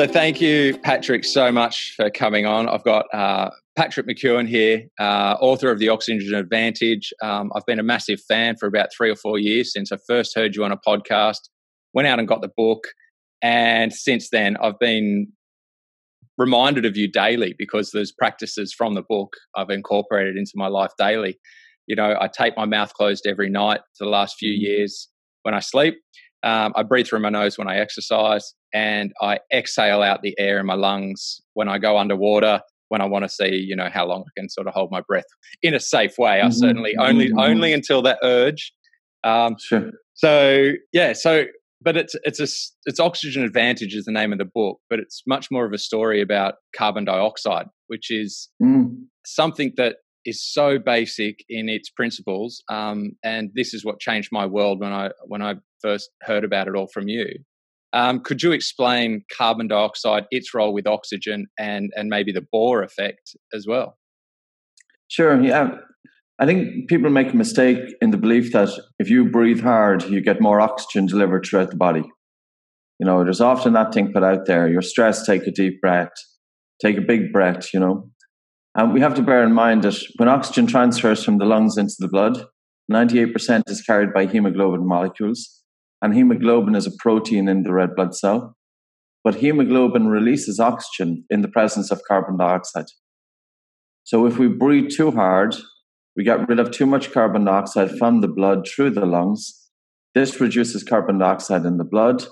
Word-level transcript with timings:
So 0.00 0.06
thank 0.06 0.40
you, 0.40 0.78
Patrick, 0.78 1.26
so 1.26 1.52
much 1.52 1.92
for 1.94 2.08
coming 2.08 2.46
on. 2.46 2.70
I've 2.70 2.84
got 2.84 3.04
uh, 3.12 3.50
Patrick 3.76 4.06
McKeown 4.06 4.48
here, 4.48 4.86
uh, 4.98 5.36
author 5.42 5.70
of 5.70 5.78
The 5.78 5.90
Oxygen 5.90 6.34
Advantage. 6.34 7.12
Um, 7.22 7.52
I've 7.54 7.66
been 7.66 7.78
a 7.78 7.82
massive 7.82 8.18
fan 8.26 8.56
for 8.56 8.66
about 8.66 8.88
three 8.96 9.10
or 9.10 9.14
four 9.14 9.38
years 9.38 9.74
since 9.74 9.92
I 9.92 9.98
first 10.08 10.34
heard 10.34 10.56
you 10.56 10.64
on 10.64 10.72
a 10.72 10.78
podcast, 10.78 11.50
went 11.92 12.08
out 12.08 12.18
and 12.18 12.26
got 12.26 12.40
the 12.40 12.50
book. 12.56 12.84
And 13.42 13.92
since 13.92 14.30
then, 14.30 14.56
I've 14.56 14.78
been 14.78 15.30
reminded 16.38 16.86
of 16.86 16.96
you 16.96 17.06
daily 17.06 17.54
because 17.58 17.90
there's 17.90 18.10
practices 18.10 18.72
from 18.72 18.94
the 18.94 19.04
book 19.06 19.34
I've 19.54 19.68
incorporated 19.68 20.38
into 20.38 20.52
my 20.54 20.68
life 20.68 20.92
daily. 20.96 21.38
You 21.88 21.96
know, 21.96 22.16
I 22.18 22.28
tape 22.28 22.54
my 22.56 22.64
mouth 22.64 22.94
closed 22.94 23.26
every 23.26 23.50
night 23.50 23.80
for 23.98 24.06
the 24.06 24.10
last 24.10 24.36
few 24.38 24.54
mm-hmm. 24.54 24.64
years 24.64 25.10
when 25.42 25.52
I 25.52 25.60
sleep. 25.60 25.98
Um, 26.42 26.72
I 26.74 26.82
breathe 26.82 27.06
through 27.06 27.20
my 27.20 27.28
nose 27.28 27.58
when 27.58 27.68
I 27.68 27.78
exercise, 27.78 28.54
and 28.72 29.12
I 29.20 29.40
exhale 29.52 30.02
out 30.02 30.22
the 30.22 30.34
air 30.38 30.58
in 30.58 30.66
my 30.66 30.74
lungs 30.74 31.40
when 31.54 31.68
I 31.68 31.78
go 31.78 31.98
underwater. 31.98 32.60
When 32.88 33.00
I 33.00 33.06
want 33.06 33.24
to 33.24 33.28
see, 33.28 33.54
you 33.54 33.76
know, 33.76 33.88
how 33.88 34.04
long 34.04 34.24
I 34.26 34.40
can 34.40 34.48
sort 34.48 34.66
of 34.66 34.74
hold 34.74 34.90
my 34.90 35.00
breath 35.00 35.26
in 35.62 35.74
a 35.74 35.80
safe 35.80 36.18
way. 36.18 36.40
I 36.40 36.46
mm-hmm. 36.46 36.50
certainly 36.50 36.96
only 36.96 37.28
mm-hmm. 37.28 37.38
only 37.38 37.72
until 37.72 38.02
that 38.02 38.18
urge. 38.24 38.72
Um, 39.22 39.54
sure. 39.60 39.92
So 40.14 40.72
yeah, 40.92 41.12
so 41.12 41.44
but 41.82 41.96
it's 41.96 42.14
it's 42.24 42.40
a 42.40 42.48
it's 42.84 43.00
oxygen 43.00 43.42
advantage 43.42 43.94
is 43.94 44.04
the 44.04 44.12
name 44.12 44.32
of 44.32 44.38
the 44.38 44.44
book, 44.44 44.80
but 44.90 44.98
it's 44.98 45.22
much 45.26 45.48
more 45.50 45.64
of 45.64 45.72
a 45.72 45.78
story 45.78 46.20
about 46.20 46.54
carbon 46.76 47.04
dioxide, 47.04 47.66
which 47.86 48.10
is 48.10 48.48
mm. 48.62 48.94
something 49.24 49.72
that 49.76 49.96
is 50.26 50.44
so 50.44 50.78
basic 50.78 51.44
in 51.48 51.68
its 51.68 51.88
principles. 51.88 52.62
Um, 52.68 53.12
and 53.24 53.50
this 53.54 53.72
is 53.72 53.84
what 53.84 54.00
changed 54.00 54.28
my 54.30 54.46
world 54.46 54.80
when 54.80 54.92
I 54.92 55.10
when 55.26 55.42
I 55.42 55.54
first 55.82 56.10
heard 56.22 56.44
about 56.44 56.68
it 56.68 56.74
all 56.74 56.88
from 56.92 57.08
you. 57.08 57.26
Um, 57.92 58.20
could 58.20 58.42
you 58.42 58.52
explain 58.52 59.24
carbon 59.36 59.68
dioxide, 59.68 60.26
its 60.30 60.54
role 60.54 60.72
with 60.72 60.86
oxygen, 60.86 61.46
and 61.58 61.90
and 61.96 62.08
maybe 62.08 62.32
the 62.32 62.46
Bohr 62.54 62.84
effect 62.84 63.36
as 63.52 63.66
well? 63.66 63.98
Sure. 65.08 65.40
Yeah. 65.40 65.72
I 66.38 66.46
think 66.46 66.88
people 66.88 67.10
make 67.10 67.32
a 67.32 67.36
mistake 67.36 67.78
in 68.00 68.12
the 68.12 68.16
belief 68.16 68.52
that 68.52 68.70
if 68.98 69.10
you 69.10 69.28
breathe 69.28 69.60
hard, 69.60 70.04
you 70.04 70.22
get 70.22 70.40
more 70.40 70.60
oxygen 70.60 71.04
delivered 71.04 71.44
throughout 71.44 71.70
the 71.70 71.76
body. 71.76 72.04
You 72.98 73.06
know, 73.06 73.24
there's 73.24 73.42
often 73.42 73.74
that 73.74 73.92
thing 73.92 74.12
put 74.12 74.22
out 74.22 74.46
there. 74.46 74.66
You're 74.66 74.80
stressed, 74.80 75.26
take 75.26 75.46
a 75.46 75.50
deep 75.50 75.80
breath, 75.82 76.12
take 76.80 76.96
a 76.96 77.02
big 77.02 77.32
breath, 77.32 77.74
you 77.74 77.80
know. 77.80 78.08
And 78.74 78.94
we 78.94 79.00
have 79.00 79.14
to 79.16 79.22
bear 79.22 79.42
in 79.42 79.52
mind 79.52 79.82
that 79.82 80.00
when 80.16 80.28
oxygen 80.28 80.66
transfers 80.66 81.22
from 81.22 81.38
the 81.38 81.44
lungs 81.44 81.76
into 81.76 81.96
the 81.98 82.08
blood, 82.08 82.42
98% 82.90 83.62
is 83.66 83.82
carried 83.82 84.14
by 84.14 84.26
hemoglobin 84.26 84.86
molecules 84.86 85.59
and 86.02 86.14
hemoglobin 86.14 86.74
is 86.74 86.86
a 86.86 86.96
protein 86.98 87.48
in 87.48 87.62
the 87.62 87.72
red 87.72 87.94
blood 87.94 88.14
cell. 88.14 88.56
But 89.22 89.36
hemoglobin 89.36 90.08
releases 90.08 90.58
oxygen 90.58 91.24
in 91.28 91.42
the 91.42 91.48
presence 91.48 91.90
of 91.90 92.00
carbon 92.08 92.38
dioxide. 92.38 92.86
So 94.04 94.26
if 94.26 94.38
we 94.38 94.48
breathe 94.48 94.90
too 94.90 95.10
hard, 95.10 95.56
we 96.16 96.24
get 96.24 96.48
rid 96.48 96.58
of 96.58 96.70
too 96.70 96.86
much 96.86 97.12
carbon 97.12 97.44
dioxide 97.44 97.98
from 97.98 98.22
the 98.22 98.28
blood 98.28 98.66
through 98.66 98.90
the 98.90 99.04
lungs. 99.04 99.70
This 100.14 100.40
reduces 100.40 100.82
carbon 100.82 101.18
dioxide 101.18 101.64
in 101.64 101.76
the 101.76 101.84
blood. 101.84 102.24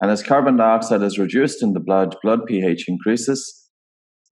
And 0.00 0.10
as 0.10 0.22
carbon 0.22 0.56
dioxide 0.56 1.02
is 1.02 1.18
reduced 1.18 1.62
in 1.62 1.72
the 1.72 1.80
blood, 1.80 2.16
blood 2.22 2.46
pH 2.46 2.88
increases. 2.88 3.68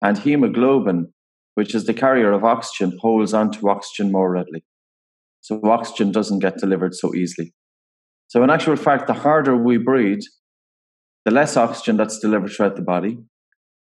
And 0.03 0.19
hemoglobin, 0.19 1.13
which 1.55 1.75
is 1.75 1.85
the 1.85 1.95
carrier 1.95 2.33
of 2.33 2.43
oxygen, 2.43 2.99
holds 3.01 3.35
onto 3.35 3.69
oxygen 3.69 4.11
more 4.11 4.33
readily. 4.33 4.65
So 5.41 5.61
oxygen 5.65 6.11
doesn't 6.11 6.41
get 6.41 6.57
delivered 6.57 6.95
so 6.95 7.15
easily. 7.15 7.53
So, 8.33 8.43
in 8.43 8.49
actual 8.49 8.77
fact, 8.77 9.09
the 9.09 9.13
harder 9.13 9.55
we 9.55 9.77
breathe, 9.77 10.23
the 11.27 11.31
less 11.31 11.55
oxygen 11.55 11.99
that's 11.99 12.19
delivered 12.19 12.51
throughout 12.51 12.77
the 12.77 12.89
body. 12.97 13.19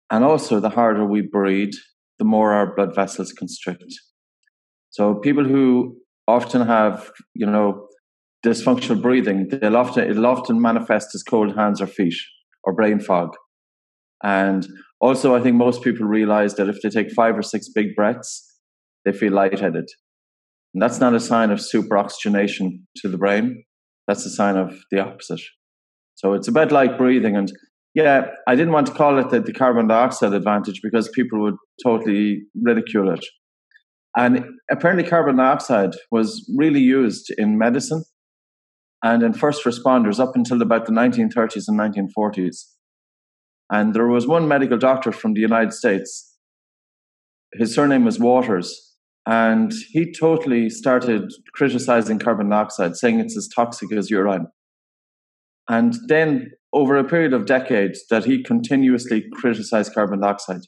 And 0.09 0.23
also, 0.23 0.59
the 0.59 0.71
harder 0.71 1.05
we 1.05 1.21
breathe, 1.21 1.75
the 2.17 2.25
more 2.25 2.51
our 2.51 2.73
blood 2.73 2.95
vessels 2.95 3.31
constrict. 3.31 3.93
So, 4.89 5.13
people 5.13 5.43
who 5.43 5.97
often 6.27 6.65
have, 6.65 7.11
you 7.35 7.45
know, 7.45 7.87
dysfunctional 8.43 8.99
breathing, 8.99 9.49
they'll 9.49 9.77
often, 9.77 10.09
it'll 10.09 10.25
often 10.25 10.59
manifest 10.59 11.13
as 11.13 11.21
cold 11.21 11.55
hands 11.55 11.79
or 11.79 11.85
feet 11.85 12.15
or 12.63 12.73
brain 12.73 12.99
fog. 12.99 13.35
And 14.23 14.67
also, 14.99 15.35
I 15.35 15.41
think 15.41 15.57
most 15.57 15.83
people 15.83 16.07
realize 16.07 16.55
that 16.55 16.69
if 16.69 16.81
they 16.81 16.89
take 16.89 17.11
five 17.11 17.37
or 17.37 17.43
six 17.43 17.69
big 17.69 17.95
breaths, 17.95 18.51
they 19.05 19.11
feel 19.11 19.33
lightheaded. 19.33 19.89
And 20.73 20.81
that's 20.81 20.99
not 20.99 21.13
a 21.13 21.19
sign 21.19 21.51
of 21.51 21.61
super 21.61 21.99
oxygenation 21.99 22.87
to 22.95 23.09
the 23.09 23.19
brain 23.19 23.63
that's 24.07 24.25
a 24.25 24.29
sign 24.29 24.57
of 24.57 24.75
the 24.91 24.99
opposite. 24.99 25.41
So 26.15 26.33
it's 26.33 26.47
a 26.47 26.51
bit 26.51 26.71
like 26.71 26.97
breathing. 26.97 27.35
And 27.35 27.51
yeah, 27.93 28.27
I 28.47 28.55
didn't 28.55 28.73
want 28.73 28.87
to 28.87 28.93
call 28.93 29.19
it 29.19 29.29
the, 29.29 29.39
the 29.39 29.53
carbon 29.53 29.87
dioxide 29.87 30.33
advantage 30.33 30.81
because 30.81 31.09
people 31.09 31.41
would 31.41 31.55
totally 31.83 32.43
ridicule 32.61 33.11
it. 33.11 33.25
And 34.15 34.45
apparently, 34.69 35.07
carbon 35.09 35.37
dioxide 35.37 35.95
was 36.11 36.47
really 36.55 36.79
used 36.79 37.31
in 37.37 37.57
medicine 37.57 38.03
and 39.03 39.23
in 39.23 39.33
first 39.33 39.65
responders 39.65 40.19
up 40.19 40.35
until 40.35 40.61
about 40.61 40.85
the 40.85 40.91
1930s 40.91 41.65
and 41.67 41.79
1940s. 41.79 42.63
And 43.71 43.93
there 43.93 44.07
was 44.07 44.27
one 44.27 44.47
medical 44.47 44.77
doctor 44.77 45.11
from 45.11 45.33
the 45.33 45.41
United 45.41 45.73
States. 45.73 46.37
His 47.53 47.73
surname 47.73 48.05
was 48.05 48.19
Waters, 48.19 48.92
and 49.25 49.71
he 49.91 50.11
totally 50.11 50.69
started 50.69 51.31
criticizing 51.53 52.19
carbon 52.19 52.49
dioxide, 52.49 52.95
saying 52.95 53.19
it's 53.19 53.37
as 53.37 53.47
toxic 53.47 53.91
as 53.93 54.09
urine. 54.09 54.47
And 55.69 55.95
then, 56.07 56.51
over 56.73 56.97
a 56.97 57.03
period 57.03 57.33
of 57.33 57.45
decades, 57.45 58.03
that 58.09 58.25
he 58.25 58.43
continuously 58.43 59.25
criticized 59.33 59.93
carbon 59.93 60.19
dioxide. 60.19 60.61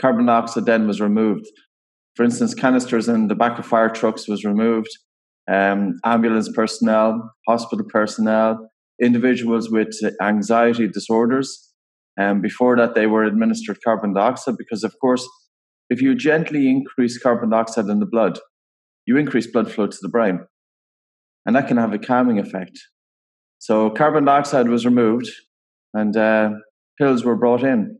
Carbon 0.00 0.26
dioxide 0.26 0.64
then 0.64 0.86
was 0.86 1.00
removed. 1.00 1.46
For 2.16 2.24
instance, 2.24 2.54
canisters 2.54 3.08
in 3.08 3.28
the 3.28 3.34
back 3.34 3.58
of 3.58 3.66
fire 3.66 3.90
trucks 3.90 4.28
was 4.28 4.44
removed. 4.44 4.88
Um, 5.50 5.98
ambulance 6.04 6.48
personnel, 6.54 7.34
hospital 7.48 7.84
personnel, 7.88 8.70
individuals 9.02 9.70
with 9.70 9.90
anxiety 10.22 10.88
disorders. 10.88 11.72
And 12.16 12.28
um, 12.28 12.40
before 12.40 12.76
that, 12.76 12.94
they 12.94 13.06
were 13.06 13.24
administered 13.24 13.78
carbon 13.84 14.14
dioxide 14.14 14.56
because, 14.56 14.84
of 14.84 14.94
course, 15.00 15.26
if 15.90 16.00
you 16.00 16.14
gently 16.14 16.68
increase 16.68 17.18
carbon 17.18 17.50
dioxide 17.50 17.86
in 17.86 18.00
the 18.00 18.06
blood, 18.06 18.38
you 19.06 19.16
increase 19.16 19.46
blood 19.46 19.70
flow 19.70 19.86
to 19.86 19.98
the 20.00 20.08
brain. 20.08 20.40
And 21.44 21.56
that 21.56 21.68
can 21.68 21.76
have 21.76 21.92
a 21.92 21.98
calming 21.98 22.38
effect. 22.38 22.78
So 23.58 23.90
carbon 23.90 24.24
dioxide 24.24 24.68
was 24.68 24.84
removed 24.84 25.30
and 25.92 26.16
uh, 26.16 26.50
pills 26.98 27.24
were 27.24 27.36
brought 27.36 27.62
in. 27.62 27.98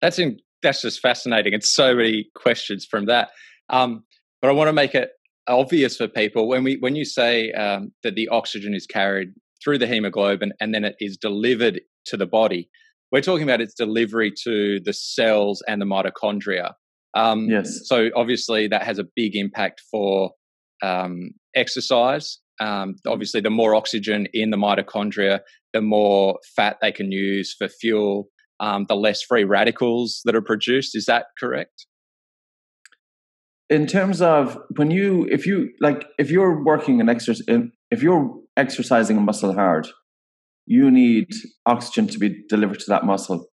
That's 0.00 0.18
in, 0.18 0.38
that's 0.62 0.82
just 0.82 1.00
fascinating. 1.00 1.54
And 1.54 1.64
so 1.64 1.94
many 1.94 2.26
questions 2.34 2.84
from 2.84 3.06
that. 3.06 3.30
Um, 3.68 4.04
but 4.40 4.48
I 4.48 4.52
want 4.52 4.68
to 4.68 4.72
make 4.72 4.94
it 4.94 5.10
obvious 5.48 5.96
for 5.96 6.08
people 6.08 6.48
when 6.48 6.64
we 6.64 6.76
when 6.76 6.96
you 6.96 7.04
say 7.04 7.52
um, 7.52 7.92
that 8.02 8.14
the 8.14 8.28
oxygen 8.28 8.74
is 8.74 8.86
carried 8.86 9.30
through 9.62 9.78
the 9.78 9.86
hemoglobin 9.86 10.52
and 10.60 10.74
then 10.74 10.84
it 10.84 10.96
is 11.00 11.16
delivered 11.16 11.80
to 12.06 12.16
the 12.16 12.26
body, 12.26 12.68
we're 13.12 13.20
talking 13.20 13.42
about 13.42 13.60
its 13.60 13.74
delivery 13.74 14.32
to 14.44 14.80
the 14.80 14.92
cells 14.92 15.62
and 15.68 15.80
the 15.80 15.86
mitochondria. 15.86 16.72
Um, 17.14 17.48
yes. 17.48 17.80
So 17.84 18.10
obviously 18.16 18.68
that 18.68 18.82
has 18.84 18.98
a 18.98 19.04
big 19.16 19.34
impact 19.34 19.82
for 19.90 20.32
um, 20.82 21.30
exercise. 21.54 22.38
Um, 22.60 22.96
obviously, 23.06 23.40
the 23.40 23.50
more 23.50 23.74
oxygen 23.74 24.26
in 24.34 24.50
the 24.50 24.56
mitochondria, 24.56 25.40
the 25.72 25.80
more 25.80 26.38
fat 26.54 26.76
they 26.82 26.92
can 26.92 27.10
use 27.10 27.54
for 27.56 27.68
fuel. 27.68 28.28
Um, 28.60 28.84
the 28.90 28.94
less 28.94 29.22
free 29.22 29.44
radicals 29.44 30.20
that 30.26 30.36
are 30.36 30.42
produced. 30.42 30.94
Is 30.94 31.06
that 31.06 31.26
correct? 31.38 31.86
In 33.70 33.86
terms 33.86 34.20
of 34.20 34.58
when 34.76 34.90
you, 34.90 35.26
if 35.30 35.46
you 35.46 35.70
like, 35.80 36.04
if 36.18 36.30
you're 36.30 36.62
working 36.62 37.00
an 37.00 37.08
exercise, 37.08 37.46
if 37.90 38.02
you're 38.02 38.38
exercising 38.58 39.16
a 39.16 39.20
muscle 39.20 39.54
hard, 39.54 39.88
you 40.66 40.90
need 40.90 41.28
oxygen 41.64 42.06
to 42.08 42.18
be 42.18 42.44
delivered 42.50 42.80
to 42.80 42.86
that 42.88 43.06
muscle. 43.06 43.46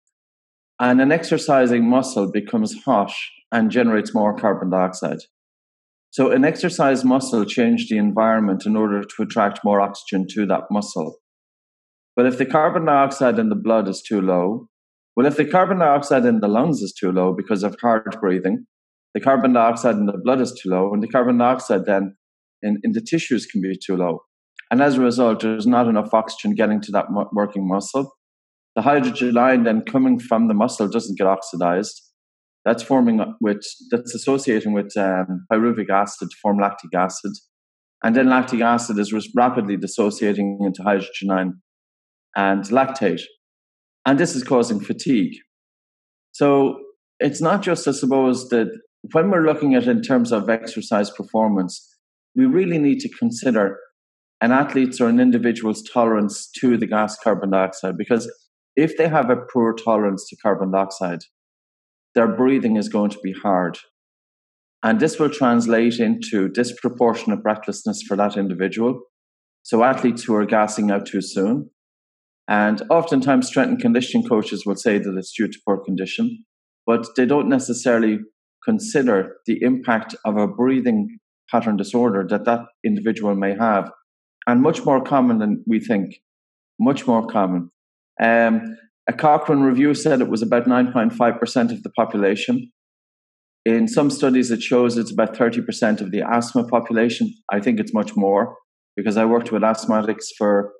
And 0.80 1.02
an 1.02 1.12
exercising 1.12 1.90
muscle 1.90 2.32
becomes 2.32 2.76
hot 2.84 3.12
and 3.52 3.72
generates 3.72 4.14
more 4.14 4.36
carbon 4.36 4.70
dioxide. 4.70 5.20
So, 6.12 6.32
an 6.32 6.46
exercise 6.46 7.04
muscle 7.04 7.46
changed 7.46 7.90
the 7.90 7.98
environment 7.98 8.66
in 8.66 8.76
order 8.76 9.02
to 9.04 9.24
attract 9.24 9.60
more 9.64 9.82
oxygen 9.82 10.26
to 10.32 10.46
that 10.48 10.64
muscle. 10.72 11.18
But 12.16 12.26
if 12.26 12.38
the 12.38 12.46
carbon 12.46 12.86
dioxide 12.86 13.38
in 13.38 13.50
the 13.50 13.56
blood 13.56 13.88
is 13.88 14.02
too 14.02 14.22
low, 14.22 14.68
well, 15.16 15.26
if 15.26 15.36
the 15.36 15.46
carbon 15.46 15.80
dioxide 15.80 16.26
in 16.26 16.40
the 16.40 16.48
lungs 16.48 16.82
is 16.82 16.94
too 16.94 17.12
low 17.12 17.34
because 17.34 17.64
of 17.64 17.76
hard 17.82 18.04
breathing, 18.22 18.66
the 19.14 19.22
carbon 19.22 19.54
dioxide 19.54 19.96
in 19.96 20.06
the 20.06 20.18
blood 20.24 20.42
is 20.42 20.52
too 20.62 20.70
low, 20.70 20.94
and 20.94 21.02
the 21.02 21.08
carbon 21.08 21.38
dioxide 21.38 21.86
then 21.86 22.16
in, 22.62 22.80
in 22.84 22.92
the 22.92 23.02
tissues 23.02 23.46
can 23.46 23.62
be 23.62 23.78
too 23.78 23.96
low. 23.96 24.20
And 24.70 24.82
as 24.82 24.96
a 24.96 25.02
result, 25.02 25.42
there's 25.42 25.68
not 25.68 25.88
enough 25.88 26.14
oxygen 26.14 26.56
getting 26.56 26.82
to 26.82 26.92
that 26.92 27.06
working 27.32 27.68
muscle. 27.68 28.12
The 28.78 28.84
hydrogen 28.84 29.38
ion 29.38 29.64
then 29.64 29.82
coming 29.82 30.20
from 30.20 30.48
the 30.48 30.54
muscle 30.54 30.88
doesn't 30.88 31.18
get 31.18 31.28
oxidized 31.28 32.08
that's 32.68 32.84
forming 32.84 33.24
with 33.40 33.66
that's 33.92 34.14
associating 34.14 34.74
with 34.74 34.92
um, 34.98 35.48
pyruvic 35.50 35.90
acid 35.90 36.30
to 36.30 36.36
form 36.42 36.60
lactic 36.60 36.94
acid, 36.94 37.32
and 38.04 38.14
then 38.14 38.28
lactic 38.30 38.60
acid 38.60 39.00
is 39.00 39.14
rapidly 39.34 39.78
dissociating 39.78 40.60
into 40.62 40.84
hydrogen 40.84 41.32
ion 41.32 41.62
and 42.36 42.66
lactate. 42.66 43.22
And 44.06 44.20
this 44.20 44.36
is 44.36 44.44
causing 44.44 44.82
fatigue. 44.82 45.34
So 46.34 46.78
it's 47.22 47.40
not 47.40 47.62
just, 47.62 47.88
I 47.88 47.92
suppose, 47.92 48.50
that 48.50 48.68
when 49.14 49.32
we're 49.32 49.46
looking 49.46 49.74
at 49.76 49.88
in 49.88 50.02
terms 50.02 50.34
of 50.34 50.50
exercise 50.50 51.10
performance, 51.10 51.96
we 52.36 52.46
really 52.46 52.80
need 52.80 53.00
to 53.00 53.10
consider 53.18 53.80
an 54.42 54.52
athlete's 54.52 55.00
or 55.00 55.08
an 55.08 55.22
individual's 55.22 55.84
tolerance 55.84 56.52
to 56.60 56.76
the 56.76 56.86
gas 56.86 57.18
carbon 57.18 57.52
dioxide 57.52 57.98
because 57.98 58.30
if 58.78 58.96
they 58.96 59.10
have 59.10 59.30
a 59.30 59.36
poor 59.52 59.74
tolerance 59.74 60.30
to 60.30 60.38
carbon 60.38 60.72
dioxide, 60.72 61.20
their 62.16 62.28
breathing 62.28 62.78
is 62.78 62.88
going 62.88 63.10
to 63.10 63.20
be 63.22 63.34
hard. 63.34 63.78
And 64.84 65.00
this 65.00 65.20
will 65.20 65.32
translate 65.32 66.00
into 66.00 66.48
disproportionate 66.48 67.42
breathlessness 67.42 68.04
for 68.08 68.16
that 68.16 68.38
individual. 68.38 69.02
So, 69.64 69.84
athletes 69.84 70.24
who 70.24 70.36
are 70.36 70.46
gassing 70.46 70.92
out 70.92 71.08
too 71.08 71.22
soon. 71.22 71.72
And 72.48 72.82
oftentimes, 72.90 73.48
strength 73.48 73.70
and 73.72 73.82
conditioning 73.82 74.28
coaches 74.28 74.66
will 74.66 74.78
say 74.78 75.00
that 75.00 75.18
it's 75.18 75.34
due 75.36 75.48
to 75.48 75.60
poor 75.68 75.84
condition, 75.84 76.46
but 76.86 77.08
they 77.18 77.26
don't 77.26 77.50
necessarily 77.50 78.20
consider 78.64 79.38
the 79.48 79.62
impact 79.62 80.16
of 80.24 80.38
a 80.38 80.48
breathing 80.48 81.18
pattern 81.52 81.76
disorder 81.76 82.26
that 82.30 82.46
that 82.46 82.62
individual 82.86 83.36
may 83.36 83.56
have. 83.56 83.92
And 84.46 84.62
much 84.62 84.86
more 84.86 85.02
common 85.04 85.40
than 85.40 85.64
we 85.68 85.80
think, 85.80 86.16
much 86.80 87.08
more 87.08 87.26
common. 87.26 87.72
Um, 88.22 88.78
a 89.08 89.14
Cochrane 89.14 89.62
review 89.62 89.94
said 89.94 90.22
it 90.22 90.30
was 90.30 90.42
about 90.42 90.66
9.5% 90.66 91.72
of 91.72 91.84
the 91.84 91.90
population. 91.92 92.72
In 93.66 93.88
some 93.88 94.10
studies, 94.10 94.52
it 94.52 94.62
shows 94.62 94.98
it's 94.98 95.12
about 95.12 95.36
30% 95.36 96.02
of 96.02 96.12
the 96.12 96.22
asthma 96.22 96.68
population. 96.68 97.34
I 97.52 97.60
think 97.60 97.80
it's 97.80 97.94
much 97.94 98.16
more 98.16 98.56
because 98.96 99.18
I 99.18 99.26
worked 99.26 99.52
with 99.52 99.62
asthmatics 99.62 100.26
for 100.38 100.72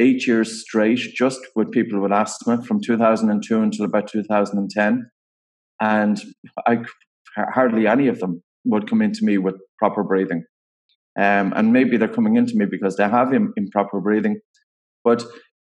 eight 0.00 0.26
years 0.26 0.62
straight, 0.62 1.00
just 1.14 1.40
with 1.54 1.70
people 1.70 2.00
with 2.00 2.12
asthma 2.12 2.62
from 2.62 2.80
2002 2.80 3.60
until 3.60 3.84
about 3.84 4.08
2010. 4.08 5.10
And 5.80 6.20
I, 6.66 6.78
hardly 7.36 7.86
any 7.86 8.08
of 8.08 8.18
them 8.18 8.42
would 8.64 8.88
come 8.88 9.02
into 9.02 9.24
me 9.24 9.38
with 9.38 9.56
proper 9.78 10.02
breathing. 10.02 10.44
Um, 11.18 11.52
and 11.54 11.72
maybe 11.72 11.96
they're 11.96 12.08
coming 12.08 12.36
into 12.36 12.56
me 12.56 12.64
because 12.64 12.96
they 12.96 13.08
have 13.08 13.34
Im- 13.34 13.52
improper 13.56 14.00
breathing. 14.00 14.40
But 15.04 15.24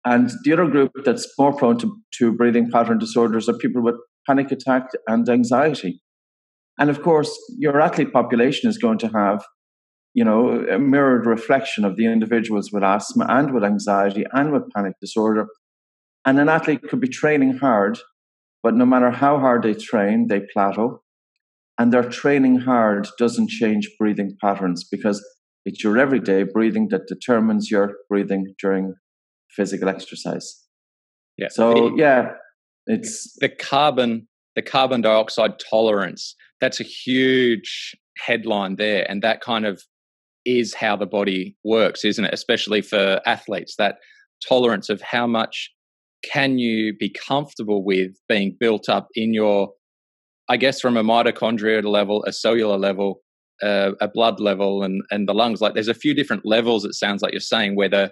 and 0.05 0.31
the 0.45 0.53
other 0.53 0.67
group 0.67 0.93
that's 1.05 1.29
more 1.39 1.53
prone 1.53 1.79
to, 1.79 1.97
to 2.19 2.33
breathing 2.33 2.71
pattern 2.71 2.99
disorders 2.99 3.49
are 3.49 3.59
people 3.59 3.83
with 3.83 3.97
panic 4.27 4.51
attack 4.53 4.89
and 5.07 5.29
anxiety. 5.29 6.03
And 6.79 6.91
of 6.91 7.03
course, 7.03 7.37
your 7.59 7.81
athlete 7.81 8.13
population 8.13 8.69
is 8.69 8.79
going 8.79 8.99
to 8.99 9.09
have, 9.09 9.45
you 10.15 10.25
know, 10.25 10.65
a 10.71 10.79
mirrored 10.79 11.27
reflection 11.27 11.85
of 11.85 11.97
the 11.97 12.07
individuals 12.07 12.71
with 12.73 12.85
asthma 12.85 13.27
and 13.29 13.53
with 13.53 13.65
anxiety 13.65 14.25
and 14.33 14.53
with 14.53 14.71
panic 14.75 14.95
disorder. 15.01 15.47
And 16.25 16.39
an 16.39 16.49
athlete 16.49 16.83
could 16.89 17.01
be 17.01 17.09
training 17.09 17.59
hard, 17.59 17.99
but 18.63 18.75
no 18.75 18.87
matter 18.87 19.11
how 19.11 19.39
hard 19.39 19.65
they 19.65 19.75
train, 19.75 20.29
they 20.29 20.43
plateau. 20.53 21.03
And 21.79 21.93
their 21.93 22.09
training 22.09 22.61
hard 22.61 23.09
doesn't 23.19 23.51
change 23.51 23.91
breathing 23.99 24.37
patterns 24.41 24.87
because 24.91 25.25
it's 25.65 25.83
your 25.83 25.99
everyday 25.99 26.45
breathing 26.45 26.89
that 26.91 27.07
determines 27.09 27.71
your 27.71 27.95
breathing 28.09 28.55
during 28.61 28.95
physical 29.51 29.89
exercise. 29.89 30.63
Yeah. 31.37 31.49
So 31.51 31.97
yeah, 31.97 32.33
it's 32.87 33.37
the 33.41 33.49
carbon 33.49 34.27
the 34.57 34.63
carbon 34.63 35.03
dioxide 35.03 35.59
tolerance. 35.71 36.35
That's 36.61 36.81
a 36.81 36.85
huge 36.85 37.95
headline 38.19 38.77
there, 38.77 39.09
and 39.09 39.23
that 39.23 39.41
kind 39.41 39.65
of 39.65 39.83
is 40.45 40.75
how 40.75 40.97
the 40.97 41.07
body 41.07 41.57
works, 41.65 42.05
isn't 42.05 42.25
it? 42.25 42.35
Especially 42.35 42.83
for 42.83 43.21
athletes, 43.27 43.77
that 43.77 43.97
tolerance 44.47 44.89
of 44.89 45.01
how 45.03 45.27
much 45.27 45.71
can 46.25 46.59
you 46.59 46.95
be 46.99 47.11
comfortable 47.11 47.85
with 47.85 48.13
being 48.29 48.57
built 48.59 48.89
up 48.89 49.09
in 49.15 49.33
your, 49.33 49.71
I 50.49 50.57
guess, 50.57 50.81
from 50.81 50.97
a 50.97 51.05
mitochondrial 51.05 51.85
level, 51.85 52.25
a 52.27 52.33
cellular 52.33 52.79
level, 52.79 53.21
uh, 53.63 53.93
a 54.01 54.09
blood 54.09 54.41
level, 54.41 54.83
and 54.83 55.03
and 55.11 55.29
the 55.29 55.35
lungs. 55.35 55.61
Like, 55.61 55.75
there's 55.75 55.89
a 55.89 55.95
few 55.95 56.15
different 56.15 56.43
levels. 56.45 56.85
It 56.85 56.95
sounds 56.95 57.23
like 57.23 57.33
you're 57.33 57.41
saying 57.41 57.77
where 57.77 57.89
the 57.89 58.11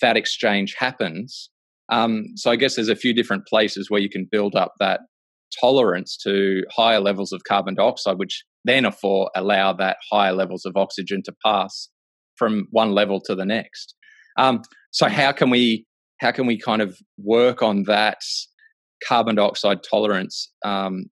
fat 0.00 0.16
exchange 0.16 0.74
happens. 0.78 1.50
Um, 1.90 2.26
so 2.36 2.50
I 2.50 2.56
guess 2.56 2.76
there's 2.76 2.88
a 2.88 2.96
few 2.96 3.12
different 3.12 3.46
places 3.46 3.90
where 3.90 4.00
you 4.00 4.08
can 4.08 4.28
build 4.30 4.54
up 4.54 4.74
that 4.78 5.00
tolerance 5.60 6.16
to 6.18 6.62
higher 6.70 7.00
levels 7.00 7.32
of 7.32 7.42
carbon 7.44 7.74
dioxide, 7.74 8.18
which 8.18 8.44
then 8.64 8.90
for 8.92 9.30
allow 9.34 9.72
that 9.72 9.96
higher 10.10 10.32
levels 10.32 10.64
of 10.64 10.76
oxygen 10.76 11.22
to 11.24 11.34
pass 11.44 11.88
from 12.36 12.68
one 12.70 12.92
level 12.92 13.20
to 13.20 13.34
the 13.34 13.44
next. 13.44 13.94
Um, 14.38 14.62
so 14.92 15.08
how 15.08 15.32
can 15.32 15.50
we 15.50 15.86
how 16.20 16.30
can 16.30 16.46
we 16.46 16.58
kind 16.58 16.82
of 16.82 16.98
work 17.18 17.62
on 17.62 17.84
that 17.84 18.22
carbon 19.06 19.36
dioxide 19.36 19.82
tolerance 19.82 20.52
um, 20.64 21.06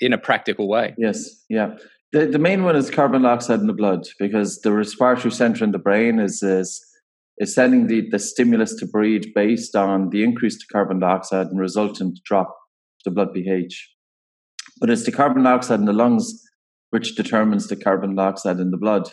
in 0.00 0.12
a 0.12 0.18
practical 0.18 0.68
way? 0.68 0.94
Yes, 0.98 1.44
yeah. 1.48 1.76
The 2.12 2.26
the 2.26 2.38
main 2.38 2.64
one 2.64 2.76
is 2.76 2.90
carbon 2.90 3.22
dioxide 3.22 3.60
in 3.60 3.66
the 3.66 3.72
blood 3.72 4.06
because 4.18 4.60
the 4.60 4.72
respiratory 4.72 5.32
center 5.32 5.64
in 5.64 5.72
the 5.72 5.78
brain 5.78 6.18
is 6.18 6.42
is 6.42 6.84
is 7.38 7.54
sending 7.54 7.86
the, 7.86 8.08
the 8.10 8.18
stimulus 8.18 8.74
to 8.76 8.86
breathe 8.86 9.24
based 9.34 9.76
on 9.76 10.10
the 10.10 10.24
increase 10.24 10.58
to 10.58 10.66
carbon 10.72 10.98
dioxide 10.98 11.46
and 11.46 11.60
resultant 11.60 12.18
drop 12.24 12.54
to 13.04 13.10
blood 13.10 13.32
pH. 13.32 13.94
But 14.80 14.90
it's 14.90 15.04
the 15.04 15.12
carbon 15.12 15.44
dioxide 15.44 15.80
in 15.80 15.86
the 15.86 15.92
lungs 15.92 16.42
which 16.90 17.14
determines 17.14 17.68
the 17.68 17.76
carbon 17.76 18.14
dioxide 18.14 18.58
in 18.58 18.70
the 18.70 18.76
blood. 18.76 19.08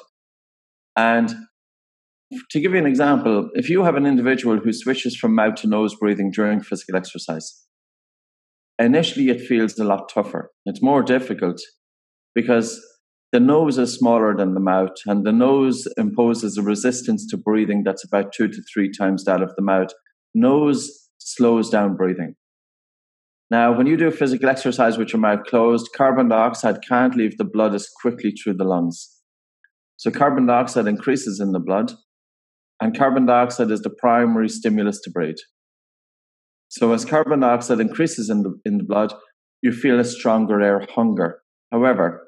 And 0.96 1.34
to 2.52 2.60
give 2.60 2.72
you 2.72 2.80
an 2.80 2.86
example, 2.86 3.50
if 3.54 3.70
you 3.70 3.84
have 3.84 3.96
an 3.96 4.06
individual 4.06 4.58
who 4.58 4.74
switches 4.74 5.16
from 5.16 5.36
mouth 5.36 5.56
to 5.56 5.68
nose 5.68 5.96
breathing 5.96 6.32
during 6.32 6.62
physical 6.62 6.96
exercise, 6.96 7.66
initially 8.80 9.30
it 9.30 9.42
feels 9.42 9.78
a 9.78 9.84
lot 9.84 10.10
tougher. 10.10 10.52
It's 10.66 10.82
more 10.82 11.04
difficult 11.04 11.62
because 12.34 12.82
the 13.36 13.42
nose 13.42 13.78
is 13.78 13.94
smaller 13.94 14.34
than 14.34 14.54
the 14.54 14.62
mouth, 14.62 14.96
and 15.06 15.26
the 15.26 15.32
nose 15.34 15.90
imposes 15.98 16.58
a 16.58 16.62
resistance 16.62 17.28
to 17.28 17.36
breathing 17.36 17.84
that's 17.84 18.06
about 18.06 18.32
two 18.32 18.48
to 18.48 18.62
three 18.74 18.90
times 18.90 19.26
that 19.26 19.42
of 19.42 19.54
the 19.58 19.62
mouth. 19.62 19.90
Nose 20.34 21.10
slows 21.18 21.70
down 21.70 21.98
breathing. 21.98 22.36
Now, 23.52 23.78
when 23.78 23.88
you 23.88 23.98
do 23.98 24.10
physical 24.10 24.48
exercise 24.48 24.98
with 24.98 25.12
your 25.12 25.20
mouth 25.20 25.44
closed, 25.50 25.90
carbon 25.94 26.30
dioxide 26.30 26.78
can't 26.88 27.14
leave 27.14 27.38
the 27.38 27.44
blood 27.44 27.76
as 27.76 27.90
quickly 28.02 28.32
through 28.32 28.54
the 28.54 28.64
lungs. 28.64 29.20
So, 29.98 30.12
carbon 30.12 30.46
dioxide 30.46 30.88
increases 30.88 31.42
in 31.42 31.52
the 31.52 31.60
blood, 31.60 31.92
and 32.80 32.98
carbon 32.98 33.26
dioxide 33.26 33.70
is 33.70 33.82
the 33.82 33.90
primary 33.90 34.48
stimulus 34.48 35.02
to 35.02 35.12
breathe. 35.12 35.44
So, 36.70 36.94
as 36.94 37.04
carbon 37.04 37.42
dioxide 37.42 37.82
increases 37.82 38.30
in 38.30 38.44
the, 38.44 38.58
in 38.64 38.78
the 38.78 38.86
blood, 38.86 39.14
you 39.62 39.74
feel 39.74 40.00
a 40.00 40.06
stronger 40.06 40.62
air 40.62 40.88
hunger. 40.96 41.42
However, 41.74 42.25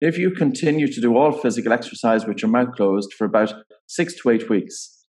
if 0.00 0.18
you 0.18 0.30
continue 0.30 0.92
to 0.92 1.00
do 1.00 1.16
all 1.16 1.32
physical 1.32 1.72
exercise 1.72 2.26
with 2.26 2.42
your 2.42 2.50
mouth 2.50 2.74
closed 2.76 3.12
for 3.14 3.24
about 3.24 3.52
six 3.86 4.14
to 4.20 4.30
eight 4.30 4.50
weeks, 4.50 5.04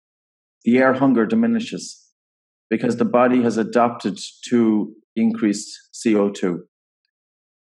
the 0.63 0.78
air 0.78 0.94
hunger 0.94 1.25
diminishes 1.25 2.00
because 2.70 2.98
the 2.98 3.06
body 3.06 3.42
has 3.44 3.58
adapted 3.58 4.20
to 4.50 4.94
increased 5.16 5.78
CO2. 5.94 6.60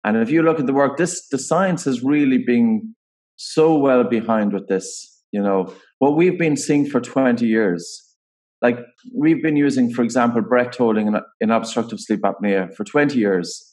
And 0.04 0.18
if 0.18 0.32
you 0.32 0.42
look 0.42 0.60
at 0.60 0.66
the 0.66 0.74
work, 0.74 0.98
this 0.98 1.28
the 1.30 1.38
science 1.38 1.84
has 1.86 2.04
really 2.04 2.40
been 2.40 2.96
so 3.36 3.78
well 3.78 4.04
behind 4.04 4.54
with 4.54 4.68
this. 4.68 5.24
You 5.32 5.42
know, 5.42 5.74
what 6.00 6.16
we've 6.16 6.38
been 6.38 6.58
seeing 6.58 6.88
for 6.88 7.00
20 7.00 7.46
years, 7.46 8.16
like 8.62 8.80
we've 9.16 9.42
been 9.42 9.56
using, 9.56 9.94
for 9.94 10.04
example, 10.04 10.42
breath 10.42 10.78
holding 10.78 11.08
in, 11.08 11.20
in 11.40 11.52
obstructive 11.52 12.00
sleep 12.00 12.22
apnea 12.22 12.74
for 12.76 12.84
20 12.84 13.18
years. 13.18 13.71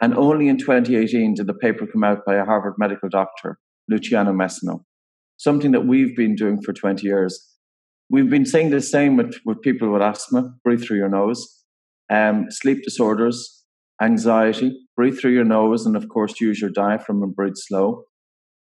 And 0.00 0.14
only 0.14 0.48
in 0.48 0.56
2018 0.56 1.34
did 1.34 1.46
the 1.46 1.54
paper 1.54 1.86
come 1.86 2.04
out 2.04 2.24
by 2.24 2.36
a 2.36 2.44
Harvard 2.44 2.74
medical 2.78 3.08
doctor, 3.08 3.58
Luciano 3.88 4.32
Messino, 4.32 4.80
something 5.36 5.72
that 5.72 5.86
we've 5.86 6.16
been 6.16 6.34
doing 6.34 6.60
for 6.62 6.72
20 6.72 7.06
years. 7.06 7.48
We've 8.08 8.30
been 8.30 8.46
saying 8.46 8.70
the 8.70 8.80
same 8.80 9.16
with, 9.16 9.36
with 9.44 9.60
people 9.60 9.92
with 9.92 10.02
asthma, 10.02 10.54
breathe 10.64 10.82
through 10.82 10.96
your 10.96 11.10
nose, 11.10 11.64
um, 12.10 12.46
sleep 12.50 12.82
disorders, 12.82 13.64
anxiety, 14.02 14.72
breathe 14.96 15.18
through 15.18 15.32
your 15.32 15.44
nose, 15.44 15.84
and 15.84 15.96
of 15.96 16.08
course, 16.08 16.40
use 16.40 16.60
your 16.60 16.70
diaphragm 16.70 17.22
and 17.22 17.36
breathe 17.36 17.56
slow. 17.56 18.04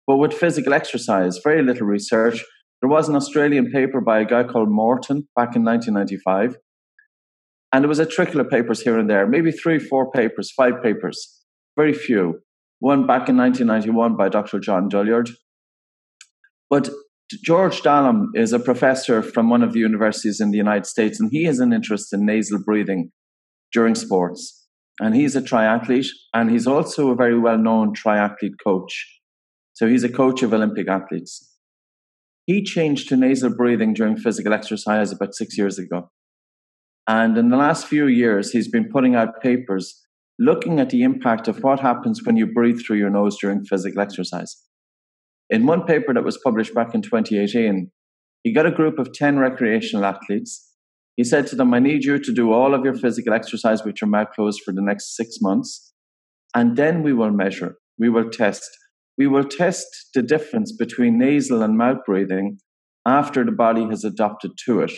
But 0.07 0.17
with 0.17 0.33
physical 0.33 0.73
exercise, 0.73 1.39
very 1.43 1.63
little 1.63 1.87
research. 1.87 2.43
There 2.81 2.89
was 2.89 3.09
an 3.09 3.15
Australian 3.15 3.71
paper 3.71 3.99
by 3.99 4.19
a 4.19 4.25
guy 4.25 4.43
called 4.43 4.69
Morton 4.69 5.27
back 5.35 5.55
in 5.55 5.63
1995 5.63 6.57
and 7.75 7.84
there 7.84 7.89
was 7.89 8.00
a 8.00 8.05
trickle 8.05 8.39
of 8.39 8.50
papers 8.50 8.79
here 8.79 8.98
and 8.98 9.10
there, 9.10 9.27
maybe 9.27 9.51
three, 9.51 9.79
four 9.79 10.10
papers, 10.10 10.50
five 10.50 10.82
papers, 10.82 11.41
very 11.75 11.94
few. 11.94 12.39
One 12.79 13.05
back 13.05 13.27
in 13.27 13.36
1991 13.36 14.15
by 14.15 14.29
Dr. 14.29 14.60
John 14.60 14.88
Douillard. 14.88 15.29
But 16.70 16.89
George 17.44 17.82
Dallam 17.82 18.27
is 18.34 18.53
a 18.53 18.60
professor 18.60 19.22
from 19.22 19.50
one 19.50 19.62
of 19.62 19.74
the 19.74 19.79
universities 19.79 20.39
in 20.39 20.51
the 20.51 20.58
United 20.58 20.86
States, 20.86 21.20
and 21.20 21.29
he 21.29 21.44
has 21.44 21.60
an 21.60 21.74
interest 21.74 22.13
in 22.13 22.25
nasal 22.25 22.60
breathing 22.63 23.12
during 23.74 23.94
sports. 23.94 24.65
And 25.01 25.13
he's 25.13 25.36
a 25.36 25.41
triathlete, 25.41 26.08
and 26.34 26.50
he's 26.50 26.67
also 26.67 27.10
a 27.10 27.15
very 27.15 27.38
well 27.38 27.58
known 27.58 27.94
triathlete 27.94 28.55
coach. 28.63 29.05
So 29.74 29.86
he's 29.86 30.05
a 30.05 30.10
coach 30.10 30.44
of 30.44 30.53
Olympic 30.53 30.88
athletes. 30.88 31.51
He 32.46 32.63
changed 32.63 33.10
to 33.10 33.17
nasal 33.17 33.53
breathing 33.53 33.94
during 33.94 34.15
physical 34.15 34.53
exercise 34.53 35.12
about 35.12 35.36
six 35.36 35.58
years 35.58 35.77
ago. 35.77 36.10
And 37.07 37.38
in 37.38 37.50
the 37.50 37.57
last 37.57 37.88
few 37.88 38.07
years, 38.07 38.51
he's 38.51 38.69
been 38.69 38.89
putting 38.89 39.15
out 39.15 39.41
papers 39.41 40.01
looking 40.39 40.79
at 40.79 40.89
the 40.89 41.03
impact 41.03 41.47
of 41.47 41.63
what 41.63 41.79
happens 41.79 42.21
when 42.24 42.35
you 42.35 42.45
breathe 42.45 42.79
through 42.81 42.97
your 42.97 43.09
nose 43.09 43.38
during 43.39 43.63
physical 43.63 44.01
exercise. 44.01 44.55
In 45.50 45.65
one 45.65 45.85
paper 45.85 46.13
that 46.13 46.24
was 46.24 46.39
published 46.43 46.74
back 46.74 46.95
in 46.95 47.01
2018, 47.01 47.91
he 48.43 48.53
got 48.53 48.65
a 48.65 48.71
group 48.71 49.00
of 49.00 49.13
10 49.13 49.38
recreational 49.38 50.05
athletes. 50.05 50.71
He 51.15 51.24
said 51.24 51.47
to 51.47 51.55
them, 51.55 51.74
I 51.74 51.79
need 51.79 52.03
you 52.03 52.19
to 52.19 52.33
do 52.33 52.51
all 52.51 52.74
of 52.74 52.83
your 52.83 52.95
physical 52.95 53.33
exercise 53.33 53.83
with 53.83 54.01
your 54.01 54.09
mouth 54.09 54.29
closed 54.35 54.62
for 54.65 54.74
the 54.74 54.81
next 54.81 55.15
six 55.15 55.38
months. 55.41 55.93
And 56.53 56.75
then 56.75 57.03
we 57.03 57.13
will 57.13 57.31
measure, 57.31 57.77
we 57.97 58.09
will 58.09 58.29
test. 58.29 58.69
We 59.17 59.27
will 59.27 59.45
test 59.45 59.88
the 60.13 60.21
difference 60.21 60.74
between 60.74 61.17
nasal 61.17 61.62
and 61.62 61.77
mouth 61.77 62.00
breathing 62.05 62.57
after 63.05 63.45
the 63.45 63.51
body 63.51 63.85
has 63.89 64.03
adapted 64.03 64.51
to 64.65 64.81
it. 64.81 64.91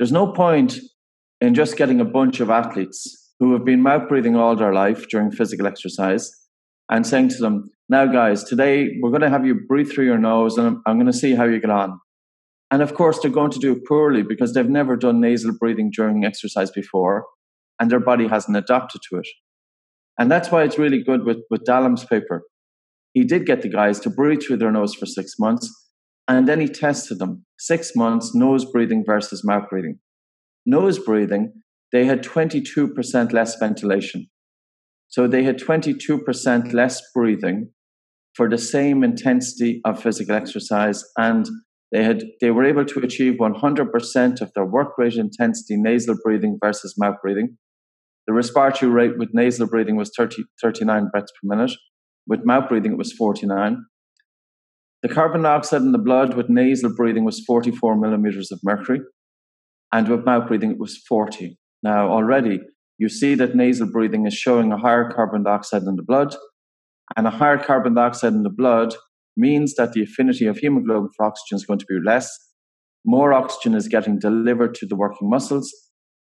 There's 0.00 0.12
no 0.12 0.32
point 0.32 0.78
in 1.42 1.54
just 1.54 1.76
getting 1.76 2.00
a 2.00 2.06
bunch 2.06 2.40
of 2.40 2.48
athletes 2.48 3.34
who 3.38 3.52
have 3.52 3.66
been 3.66 3.82
mouth 3.82 4.08
breathing 4.08 4.34
all 4.34 4.56
their 4.56 4.72
life 4.72 5.06
during 5.08 5.30
physical 5.30 5.66
exercise 5.66 6.32
and 6.90 7.06
saying 7.06 7.28
to 7.28 7.36
them, 7.36 7.70
Now, 7.90 8.06
guys, 8.06 8.42
today 8.42 8.96
we're 9.02 9.10
going 9.10 9.20
to 9.20 9.28
have 9.28 9.44
you 9.44 9.56
breathe 9.68 9.92
through 9.92 10.06
your 10.06 10.16
nose 10.16 10.56
and 10.56 10.66
I'm, 10.66 10.82
I'm 10.86 10.96
going 10.96 11.12
to 11.12 11.12
see 11.12 11.34
how 11.34 11.44
you 11.44 11.60
get 11.60 11.68
on. 11.68 12.00
And 12.70 12.80
of 12.80 12.94
course, 12.94 13.18
they're 13.18 13.30
going 13.30 13.50
to 13.50 13.58
do 13.58 13.78
poorly 13.86 14.22
because 14.22 14.54
they've 14.54 14.66
never 14.66 14.96
done 14.96 15.20
nasal 15.20 15.52
breathing 15.60 15.90
during 15.94 16.24
exercise 16.24 16.70
before 16.70 17.26
and 17.78 17.90
their 17.90 18.00
body 18.00 18.26
hasn't 18.26 18.56
adapted 18.56 19.02
to 19.10 19.18
it. 19.18 19.28
And 20.18 20.32
that's 20.32 20.50
why 20.50 20.62
it's 20.62 20.78
really 20.78 21.04
good 21.04 21.26
with, 21.26 21.42
with 21.50 21.66
Dallam's 21.66 22.06
paper. 22.06 22.44
He 23.12 23.24
did 23.24 23.44
get 23.44 23.60
the 23.60 23.68
guys 23.68 24.00
to 24.00 24.08
breathe 24.08 24.40
through 24.42 24.58
their 24.58 24.72
nose 24.72 24.94
for 24.94 25.04
six 25.04 25.34
months 25.38 25.70
and 26.30 26.46
then 26.46 26.60
he 26.60 26.68
tested 26.68 27.18
them 27.18 27.44
six 27.58 27.96
months 27.96 28.36
nose 28.36 28.64
breathing 28.64 29.02
versus 29.04 29.42
mouth 29.44 29.68
breathing. 29.68 29.98
Nose 30.64 30.96
breathing, 30.96 31.52
they 31.90 32.04
had 32.04 32.22
22% 32.22 33.32
less 33.32 33.58
ventilation. 33.58 34.30
So 35.08 35.26
they 35.26 35.42
had 35.42 35.58
22% 35.58 36.72
less 36.72 37.02
breathing 37.12 37.72
for 38.36 38.48
the 38.48 38.58
same 38.58 39.02
intensity 39.02 39.80
of 39.84 40.00
physical 40.00 40.36
exercise 40.36 41.02
and 41.18 41.48
they 41.90 42.04
had 42.04 42.22
they 42.40 42.52
were 42.52 42.64
able 42.64 42.84
to 42.84 43.00
achieve 43.00 43.34
100% 43.40 44.40
of 44.40 44.52
their 44.54 44.64
work 44.64 44.92
rate 44.96 45.14
intensity 45.14 45.74
nasal 45.76 46.14
breathing 46.22 46.58
versus 46.64 46.94
mouth 46.96 47.16
breathing. 47.20 47.58
The 48.28 48.34
respiratory 48.34 48.92
rate 48.92 49.18
with 49.18 49.30
nasal 49.32 49.66
breathing 49.66 49.96
was 49.96 50.12
30, 50.16 50.44
39 50.62 51.08
breaths 51.10 51.32
per 51.32 51.56
minute. 51.56 51.72
With 52.28 52.44
mouth 52.44 52.68
breathing, 52.68 52.92
it 52.92 52.98
was 52.98 53.12
49. 53.12 53.84
The 55.02 55.08
carbon 55.08 55.42
dioxide 55.42 55.80
in 55.80 55.92
the 55.92 55.98
blood 55.98 56.34
with 56.34 56.50
nasal 56.50 56.94
breathing 56.94 57.24
was 57.24 57.42
44 57.46 57.96
millimeters 57.96 58.52
of 58.52 58.60
mercury, 58.62 59.00
and 59.92 60.06
with 60.06 60.26
mouth 60.26 60.46
breathing, 60.46 60.72
it 60.72 60.78
was 60.78 60.98
40. 61.08 61.58
Now, 61.82 62.10
already, 62.10 62.60
you 62.98 63.08
see 63.08 63.34
that 63.36 63.56
nasal 63.56 63.90
breathing 63.90 64.26
is 64.26 64.34
showing 64.34 64.70
a 64.72 64.76
higher 64.76 65.10
carbon 65.10 65.44
dioxide 65.44 65.84
in 65.84 65.96
the 65.96 66.02
blood, 66.02 66.36
and 67.16 67.26
a 67.26 67.30
higher 67.30 67.56
carbon 67.56 67.94
dioxide 67.94 68.34
in 68.34 68.42
the 68.42 68.50
blood 68.50 68.94
means 69.38 69.74
that 69.76 69.92
the 69.92 70.02
affinity 70.02 70.46
of 70.46 70.58
hemoglobin 70.58 71.08
for 71.16 71.24
oxygen 71.24 71.56
is 71.56 71.64
going 71.64 71.78
to 71.78 71.86
be 71.88 71.98
less. 72.04 72.28
More 73.06 73.32
oxygen 73.32 73.74
is 73.74 73.88
getting 73.88 74.18
delivered 74.18 74.74
to 74.74 74.86
the 74.86 74.96
working 74.96 75.30
muscles, 75.30 75.72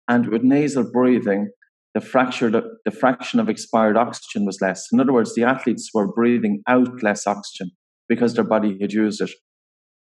and 0.07 0.29
with 0.29 0.41
nasal 0.41 0.89
breathing, 0.89 1.49
the, 1.93 2.63
the 2.85 2.91
fraction 2.91 3.39
of 3.41 3.49
expired 3.49 3.97
oxygen 3.97 4.45
was 4.45 4.61
less. 4.61 4.87
In 4.93 5.01
other 5.01 5.11
words, 5.11 5.35
the 5.35 5.43
athletes 5.43 5.89
were 5.93 6.13
breathing 6.13 6.61
out 6.65 7.03
less 7.03 7.27
oxygen 7.27 7.71
because 8.09 8.33
their 8.33 8.43
body 8.43 8.77
had 8.81 8.91
used 8.91 9.21
it. 9.21 9.31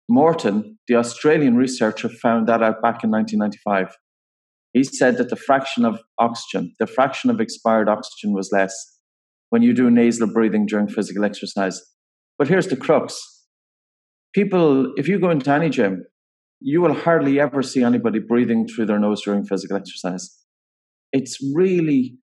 Morton, 0.08 0.78
the 0.88 0.96
Australian 0.96 1.56
researcher, 1.56 2.08
found 2.08 2.48
that 2.48 2.62
out 2.62 2.82
back 2.82 3.04
in 3.04 3.10
1995. 3.10 3.96
He 4.72 4.84
said 4.84 5.16
that 5.18 5.30
the 5.30 5.36
fraction 5.36 5.84
of 5.84 6.00
oxygen, 6.18 6.74
the 6.78 6.86
fraction 6.86 7.30
of 7.30 7.40
expired 7.40 7.88
oxygen 7.88 8.34
was 8.34 8.50
less 8.52 8.74
when 9.50 9.62
you 9.62 9.72
do 9.74 9.90
nasal 9.90 10.26
breathing 10.26 10.66
during 10.66 10.88
physical 10.88 11.24
exercise. 11.24 11.80
But 12.38 12.48
here's 12.48 12.68
the 12.68 12.76
crux 12.76 13.20
people, 14.34 14.92
if 14.96 15.08
you 15.08 15.18
go 15.18 15.30
into 15.30 15.50
any 15.50 15.68
gym, 15.68 16.04
you 16.60 16.80
will 16.80 16.94
hardly 16.94 17.38
ever 17.38 17.62
see 17.62 17.82
anybody 17.82 18.18
breathing 18.18 18.66
through 18.66 18.86
their 18.86 18.98
nose 18.98 19.22
during 19.22 19.44
physical 19.44 19.76
exercise. 19.76 20.38
It's 21.12 21.38
really 21.54 22.18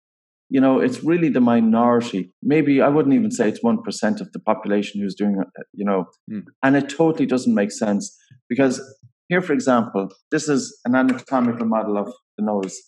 you 0.51 0.61
know, 0.61 0.79
it's 0.79 1.03
really 1.03 1.29
the 1.29 1.41
minority. 1.41 2.33
Maybe 2.43 2.81
I 2.81 2.89
wouldn't 2.89 3.15
even 3.15 3.31
say 3.31 3.49
it's 3.49 3.63
1% 3.63 4.21
of 4.21 4.33
the 4.33 4.41
population 4.41 5.01
who's 5.01 5.15
doing 5.15 5.37
it, 5.41 5.67
you 5.73 5.85
know, 5.85 6.07
mm. 6.31 6.43
and 6.63 6.77
it 6.77 6.89
totally 6.89 7.27
doesn't 7.27 7.55
make 7.55 7.73
sense 7.73 8.17
because 8.49 8.81
here, 9.29 9.41
for 9.41 9.53
example, 9.53 10.09
this 10.31 10.49
is 10.49 10.79
an 10.85 10.95
anatomical 10.95 11.67
model 11.67 11.97
of 11.97 12.13
the 12.37 12.45
nose. 12.45 12.79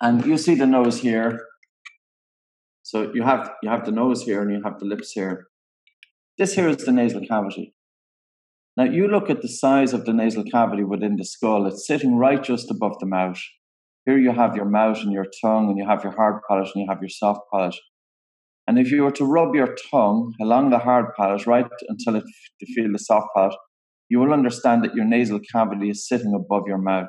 And 0.00 0.26
you 0.26 0.36
see 0.36 0.54
the 0.54 0.66
nose 0.66 1.00
here. 1.00 1.40
So 2.82 3.12
you 3.14 3.22
have 3.22 3.50
you 3.62 3.70
have 3.70 3.86
the 3.86 3.92
nose 3.92 4.22
here 4.24 4.42
and 4.42 4.50
you 4.52 4.60
have 4.64 4.78
the 4.78 4.84
lips 4.84 5.12
here. 5.12 5.46
This 6.36 6.54
here 6.54 6.68
is 6.68 6.78
the 6.78 6.92
nasal 6.92 7.22
cavity. 7.26 7.74
Now 8.76 8.84
you 8.84 9.06
look 9.06 9.30
at 9.30 9.40
the 9.40 9.48
size 9.48 9.92
of 9.92 10.04
the 10.04 10.12
nasal 10.12 10.44
cavity 10.44 10.82
within 10.82 11.16
the 11.16 11.24
skull, 11.24 11.66
it's 11.66 11.86
sitting 11.86 12.16
right 12.16 12.42
just 12.42 12.70
above 12.70 12.98
the 12.98 13.06
mouth. 13.06 13.40
Here 14.06 14.18
you 14.18 14.32
have 14.32 14.56
your 14.56 14.66
mouth 14.66 14.98
and 15.02 15.12
your 15.12 15.26
tongue, 15.42 15.68
and 15.68 15.78
you 15.78 15.86
have 15.86 16.04
your 16.04 16.14
hard 16.14 16.42
palate 16.48 16.70
and 16.74 16.82
you 16.82 16.86
have 16.88 17.00
your 17.00 17.08
soft 17.08 17.40
palate. 17.52 17.76
And 18.66 18.78
if 18.78 18.90
you 18.90 19.02
were 19.02 19.10
to 19.12 19.24
rub 19.24 19.54
your 19.54 19.76
tongue 19.90 20.34
along 20.40 20.70
the 20.70 20.78
hard 20.78 21.14
palate 21.16 21.46
right 21.46 21.66
until 21.88 22.16
it, 22.16 22.24
you 22.60 22.74
feel 22.74 22.92
the 22.92 22.98
soft 22.98 23.28
palate, 23.34 23.56
you 24.08 24.18
will 24.18 24.32
understand 24.32 24.84
that 24.84 24.94
your 24.94 25.04
nasal 25.04 25.40
cavity 25.52 25.90
is 25.90 26.06
sitting 26.06 26.34
above 26.34 26.64
your 26.66 26.78
mouth. 26.78 27.08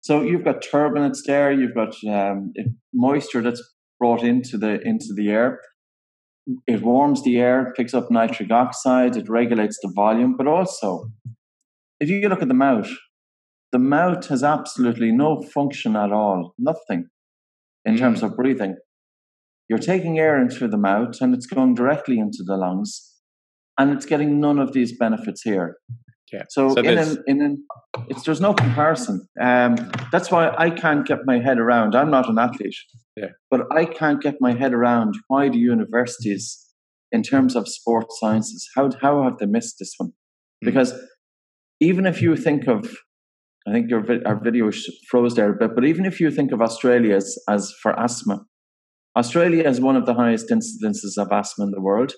So 0.00 0.22
you've 0.22 0.44
got 0.44 0.62
turbulence 0.62 1.22
there, 1.26 1.52
you've 1.52 1.74
got 1.74 1.94
um, 2.08 2.52
moisture 2.92 3.42
that's 3.42 3.62
brought 3.98 4.22
into 4.22 4.58
the 4.58 4.80
into 4.82 5.14
the 5.14 5.30
air. 5.30 5.60
It 6.66 6.82
warms 6.82 7.22
the 7.22 7.38
air, 7.38 7.72
picks 7.76 7.94
up 7.94 8.10
nitric 8.10 8.50
oxide, 8.50 9.16
it 9.16 9.28
regulates 9.28 9.78
the 9.82 9.90
volume, 9.94 10.36
but 10.36 10.46
also 10.46 11.10
if 12.00 12.10
you 12.10 12.28
look 12.28 12.42
at 12.42 12.48
the 12.48 12.54
mouth, 12.54 12.90
the 13.74 13.78
mouth 13.80 14.28
has 14.28 14.44
absolutely 14.44 15.10
no 15.10 15.42
function 15.42 15.96
at 15.96 16.12
all, 16.12 16.54
nothing 16.58 17.08
in 17.84 17.96
terms 17.96 18.22
of 18.22 18.36
breathing. 18.36 18.76
You're 19.68 19.80
taking 19.80 20.16
air 20.16 20.40
in 20.40 20.48
through 20.48 20.68
the 20.68 20.78
mouth 20.78 21.20
and 21.20 21.34
it's 21.34 21.46
going 21.46 21.74
directly 21.74 22.20
into 22.20 22.44
the 22.46 22.56
lungs, 22.56 22.92
and 23.76 23.90
it's 23.90 24.06
getting 24.06 24.38
none 24.38 24.60
of 24.60 24.74
these 24.74 24.96
benefits 24.96 25.42
here. 25.42 25.78
Yeah. 26.32 26.44
So, 26.50 26.72
so 26.72 26.82
in 26.82 26.98
an, 26.98 27.24
in 27.26 27.42
an, 27.42 27.64
it's 28.08 28.22
there's 28.22 28.40
no 28.40 28.54
comparison. 28.54 29.26
Um, 29.40 29.74
that's 30.12 30.30
why 30.30 30.54
I 30.56 30.70
can't 30.70 31.04
get 31.04 31.18
my 31.24 31.40
head 31.40 31.58
around. 31.58 31.96
I'm 31.96 32.12
not 32.12 32.28
an 32.28 32.38
athlete, 32.38 32.76
yeah. 33.16 33.30
but 33.50 33.62
I 33.72 33.86
can't 33.86 34.22
get 34.22 34.36
my 34.40 34.54
head 34.54 34.72
around 34.72 35.16
why 35.26 35.48
the 35.48 35.58
universities, 35.58 36.64
in 37.10 37.24
terms 37.24 37.56
of 37.56 37.66
sports 37.66 38.20
sciences, 38.20 38.68
how 38.76 38.92
how 39.02 39.24
have 39.24 39.38
they 39.38 39.46
missed 39.46 39.80
this 39.80 39.94
one? 39.98 40.12
Hmm. 40.62 40.66
Because 40.66 40.94
even 41.80 42.06
if 42.06 42.22
you 42.22 42.36
think 42.36 42.68
of 42.68 42.96
I 43.66 43.72
think 43.72 43.88
your 43.90 44.04
our 44.26 44.38
video 44.42 44.70
froze 45.08 45.34
there 45.34 45.50
a 45.50 45.56
bit, 45.56 45.74
but 45.74 45.84
even 45.84 46.04
if 46.04 46.20
you 46.20 46.30
think 46.30 46.52
of 46.52 46.60
Australia 46.60 47.16
as, 47.16 47.38
as 47.48 47.72
for 47.82 47.98
asthma, 47.98 48.44
Australia 49.16 49.66
is 49.66 49.80
one 49.80 49.96
of 49.96 50.06
the 50.06 50.14
highest 50.14 50.50
incidences 50.50 51.16
of 51.16 51.32
asthma 51.32 51.64
in 51.64 51.70
the 51.70 51.80
world. 51.80 52.12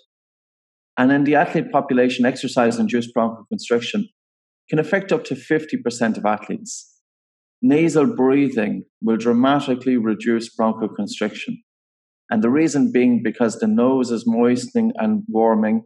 And 0.98 1.12
in 1.12 1.24
the 1.24 1.34
athlete 1.34 1.70
population, 1.70 2.24
exercise 2.24 2.78
induced 2.78 3.10
bronchoconstriction 3.14 4.04
can 4.70 4.78
affect 4.78 5.12
up 5.12 5.24
to 5.24 5.34
50% 5.34 6.16
of 6.16 6.24
athletes. 6.24 6.94
Nasal 7.62 8.06
breathing 8.06 8.84
will 9.00 9.16
dramatically 9.16 9.96
reduce 9.96 10.54
bronchoconstriction. 10.56 11.58
And 12.30 12.42
the 12.42 12.50
reason 12.50 12.92
being 12.92 13.22
because 13.22 13.58
the 13.58 13.68
nose 13.68 14.10
is 14.10 14.24
moistening 14.26 14.92
and 14.96 15.22
warming, 15.28 15.82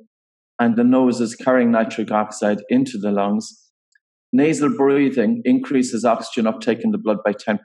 and 0.59 0.77
the 0.77 0.85
nose 0.85 1.21
is 1.21 1.35
carrying 1.35 1.73
nitric 1.73 2.11
oxide 2.11 2.63
into 2.71 2.97
the 2.97 3.11
lungs, 3.11 3.70
Nasal 4.33 4.71
breathing 4.77 5.43
increases 5.45 6.05
oxygen 6.05 6.47
uptake 6.47 6.85
in 6.85 6.93
the 6.93 6.99
blood 6.99 7.19
by 7.25 7.33
10%. 7.33 7.59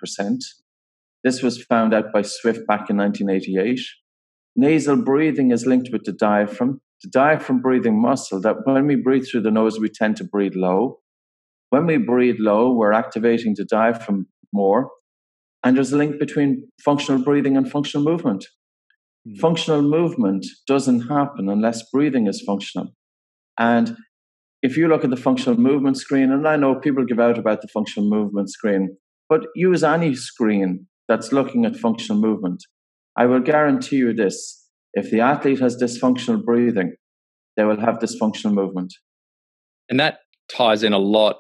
This 1.24 1.42
was 1.42 1.64
found 1.64 1.94
out 1.94 2.12
by 2.12 2.22
Swift 2.22 2.66
back 2.68 2.90
in 2.90 2.98
1988. 2.98 3.80
Nasal 4.56 4.96
breathing 4.96 5.52
is 5.52 5.66
linked 5.66 5.90
with 5.92 6.04
the 6.06 6.12
diaphragm, 6.12 6.80
the 7.04 7.10
diaphragm 7.10 7.62
breathing 7.62 8.02
muscle, 8.02 8.42
that 8.42 8.58
when 8.64 8.88
we 8.88 8.96
breathe 8.96 9.26
through 9.28 9.42
the 9.42 9.52
nose, 9.52 9.80
we 9.80 9.90
tend 9.90 10.18
to 10.18 10.24
breathe 10.24 10.56
low. 10.56 11.00
When 11.70 11.86
we 11.86 11.98
breathe 11.98 12.38
low, 12.40 12.72
we're 12.72 12.94
activating 12.94 13.56
the 13.58 13.66
diaphragm 13.66 14.28
more. 14.54 14.90
And 15.64 15.76
there's 15.76 15.92
a 15.92 15.98
link 15.98 16.20
between 16.20 16.68
functional 16.84 17.24
breathing 17.24 17.58
and 17.58 17.70
functional 17.70 18.06
movement. 18.06 18.46
Mm. 19.28 19.40
Functional 19.40 19.82
movement 19.82 20.46
doesn't 20.68 21.02
happen 21.02 21.50
unless 21.50 21.84
breathing 21.92 22.28
is 22.28 22.42
functional. 22.42 22.94
And 23.58 23.98
if 24.66 24.76
you 24.76 24.88
look 24.88 25.04
at 25.04 25.12
the 25.12 25.26
functional 25.28 25.60
movement 25.60 25.96
screen, 25.96 26.32
and 26.32 26.48
I 26.48 26.56
know 26.56 26.74
people 26.74 27.06
give 27.06 27.20
out 27.20 27.38
about 27.38 27.62
the 27.62 27.68
functional 27.68 28.10
movement 28.10 28.50
screen, 28.50 28.98
but 29.30 29.42
use 29.54 29.84
any 29.84 30.16
screen 30.16 30.88
that's 31.08 31.32
looking 31.32 31.66
at 31.66 31.76
functional 31.76 32.20
movement. 32.20 32.64
I 33.16 33.28
will 33.28 33.42
guarantee 33.42 33.98
you 33.98 34.12
this 34.12 34.68
if 34.94 35.12
the 35.12 35.22
athlete 35.22 35.60
has 35.60 35.78
dysfunctional 35.78 36.44
breathing, 36.44 36.96
they 37.56 37.64
will 37.64 37.80
have 37.80 38.00
dysfunctional 38.00 38.54
movement. 38.54 38.92
And 39.88 40.00
that 40.00 40.18
ties 40.50 40.82
in 40.82 40.94
a 40.94 40.98
lot. 40.98 41.36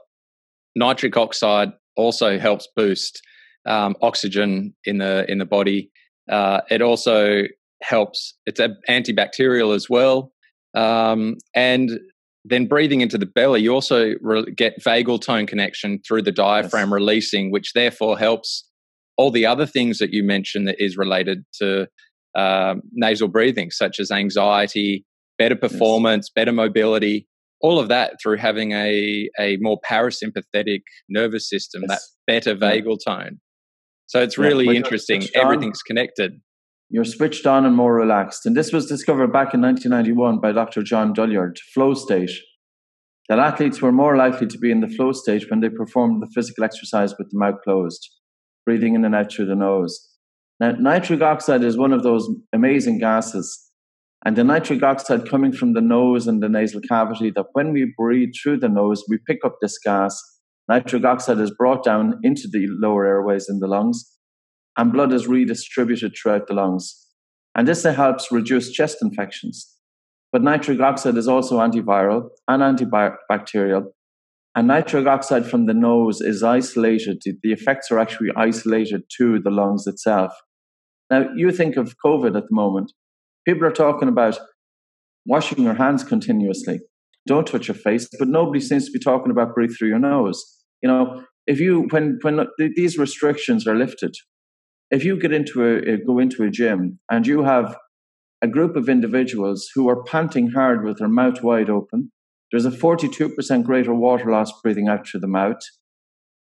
Nitric 0.76 1.18
oxide 1.18 1.72
also 1.96 2.38
helps 2.38 2.68
boost 2.76 3.22
um, 3.66 3.96
oxygen 4.04 4.76
in 4.84 5.00
the 5.00 5.26
in 5.28 5.40
the 5.40 5.46
body. 5.46 5.90
Uh, 6.30 6.62
it 6.70 6.84
also 6.84 7.44
helps. 7.82 8.36
It's 8.46 8.62
antibacterial 8.88 9.74
as 9.74 9.90
well, 9.90 10.32
um, 10.76 11.38
and 11.56 11.90
then 12.48 12.68
breathing 12.68 13.02
into 13.02 13.18
the 13.18 13.26
belly, 13.26 13.62
you 13.62 13.74
also 13.74 14.14
re- 14.22 14.46
get 14.56 14.82
vagal 14.82 15.22
tone 15.22 15.48
connection 15.48 16.00
through 16.08 16.22
the 16.22 16.32
diaphragm 16.32 16.90
yes. 16.90 16.94
releasing, 16.94 17.52
which 17.52 17.74
therefore 17.74 18.18
helps 18.18 18.70
all 19.18 19.32
the 19.32 19.46
other 19.46 19.66
things 19.66 19.98
that 19.98 20.14
you 20.14 20.24
mentioned 20.24 20.68
that 20.68 20.76
is 20.78 20.96
related 20.96 21.44
to 21.60 21.88
um, 22.38 22.82
nasal 22.92 23.28
breathing, 23.28 23.72
such 23.72 24.00
as 24.00 24.12
anxiety, 24.12 25.06
better 25.40 25.56
performance, 25.56 26.28
yes. 26.28 26.34
better 26.36 26.52
mobility, 26.52 27.28
all 27.62 27.80
of 27.80 27.88
that 27.88 28.14
through 28.22 28.38
having 28.38 28.74
a, 28.74 29.30
a 29.40 29.58
more 29.60 29.80
parasympathetic 29.90 30.82
nervous 31.10 31.50
system, 31.50 31.84
yes. 31.88 31.90
that 31.90 32.02
better 32.32 32.56
vagal 32.56 32.98
yeah. 33.08 33.14
tone. 33.14 33.40
So 34.08 34.22
it's 34.22 34.38
really 34.38 34.66
yeah, 34.66 34.74
interesting. 34.74 35.24
Everything's 35.34 35.82
connected. 35.82 36.40
You're 36.90 37.04
switched 37.04 37.48
on 37.48 37.66
and 37.66 37.76
more 37.76 37.96
relaxed. 37.96 38.46
And 38.46 38.56
this 38.56 38.72
was 38.72 38.86
discovered 38.86 39.34
back 39.34 39.54
in 39.54 39.62
1991 39.62 40.40
by 40.40 40.52
Dr. 40.52 40.84
John 40.84 41.14
Douillard, 41.14 41.58
flow 41.74 41.94
state. 41.94 42.32
That 43.28 43.40
athletes 43.40 43.82
were 43.82 43.92
more 43.92 44.16
likely 44.16 44.46
to 44.48 44.58
be 44.58 44.72
in 44.72 44.82
the 44.82 44.88
flow 44.88 45.12
state 45.12 45.50
when 45.50 45.62
they 45.62 45.70
performed 45.70 46.22
the 46.22 46.30
physical 46.34 46.64
exercise 46.64 47.16
with 47.18 47.32
the 47.32 47.40
mouth 47.40 47.56
closed, 47.64 48.08
breathing 48.66 48.94
in 48.94 49.04
and 49.04 49.16
out 49.16 49.32
through 49.32 49.48
the 49.48 49.56
nose. 49.56 50.12
Now, 50.60 50.72
nitric 50.72 51.22
oxide 51.22 51.64
is 51.64 51.76
one 51.76 51.92
of 51.92 52.04
those 52.04 52.30
amazing 52.54 53.00
gases. 53.00 53.72
And 54.24 54.36
the 54.36 54.44
nitric 54.44 54.84
oxide 54.84 55.28
coming 55.28 55.52
from 55.52 55.74
the 55.74 55.82
nose 55.82 56.28
and 56.28 56.42
the 56.42 56.50
nasal 56.50 56.82
cavity, 56.82 57.32
that 57.36 57.48
when 57.54 57.74
we 57.74 57.94
breathe 57.98 58.30
through 58.42 58.60
the 58.60 58.70
nose, 58.70 59.04
we 59.10 59.18
pick 59.28 59.40
up 59.44 59.56
this 59.62 59.78
gas. 59.80 60.22
Nitric 60.68 61.04
oxide 61.04 61.40
is 61.40 61.52
brought 61.52 61.84
down 61.84 62.20
into 62.24 62.48
the 62.52 62.68
lower 62.80 63.06
airways 63.06 63.48
in 63.50 63.60
the 63.60 63.68
lungs, 63.68 64.15
and 64.78 64.92
blood 64.92 65.14
is 65.14 65.28
redistributed 65.28 66.16
throughout 66.16 66.48
the 66.48 66.54
lungs. 66.54 67.08
And 67.56 67.68
this 67.68 67.84
helps 67.84 68.32
reduce 68.32 68.72
chest 68.72 68.98
infections. 69.02 69.72
But 70.32 70.44
nitric 70.44 70.82
oxide 70.82 71.16
is 71.16 71.28
also 71.28 71.60
antiviral 71.60 72.30
and 72.48 72.62
antibacterial. 72.62 73.86
And 74.56 74.68
nitric 74.68 75.08
oxide 75.08 75.46
from 75.46 75.66
the 75.66 75.74
nose 75.74 76.22
is 76.22 76.44
isolated. 76.44 77.22
The 77.24 77.54
effects 77.54 77.92
are 77.92 78.00
actually 78.00 78.32
isolated 78.36 79.04
to 79.18 79.40
the 79.40 79.52
lungs 79.52 79.88
itself. 79.88 80.34
Now, 81.10 81.30
you 81.36 81.52
think 81.52 81.78
of 81.78 81.96
COVID 82.04 82.36
at 82.36 82.44
the 82.44 82.56
moment. 82.56 82.92
People 83.46 83.66
are 83.66 83.72
talking 83.72 84.10
about 84.10 84.40
washing 85.26 85.64
your 85.64 85.76
hands 85.76 86.04
continuously. 86.04 86.80
Don't 87.28 87.48
touch 87.48 87.68
your 87.68 87.76
face, 87.76 88.08
but 88.20 88.28
nobody 88.28 88.60
seems 88.60 88.86
to 88.86 88.92
be 88.92 89.00
talking 89.00 89.32
about 89.32 89.56
breathe 89.56 89.72
through 89.78 89.90
your 89.90 90.00
nose. 90.00 90.44
You 90.82 90.90
know, 90.90 91.24
if 91.48 91.60
you 91.60 91.88
when 91.92 92.20
when 92.22 92.48
these 92.58 92.98
restrictions 92.98 93.68
are 93.68 93.76
lifted, 93.76 94.16
if 94.96 95.04
you 95.04 95.20
get 95.20 95.34
into 95.34 95.64
a 95.64 95.98
go 95.98 96.20
into 96.20 96.44
a 96.44 96.50
gym 96.50 97.00
and 97.12 97.28
you 97.28 97.44
have 97.44 97.76
a 98.42 98.48
group 98.48 98.76
of 98.76 98.90
individuals 98.90 99.70
who 99.76 99.90
are 99.90 100.04
panting 100.04 100.52
hard 100.52 100.84
with 100.84 100.98
their 101.00 101.10
mouth 101.10 101.42
wide 101.44 101.70
open, 101.70 102.12
there's 102.52 102.66
a 102.66 102.72
42% 102.72 103.64
greater 103.64 103.94
water 103.94 104.32
loss 104.32 104.52
breathing 104.62 104.88
out 104.88 105.06
through 105.06 105.20
the 105.20 105.28
mouth. 105.28 105.62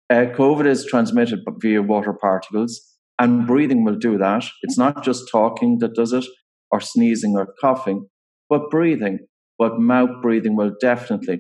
Uh, 0.10 0.28
COVID 0.40 0.66
is 0.66 0.86
transmitted 0.86 1.40
via 1.62 1.82
water 1.82 2.14
particles. 2.14 2.82
And 3.20 3.48
breathing 3.48 3.84
will 3.84 3.98
do 3.98 4.18
that. 4.20 4.46
It's 4.62 4.78
not 4.78 5.04
just 5.04 5.30
talking 5.32 5.80
that 5.80 5.96
does 5.96 6.14
it, 6.14 6.26
or 6.70 6.80
sneezing 6.80 7.36
or 7.36 7.54
coughing, 7.60 8.08
but 8.50 8.70
breathing. 8.70 9.20
But 9.58 9.80
mouth 9.80 10.22
breathing 10.22 10.56
will 10.56 10.74
definitely. 10.80 11.40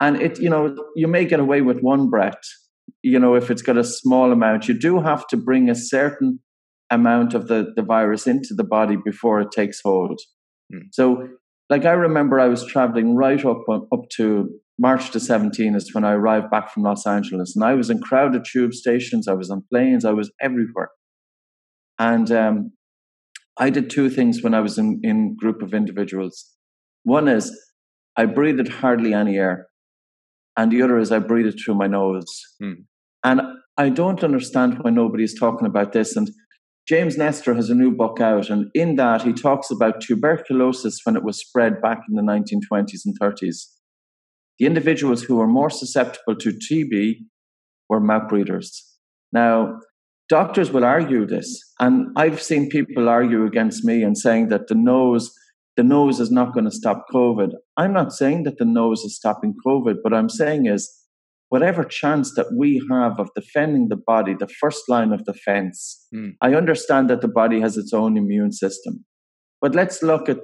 And 0.00 0.20
it, 0.20 0.40
you 0.40 0.48
know, 0.48 0.74
you 0.96 1.06
may 1.06 1.26
get 1.26 1.38
away 1.38 1.60
with 1.60 1.80
one 1.80 2.08
breath, 2.08 2.40
you 3.02 3.18
know, 3.18 3.34
if 3.34 3.50
it's 3.50 3.62
got 3.62 3.78
a 3.78 3.84
small 3.84 4.32
amount. 4.32 4.68
You 4.68 4.78
do 4.78 5.00
have 5.00 5.26
to 5.28 5.36
bring 5.36 5.68
a 5.68 5.74
certain 5.74 6.40
amount 6.90 7.34
of 7.34 7.48
the, 7.48 7.72
the 7.74 7.82
virus 7.82 8.26
into 8.26 8.54
the 8.54 8.64
body 8.64 8.96
before 9.02 9.40
it 9.40 9.50
takes 9.50 9.80
hold. 9.82 10.20
Mm. 10.72 10.82
So, 10.92 11.28
like, 11.70 11.84
I 11.84 11.92
remember 11.92 12.38
I 12.38 12.48
was 12.48 12.66
traveling 12.66 13.16
right 13.16 13.42
up, 13.44 13.62
up 13.70 14.08
to 14.16 14.50
March 14.78 15.10
the 15.10 15.18
17th 15.18 15.76
is 15.76 15.94
when 15.94 16.04
I 16.04 16.12
arrived 16.12 16.50
back 16.50 16.70
from 16.70 16.82
Los 16.82 17.06
Angeles. 17.06 17.54
And 17.54 17.64
I 17.64 17.74
was 17.74 17.88
in 17.88 18.00
crowded 18.00 18.44
tube 18.44 18.74
stations, 18.74 19.28
I 19.28 19.34
was 19.34 19.50
on 19.50 19.64
planes, 19.70 20.04
I 20.04 20.12
was 20.12 20.30
everywhere. 20.40 20.90
And 21.98 22.30
um, 22.30 22.72
I 23.58 23.70
did 23.70 23.90
two 23.90 24.10
things 24.10 24.42
when 24.42 24.54
I 24.54 24.60
was 24.60 24.78
in, 24.78 25.00
in 25.02 25.36
group 25.36 25.62
of 25.62 25.72
individuals. 25.72 26.50
One 27.04 27.28
is 27.28 27.56
I 28.16 28.26
breathed 28.26 28.68
hardly 28.68 29.14
any 29.14 29.38
air, 29.38 29.68
and 30.56 30.70
the 30.70 30.82
other 30.82 30.98
is 30.98 31.12
I 31.12 31.18
breathe 31.18 31.46
it 31.46 31.60
through 31.62 31.74
my 31.74 31.86
nose. 31.86 32.26
Hmm. 32.60 32.72
And 33.24 33.40
I 33.76 33.88
don't 33.88 34.24
understand 34.24 34.78
why 34.80 34.90
nobody's 34.90 35.38
talking 35.38 35.66
about 35.66 35.92
this. 35.92 36.16
And 36.16 36.30
James 36.88 37.16
Nestor 37.16 37.54
has 37.54 37.70
a 37.70 37.74
new 37.74 37.92
book 37.92 38.20
out, 38.20 38.50
and 38.50 38.68
in 38.74 38.96
that 38.96 39.22
he 39.22 39.32
talks 39.32 39.70
about 39.70 40.00
tuberculosis 40.00 40.98
when 41.04 41.16
it 41.16 41.22
was 41.22 41.38
spread 41.38 41.80
back 41.80 42.00
in 42.08 42.16
the 42.16 42.22
1920s 42.22 43.02
and 43.06 43.18
30s. 43.20 43.66
The 44.58 44.66
individuals 44.66 45.22
who 45.22 45.36
were 45.36 45.46
more 45.46 45.70
susceptible 45.70 46.36
to 46.36 46.50
TB 46.50 47.14
were 47.88 48.00
mouth 48.00 48.28
breathers. 48.28 48.82
Now, 49.32 49.78
doctors 50.28 50.72
will 50.72 50.84
argue 50.84 51.24
this, 51.24 51.62
and 51.78 52.08
I've 52.16 52.42
seen 52.42 52.68
people 52.68 53.08
argue 53.08 53.46
against 53.46 53.84
me 53.84 54.02
and 54.02 54.18
saying 54.18 54.48
that 54.48 54.66
the 54.66 54.74
nose, 54.74 55.32
the 55.76 55.82
nose 55.82 56.20
is 56.20 56.30
not 56.30 56.52
going 56.52 56.64
to 56.64 56.70
stop 56.70 57.06
COVID. 57.12 57.50
I'm 57.76 57.92
not 57.92 58.12
saying 58.12 58.44
that 58.44 58.58
the 58.58 58.64
nose 58.64 59.00
is 59.00 59.16
stopping 59.16 59.54
COVID, 59.66 59.96
but 60.02 60.12
I'm 60.12 60.28
saying 60.28 60.66
is 60.66 60.90
whatever 61.48 61.84
chance 61.84 62.34
that 62.34 62.46
we 62.56 62.82
have 62.90 63.18
of 63.18 63.30
defending 63.34 63.88
the 63.88 63.96
body, 64.06 64.34
the 64.38 64.48
first 64.48 64.88
line 64.88 65.12
of 65.12 65.24
defense. 65.24 66.06
Mm. 66.14 66.32
I 66.40 66.54
understand 66.54 67.10
that 67.10 67.20
the 67.20 67.28
body 67.28 67.60
has 67.60 67.76
its 67.76 67.92
own 67.92 68.16
immune 68.16 68.52
system, 68.52 69.04
but 69.60 69.74
let's 69.74 70.02
look 70.02 70.28
at 70.28 70.38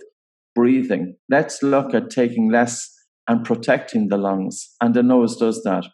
breathing. 0.55 1.17
Let's 1.31 1.63
look 1.63 1.95
at 1.95 2.11
taking 2.11 2.51
less 2.51 2.91
and 3.27 3.45
protecting 3.45 4.09
the 4.09 4.17
lungs, 4.17 4.75
and 4.81 4.95
the 4.95 5.03
nose 5.03 5.37
does 5.37 5.63
that. 5.63 5.85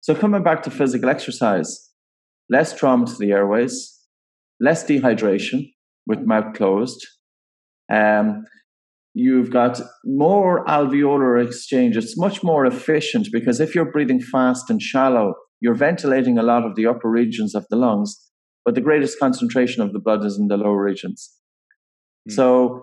So 0.00 0.14
coming 0.14 0.42
back 0.42 0.62
to 0.64 0.70
physical 0.70 1.08
exercise, 1.08 1.90
less 2.50 2.74
trauma 2.74 3.06
to 3.06 3.16
the 3.18 3.32
airways, 3.32 3.98
less 4.60 4.84
dehydration 4.84 5.70
with 6.06 6.20
mouth 6.20 6.54
closed. 6.54 7.06
Um, 7.90 8.44
you've 9.14 9.50
got 9.50 9.80
more 10.04 10.64
alveolar 10.66 11.44
exchange. 11.44 11.96
It's 11.96 12.18
much 12.18 12.42
more 12.42 12.66
efficient 12.66 13.28
because 13.32 13.60
if 13.60 13.74
you're 13.74 13.90
breathing 13.90 14.20
fast 14.20 14.68
and 14.68 14.82
shallow, 14.82 15.34
you're 15.60 15.74
ventilating 15.74 16.36
a 16.36 16.42
lot 16.42 16.64
of 16.64 16.74
the 16.74 16.86
upper 16.86 17.08
regions 17.08 17.54
of 17.54 17.64
the 17.70 17.76
lungs, 17.76 18.20
but 18.64 18.74
the 18.74 18.80
greatest 18.80 19.18
concentration 19.18 19.82
of 19.82 19.92
the 19.92 20.00
blood 20.00 20.24
is 20.24 20.38
in 20.38 20.48
the 20.48 20.56
lower 20.56 20.82
regions. 20.82 21.32
Mm. 22.28 22.34
So 22.34 22.82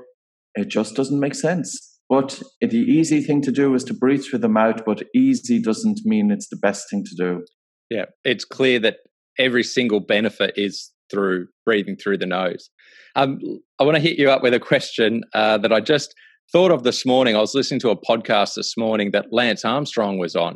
it 0.56 0.70
just 0.70 0.96
doesn't 0.96 1.20
make 1.20 1.36
sense. 1.36 2.00
But 2.10 2.42
the 2.60 2.78
easy 2.78 3.22
thing 3.22 3.42
to 3.44 3.52
do 3.52 3.74
is 3.74 3.84
to 3.86 3.94
breathe 3.94 4.24
through 4.24 4.40
the 4.40 4.50
mouth, 4.50 4.84
but 4.86 5.04
easy 5.16 5.62
doesn't 5.62 6.02
mean 6.04 6.30
it's 6.30 6.50
the 6.50 6.60
best 6.62 6.90
thing 6.90 7.04
to 7.06 7.16
do. 7.16 7.46
Yeah, 7.90 8.06
it's 8.24 8.46
clear 8.46 8.80
that 8.80 8.98
every 9.38 9.64
single 9.64 10.02
benefit 10.02 10.54
is 10.58 10.91
through 11.12 11.48
breathing 11.66 11.98
through 11.98 12.18
the 12.18 12.26
nose. 12.26 12.70
Um, 13.16 13.40
I 13.80 13.84
want 13.84 13.96
to 13.96 14.02
hit 14.02 14.18
you 14.18 14.32
up 14.32 14.42
with 14.42 14.54
a 14.54 14.60
question 14.60 15.24
uh, 15.34 15.58
that 15.58 15.74
I 15.74 15.82
just 15.82 16.16
thought 16.52 16.72
of 16.72 16.84
this 16.84 17.06
morning. 17.06 17.36
I 17.36 17.40
was 17.40 17.54
listening 17.54 17.82
to 17.82 17.90
a 17.90 17.96
podcast 17.98 18.56
this 18.56 18.78
morning 18.78 19.12
that 19.12 19.28
Lance 19.32 19.66
Armstrong 19.66 20.18
was 20.18 20.36
on, 20.36 20.56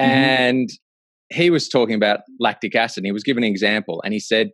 mm-hmm. 0.00 0.04
and 0.04 0.70
he 1.32 1.50
was 1.50 1.68
talking 1.68 1.96
about 1.96 2.20
lactic 2.38 2.74
acid. 2.76 2.98
And 2.98 3.06
he 3.06 3.12
was 3.12 3.24
giving 3.24 3.44
an 3.44 3.50
example, 3.50 4.00
and 4.04 4.14
he 4.14 4.20
said, 4.20 4.50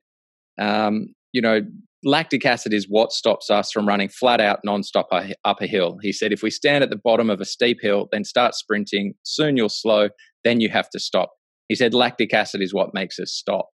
um, 0.59 1.09
you 1.33 1.43
know, 1.43 1.61
lactic 2.03 2.47
acid 2.47 2.73
is 2.73 2.87
what 2.89 3.13
stops 3.13 3.51
us 3.51 3.71
from 3.71 3.87
running 3.87 4.09
flat 4.09 4.41
out 4.41 4.61
nonstop 4.67 5.05
up 5.45 5.61
a 5.61 5.67
hill. 5.67 5.99
He 6.03 6.13
said, 6.13 6.33
if 6.33 6.43
we 6.43 6.51
stand 6.51 6.83
at 6.83 6.91
the 6.91 7.01
bottom 7.03 7.29
of 7.29 7.41
a 7.41 7.45
steep 7.45 7.79
hill, 7.83 8.09
then 8.11 8.25
start 8.25 8.55
sprinting, 8.55 9.15
soon 9.23 9.57
you'll 9.57 9.69
slow, 9.69 10.09
then 10.45 10.61
you 10.61 10.71
have 10.71 10.89
to 10.91 10.99
stop. 10.99 11.31
He 11.69 11.75
said 11.75 11.95
lactic 11.95 12.33
acid 12.35 12.63
is 12.63 12.75
what 12.75 12.95
makes 12.95 13.19
us 13.19 13.33
stop. 13.33 13.69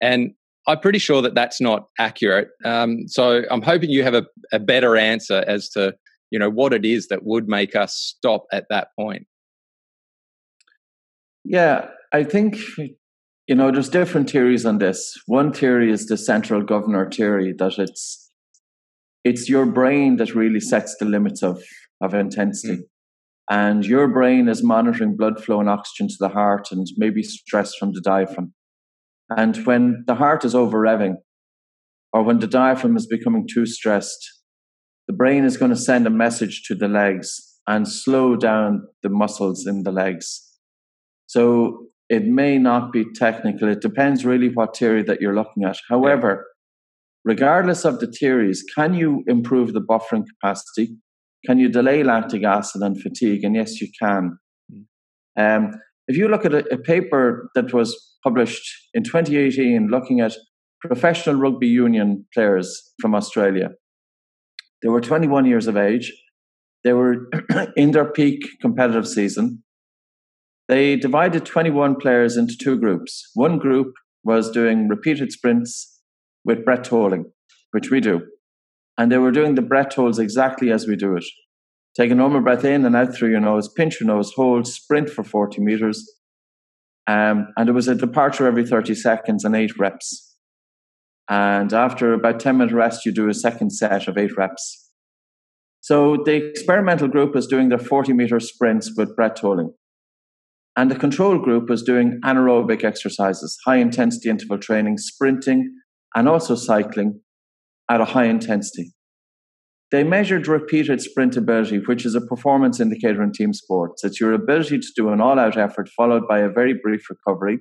And 0.00 0.32
I'm 0.66 0.78
pretty 0.78 0.98
sure 0.98 1.22
that 1.22 1.34
that's 1.34 1.60
not 1.60 1.88
accurate. 1.98 2.48
Um, 2.64 3.08
so 3.08 3.42
I'm 3.50 3.62
hoping 3.62 3.90
you 3.90 4.02
have 4.04 4.14
a, 4.14 4.26
a 4.52 4.58
better 4.58 4.96
answer 4.96 5.44
as 5.46 5.68
to 5.70 5.94
you 6.30 6.38
know 6.38 6.50
what 6.50 6.72
it 6.72 6.84
is 6.84 7.08
that 7.08 7.24
would 7.24 7.48
make 7.48 7.76
us 7.76 7.94
stop 7.94 8.46
at 8.52 8.66
that 8.70 8.88
point. 8.98 9.26
Yeah, 11.44 11.88
I 12.12 12.24
think 12.24 12.58
you 12.78 13.54
know 13.54 13.70
there's 13.70 13.88
different 13.88 14.30
theories 14.30 14.64
on 14.64 14.78
this. 14.78 15.14
One 15.26 15.52
theory 15.52 15.90
is 15.90 16.06
the 16.06 16.16
central 16.16 16.62
governor 16.62 17.10
theory 17.10 17.52
that 17.58 17.78
it's 17.78 18.30
it's 19.24 19.48
your 19.48 19.66
brain 19.66 20.16
that 20.16 20.34
really 20.34 20.60
sets 20.60 20.96
the 20.98 21.04
limits 21.04 21.42
of 21.42 21.62
of 22.00 22.14
intensity. 22.14 22.74
Mm 22.74 22.86
and 23.50 23.84
your 23.84 24.08
brain 24.08 24.48
is 24.48 24.62
monitoring 24.62 25.16
blood 25.16 25.42
flow 25.42 25.60
and 25.60 25.68
oxygen 25.68 26.08
to 26.08 26.16
the 26.18 26.28
heart 26.28 26.68
and 26.70 26.86
maybe 26.96 27.22
stress 27.22 27.74
from 27.74 27.92
the 27.92 28.00
diaphragm. 28.00 28.54
And 29.30 29.56
when 29.66 30.04
the 30.06 30.14
heart 30.14 30.44
is 30.44 30.54
over 30.54 30.78
revving, 30.80 31.16
or 32.12 32.22
when 32.22 32.40
the 32.40 32.46
diaphragm 32.46 32.96
is 32.96 33.06
becoming 33.06 33.46
too 33.50 33.66
stressed, 33.66 34.42
the 35.08 35.14
brain 35.14 35.44
is 35.44 35.56
going 35.56 35.70
to 35.70 35.76
send 35.76 36.06
a 36.06 36.10
message 36.10 36.62
to 36.64 36.74
the 36.74 36.88
legs 36.88 37.58
and 37.66 37.88
slow 37.88 38.36
down 38.36 38.86
the 39.02 39.08
muscles 39.08 39.66
in 39.66 39.82
the 39.82 39.92
legs. 39.92 40.40
So 41.26 41.86
it 42.08 42.26
may 42.26 42.58
not 42.58 42.92
be 42.92 43.04
technical. 43.14 43.68
It 43.68 43.80
depends 43.80 44.24
really 44.24 44.48
what 44.48 44.76
theory 44.76 45.02
that 45.04 45.20
you're 45.20 45.34
looking 45.34 45.64
at. 45.64 45.78
However, 45.88 46.46
regardless 47.24 47.84
of 47.84 48.00
the 48.00 48.06
theories, 48.06 48.64
can 48.74 48.94
you 48.94 49.24
improve 49.26 49.72
the 49.72 49.80
buffering 49.80 50.24
capacity? 50.26 50.96
Can 51.46 51.58
you 51.58 51.68
delay 51.68 52.02
lactic 52.02 52.44
acid 52.44 52.82
and 52.82 53.00
fatigue? 53.00 53.44
And 53.44 53.56
yes, 53.56 53.80
you 53.80 53.88
can. 54.00 54.38
Hmm. 54.70 55.42
Um, 55.42 55.70
if 56.06 56.16
you 56.16 56.28
look 56.28 56.44
at 56.44 56.52
a, 56.52 56.66
a 56.72 56.78
paper 56.78 57.48
that 57.54 57.72
was 57.72 57.96
published 58.22 58.64
in 58.94 59.04
2018 59.04 59.88
looking 59.88 60.20
at 60.20 60.32
professional 60.80 61.36
rugby 61.36 61.68
union 61.68 62.26
players 62.34 62.92
from 63.00 63.14
Australia, 63.14 63.70
they 64.82 64.88
were 64.88 65.00
21 65.00 65.46
years 65.46 65.66
of 65.66 65.76
age. 65.76 66.12
They 66.84 66.92
were 66.92 67.28
in 67.76 67.92
their 67.92 68.10
peak 68.10 68.40
competitive 68.60 69.06
season. 69.06 69.62
They 70.68 70.96
divided 70.96 71.44
21 71.44 71.96
players 71.96 72.36
into 72.36 72.56
two 72.60 72.78
groups. 72.78 73.30
One 73.34 73.58
group 73.58 73.94
was 74.24 74.50
doing 74.50 74.88
repeated 74.88 75.32
sprints 75.32 76.00
with 76.44 76.64
breath 76.64 76.88
holding, 76.88 77.30
which 77.72 77.90
we 77.90 78.00
do. 78.00 78.22
And 78.98 79.10
they 79.10 79.18
were 79.18 79.32
doing 79.32 79.54
the 79.54 79.62
breath 79.62 79.94
holds 79.94 80.18
exactly 80.18 80.70
as 80.70 80.86
we 80.86 80.96
do 80.96 81.16
it. 81.16 81.24
Take 81.96 82.10
a 82.10 82.14
normal 82.14 82.40
breath 82.40 82.64
in 82.64 82.84
and 82.84 82.96
out 82.96 83.14
through 83.14 83.30
your 83.30 83.40
nose, 83.40 83.68
pinch 83.68 84.00
your 84.00 84.06
nose, 84.06 84.32
hold, 84.34 84.66
sprint 84.66 85.10
for 85.10 85.22
40 85.22 85.60
meters. 85.60 86.10
Um, 87.06 87.48
and 87.56 87.68
it 87.68 87.72
was 87.72 87.88
a 87.88 87.94
departure 87.94 88.46
every 88.46 88.66
30 88.66 88.94
seconds 88.94 89.44
and 89.44 89.56
eight 89.56 89.78
reps. 89.78 90.36
And 91.28 91.72
after 91.72 92.12
about 92.12 92.40
10 92.40 92.58
minute 92.58 92.74
rest, 92.74 93.06
you 93.06 93.12
do 93.12 93.28
a 93.28 93.34
second 93.34 93.70
set 93.70 94.08
of 94.08 94.18
eight 94.18 94.36
reps. 94.36 94.90
So 95.80 96.18
the 96.24 96.34
experimental 96.34 97.08
group 97.08 97.34
was 97.34 97.46
doing 97.46 97.68
their 97.68 97.78
40 97.78 98.12
meter 98.12 98.38
sprints 98.38 98.92
with 98.96 99.16
breath 99.16 99.40
holding. 99.40 99.72
And 100.76 100.90
the 100.90 100.96
control 100.96 101.38
group 101.38 101.68
was 101.68 101.82
doing 101.82 102.20
anaerobic 102.24 102.84
exercises, 102.84 103.58
high 103.66 103.76
intensity 103.76 104.30
interval 104.30 104.58
training, 104.58 104.98
sprinting, 104.98 105.74
and 106.14 106.28
also 106.28 106.54
cycling 106.54 107.20
at 107.90 108.00
a 108.00 108.06
high 108.06 108.24
intensity. 108.24 108.92
They 109.92 110.04
measured 110.04 110.48
repeated 110.48 111.00
sprintability, 111.00 111.86
which 111.86 112.06
is 112.06 112.14
a 112.14 112.22
performance 112.22 112.80
indicator 112.80 113.22
in 113.22 113.30
team 113.30 113.52
sports. 113.52 114.02
It's 114.02 114.18
your 114.18 114.32
ability 114.32 114.78
to 114.78 114.92
do 114.96 115.10
an 115.10 115.20
all 115.20 115.38
out 115.38 115.58
effort 115.58 115.90
followed 115.90 116.26
by 116.26 116.38
a 116.38 116.48
very 116.48 116.72
brief 116.72 117.10
recovery. 117.10 117.58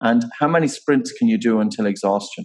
And 0.00 0.24
how 0.38 0.46
many 0.46 0.68
sprints 0.68 1.10
can 1.10 1.26
you 1.26 1.36
do 1.36 1.58
until 1.58 1.86
exhaustion? 1.86 2.44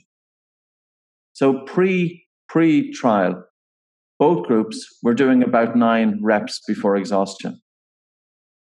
So 1.33 1.61
pre 1.65 2.25
pre 2.49 2.91
trial, 2.93 3.43
both 4.17 4.47
groups 4.47 4.83
were 5.03 5.13
doing 5.13 5.43
about 5.43 5.75
nine 5.75 6.19
reps 6.23 6.59
before 6.67 6.95
exhaustion. 6.95 7.61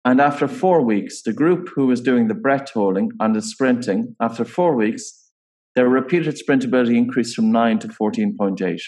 And 0.06 0.22
after 0.22 0.48
four 0.48 0.82
weeks, 0.82 1.20
the 1.22 1.34
group 1.34 1.68
who 1.74 1.86
was 1.86 2.00
doing 2.00 2.28
the 2.28 2.34
breath 2.34 2.70
holding 2.70 3.10
and 3.20 3.36
the 3.36 3.42
sprinting, 3.42 4.16
after 4.18 4.46
four 4.46 4.74
weeks, 4.74 5.30
their 5.76 5.90
repeated 5.90 6.40
sprintability 6.40 6.96
increased 6.96 7.36
from 7.36 7.52
9 7.52 7.80
to 7.80 7.88
14.8. 7.88 8.80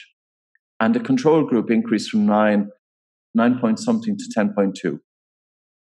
And 0.82 0.96
the 0.96 1.00
control 1.00 1.44
group 1.44 1.70
increased 1.70 2.10
from 2.10 2.26
9, 2.26 2.68
9 3.36 3.58
point 3.60 3.78
something 3.78 4.16
to 4.18 4.24
10.2. 4.36 4.98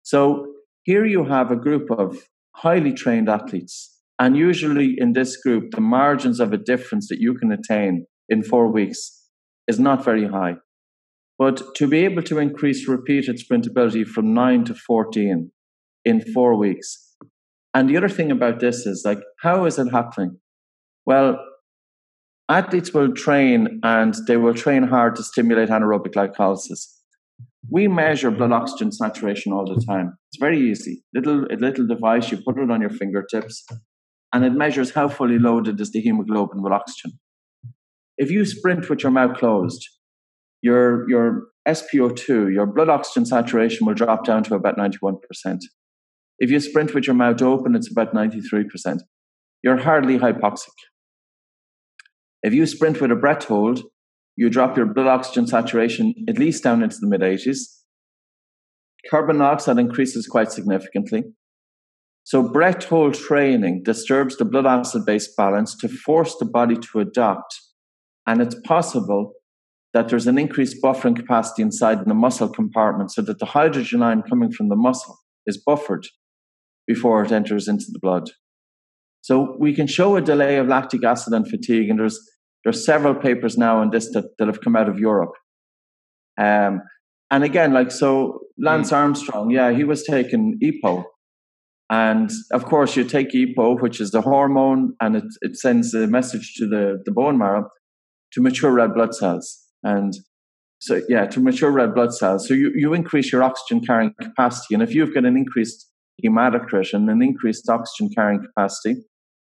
So 0.01 0.47
here 0.83 1.05
you 1.05 1.25
have 1.25 1.51
a 1.51 1.55
group 1.55 1.91
of 1.91 2.17
highly 2.55 2.93
trained 2.93 3.29
athletes. 3.29 3.95
And 4.17 4.35
usually 4.35 4.95
in 4.97 5.13
this 5.13 5.37
group, 5.37 5.69
the 5.75 5.79
margins 5.79 6.39
of 6.39 6.53
a 6.53 6.57
difference 6.57 7.07
that 7.09 7.19
you 7.19 7.35
can 7.35 7.51
attain 7.51 8.07
in 8.29 8.41
four 8.41 8.67
weeks 8.67 9.27
is 9.67 9.79
not 9.79 10.03
very 10.03 10.27
high. 10.27 10.55
But 11.37 11.75
to 11.75 11.87
be 11.87 11.99
able 11.99 12.23
to 12.23 12.39
increase 12.39 12.87
repeated 12.87 13.39
sprintability 13.39 14.07
from 14.07 14.33
9 14.33 14.63
to 14.65 14.73
14 14.73 15.51
in 16.03 16.21
four 16.33 16.57
weeks. 16.57 17.15
And 17.75 17.87
the 17.87 17.97
other 17.97 18.09
thing 18.09 18.31
about 18.31 18.59
this 18.59 18.87
is 18.87 19.03
like, 19.05 19.19
how 19.43 19.65
is 19.65 19.77
it 19.77 19.91
happening? 19.91 20.39
Well, 21.05 21.37
athletes 22.49 22.93
will 22.93 23.13
train 23.13 23.79
and 23.83 24.15
they 24.27 24.37
will 24.37 24.53
train 24.53 24.83
hard 24.83 25.15
to 25.15 25.23
stimulate 25.23 25.69
anaerobic 25.69 26.13
glycolysis. 26.13 26.87
We 27.69 27.87
measure 27.87 28.31
blood 28.31 28.51
oxygen 28.51 28.91
saturation 28.91 29.53
all 29.53 29.65
the 29.65 29.81
time. 29.85 30.17
It's 30.31 30.39
very 30.39 30.59
easy. 30.59 31.03
Little 31.13 31.45
a 31.45 31.55
little 31.55 31.85
device, 31.85 32.31
you 32.31 32.37
put 32.37 32.57
it 32.57 32.71
on 32.71 32.81
your 32.81 32.89
fingertips, 32.89 33.65
and 34.33 34.43
it 34.43 34.53
measures 34.53 34.91
how 34.91 35.07
fully 35.07 35.37
loaded 35.37 35.79
is 35.79 35.91
the 35.91 36.01
hemoglobin 36.01 36.63
with 36.63 36.73
oxygen. 36.73 37.19
If 38.17 38.31
you 38.31 38.43
sprint 38.45 38.89
with 38.89 39.03
your 39.03 39.11
mouth 39.11 39.37
closed, 39.37 39.87
your 40.61 41.07
your 41.09 41.47
SpO2, 41.67 42.51
your 42.51 42.65
blood 42.65 42.89
oxygen 42.89 43.25
saturation 43.25 43.85
will 43.85 43.93
drop 43.93 44.25
down 44.25 44.43
to 44.45 44.55
about 44.55 44.77
91%. 44.77 45.19
If 46.39 46.49
you 46.49 46.59
sprint 46.59 46.95
with 46.95 47.05
your 47.05 47.15
mouth 47.15 47.41
open, 47.41 47.75
it's 47.75 47.91
about 47.91 48.13
93%. 48.13 49.01
You're 49.61 49.77
hardly 49.77 50.17
hypoxic. 50.17 50.73
If 52.41 52.53
you 52.53 52.65
sprint 52.65 53.01
with 53.01 53.11
a 53.11 53.15
breath 53.15 53.45
hold, 53.45 53.81
you 54.35 54.49
drop 54.49 54.77
your 54.77 54.85
blood 54.85 55.07
oxygen 55.07 55.47
saturation 55.47 56.13
at 56.27 56.39
least 56.39 56.63
down 56.63 56.81
into 56.81 56.97
the 56.99 57.07
mid 57.07 57.21
80s. 57.21 57.59
Carbon 59.09 59.39
dioxide 59.39 59.77
increases 59.77 60.27
quite 60.27 60.51
significantly. 60.51 61.23
So, 62.23 62.43
breath 62.43 62.85
hold 62.85 63.15
training 63.15 63.83
disturbs 63.83 64.37
the 64.37 64.45
blood 64.45 64.65
acid 64.65 65.05
base 65.05 65.33
balance 65.35 65.75
to 65.77 65.89
force 65.89 66.35
the 66.37 66.45
body 66.45 66.75
to 66.75 66.99
adapt. 66.99 67.59
And 68.27 68.41
it's 68.41 68.55
possible 68.65 69.33
that 69.93 70.09
there's 70.09 70.27
an 70.27 70.37
increased 70.37 70.81
buffering 70.83 71.15
capacity 71.15 71.63
inside 71.63 71.99
in 71.99 72.07
the 72.07 72.13
muscle 72.13 72.49
compartment 72.49 73.11
so 73.11 73.21
that 73.23 73.39
the 73.39 73.45
hydrogen 73.47 74.03
ion 74.03 74.21
coming 74.21 74.51
from 74.51 74.69
the 74.69 74.75
muscle 74.75 75.17
is 75.47 75.57
buffered 75.57 76.05
before 76.85 77.23
it 77.23 77.31
enters 77.31 77.67
into 77.67 77.85
the 77.91 77.99
blood. 77.99 78.29
So 79.29 79.55
we 79.59 79.75
can 79.75 79.85
show 79.85 80.15
a 80.15 80.21
delay 80.21 80.57
of 80.57 80.65
lactic 80.65 81.03
acid 81.03 81.33
and 81.33 81.47
fatigue, 81.47 81.87
and 81.91 81.99
there's 81.99 82.19
there's 82.63 82.83
several 82.83 83.13
papers 83.13 83.59
now 83.59 83.79
on 83.79 83.91
this 83.91 84.11
that, 84.13 84.25
that 84.39 84.47
have 84.47 84.61
come 84.61 84.75
out 84.75 84.89
of 84.89 84.97
Europe. 84.97 85.33
Um, 86.39 86.81
and 87.29 87.43
again, 87.43 87.71
like 87.71 87.91
so, 87.91 88.39
Lance 88.57 88.89
mm. 88.89 88.97
Armstrong, 88.97 89.51
yeah, 89.51 89.71
he 89.71 89.83
was 89.83 90.03
taking 90.03 90.57
EPO, 90.63 91.03
and 91.91 92.31
of 92.51 92.65
course, 92.65 92.95
you 92.95 93.03
take 93.03 93.29
EPO, 93.29 93.79
which 93.83 94.01
is 94.01 94.09
the 94.09 94.21
hormone, 94.21 94.95
and 94.99 95.15
it 95.17 95.29
it 95.41 95.55
sends 95.57 95.93
a 95.93 96.07
message 96.07 96.55
to 96.55 96.65
the 96.65 96.97
the 97.05 97.11
bone 97.11 97.37
marrow 97.37 97.69
to 98.33 98.41
mature 98.41 98.71
red 98.71 98.95
blood 98.95 99.13
cells, 99.13 99.59
and 99.83 100.11
so 100.79 101.03
yeah, 101.07 101.27
to 101.27 101.39
mature 101.39 101.69
red 101.69 101.93
blood 101.93 102.15
cells. 102.15 102.47
So 102.47 102.55
you 102.55 102.71
you 102.73 102.95
increase 102.95 103.31
your 103.31 103.43
oxygen 103.43 103.85
carrying 103.85 104.15
capacity, 104.19 104.73
and 104.73 104.81
if 104.81 104.95
you've 104.95 105.13
got 105.13 105.25
an 105.25 105.37
increased 105.37 105.85
hematocrit 106.25 106.93
and 106.93 107.07
an 107.11 107.21
increased 107.21 107.69
oxygen 107.69 108.09
carrying 108.15 108.41
capacity, 108.41 109.03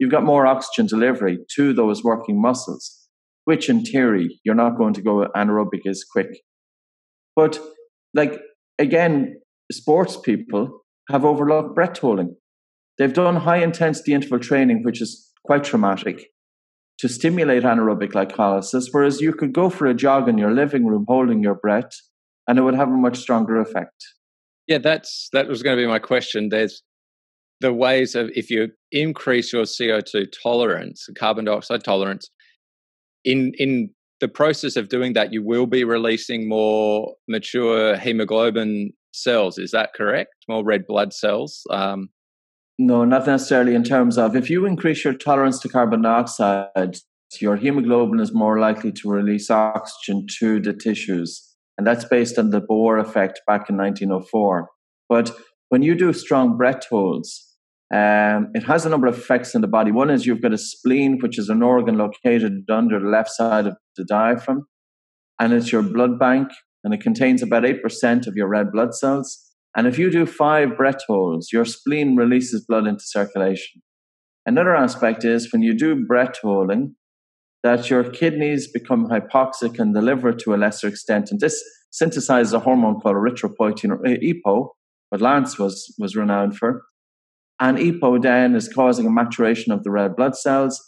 you've 0.03 0.11
got 0.11 0.25
more 0.25 0.45
oxygen 0.45 0.85
delivery 0.85 1.37
to 1.55 1.73
those 1.73 2.03
working 2.03 2.41
muscles, 2.41 3.07
which 3.45 3.69
in 3.69 3.85
theory, 3.85 4.41
you're 4.43 4.53
not 4.53 4.77
going 4.77 4.93
to 4.93 5.01
go 5.01 5.25
anaerobic 5.33 5.87
as 5.87 6.03
quick. 6.03 6.27
But 7.37 7.57
like, 8.13 8.41
again, 8.77 9.37
sports 9.71 10.17
people 10.17 10.81
have 11.09 11.23
overlooked 11.23 11.73
breath 11.73 11.99
holding. 11.99 12.35
They've 12.97 13.13
done 13.13 13.37
high 13.37 13.63
intensity 13.63 14.13
interval 14.13 14.39
training, 14.39 14.83
which 14.83 15.01
is 15.01 15.31
quite 15.45 15.63
traumatic 15.63 16.25
to 16.99 17.07
stimulate 17.07 17.63
anaerobic 17.63 18.11
glycolysis, 18.11 18.87
whereas 18.91 19.21
you 19.21 19.31
could 19.31 19.53
go 19.53 19.69
for 19.69 19.87
a 19.87 19.93
jog 19.93 20.27
in 20.27 20.37
your 20.37 20.51
living 20.51 20.85
room 20.85 21.05
holding 21.07 21.41
your 21.41 21.55
breath 21.55 21.93
and 22.45 22.59
it 22.59 22.61
would 22.63 22.75
have 22.75 22.89
a 22.89 22.91
much 22.91 23.17
stronger 23.17 23.61
effect. 23.61 24.03
Yeah, 24.67 24.79
that's 24.79 25.29
that 25.31 25.47
was 25.47 25.63
going 25.63 25.77
to 25.77 25.81
be 25.81 25.87
my 25.87 25.99
question. 25.99 26.49
There's 26.49 26.83
the 27.63 27.73
ways 27.73 28.13
of 28.13 28.29
if 28.35 28.51
you 28.51 28.67
increase 28.91 29.53
your 29.53 29.63
CO2 29.63 30.27
tolerance, 30.43 31.07
carbon 31.17 31.45
dioxide 31.45 31.83
tolerance, 31.83 32.29
in 33.23 33.53
in 33.57 33.89
the 34.19 34.27
process 34.27 34.75
of 34.75 34.89
doing 34.89 35.13
that, 35.13 35.33
you 35.33 35.41
will 35.43 35.65
be 35.65 35.83
releasing 35.83 36.47
more 36.47 37.15
mature 37.27 37.97
hemoglobin 37.97 38.91
cells. 39.13 39.57
Is 39.57 39.71
that 39.71 39.93
correct? 39.95 40.35
More 40.49 40.63
red 40.63 40.85
blood 40.85 41.13
cells. 41.13 41.61
Um, 41.69 42.09
no, 42.77 43.05
not 43.05 43.25
necessarily. 43.25 43.75
In 43.75 43.83
terms 43.83 44.17
of 44.17 44.35
if 44.35 44.49
you 44.49 44.65
increase 44.65 45.05
your 45.05 45.13
tolerance 45.13 45.59
to 45.61 45.69
carbon 45.69 46.01
dioxide, 46.01 46.97
your 47.39 47.55
hemoglobin 47.55 48.19
is 48.19 48.33
more 48.33 48.59
likely 48.59 48.91
to 48.91 49.09
release 49.09 49.49
oxygen 49.49 50.27
to 50.39 50.59
the 50.59 50.73
tissues, 50.73 51.41
and 51.77 51.87
that's 51.87 52.05
based 52.05 52.37
on 52.37 52.49
the 52.49 52.61
Bohr 52.61 52.99
effect 52.99 53.39
back 53.47 53.69
in 53.69 53.77
1904. 53.77 54.69
But 55.07 55.31
when 55.69 55.81
you 55.81 55.95
do 55.95 56.11
strong 56.11 56.57
breath 56.57 56.85
holds, 56.89 57.52
um, 57.93 58.49
it 58.53 58.63
has 58.63 58.85
a 58.85 58.89
number 58.89 59.07
of 59.07 59.17
effects 59.17 59.53
in 59.53 59.61
the 59.61 59.67
body. 59.67 59.91
One 59.91 60.09
is 60.09 60.25
you've 60.25 60.41
got 60.41 60.53
a 60.53 60.57
spleen, 60.57 61.19
which 61.19 61.37
is 61.37 61.49
an 61.49 61.61
organ 61.61 61.97
located 61.97 62.63
under 62.69 62.99
the 62.99 63.07
left 63.07 63.29
side 63.29 63.67
of 63.67 63.75
the 63.97 64.03
diaphragm, 64.03 64.65
and 65.39 65.53
it's 65.53 65.71
your 65.71 65.83
blood 65.83 66.19
bank, 66.19 66.49
and 66.83 66.93
it 66.93 67.01
contains 67.01 67.41
about 67.41 67.63
8% 67.63 68.27
of 68.27 68.35
your 68.35 68.47
red 68.47 68.71
blood 68.71 68.93
cells. 68.93 69.39
And 69.75 69.87
if 69.87 69.97
you 69.97 70.11
do 70.11 70.25
five 70.25 70.77
breath 70.77 71.01
holds, 71.07 71.51
your 71.51 71.65
spleen 71.65 72.15
releases 72.15 72.65
blood 72.65 72.85
into 72.85 73.03
circulation. 73.03 73.81
Another 74.45 74.75
aspect 74.75 75.23
is 75.23 75.51
when 75.51 75.61
you 75.61 75.73
do 75.73 76.05
breath 76.05 76.37
holding, 76.41 76.95
that 77.63 77.89
your 77.89 78.03
kidneys 78.03 78.69
become 78.71 79.07
hypoxic 79.07 79.79
and 79.79 79.95
the 79.95 80.01
liver 80.01 80.33
to 80.33 80.53
a 80.53 80.57
lesser 80.57 80.87
extent. 80.87 81.31
And 81.31 81.39
this 81.39 81.63
synthesizes 81.93 82.53
a 82.53 82.59
hormone 82.59 82.99
called 82.99 83.15
erythropoietin 83.15 83.91
or 83.91 83.99
EPO, 83.99 84.69
what 85.09 85.21
Lance 85.21 85.57
was, 85.57 85.93
was 85.97 86.15
renowned 86.15 86.57
for. 86.57 86.81
And 87.59 87.77
EPO 87.77 88.55
is 88.55 88.67
causing 88.67 89.05
a 89.05 89.11
maturation 89.11 89.71
of 89.71 89.83
the 89.83 89.91
red 89.91 90.15
blood 90.15 90.35
cells 90.35 90.81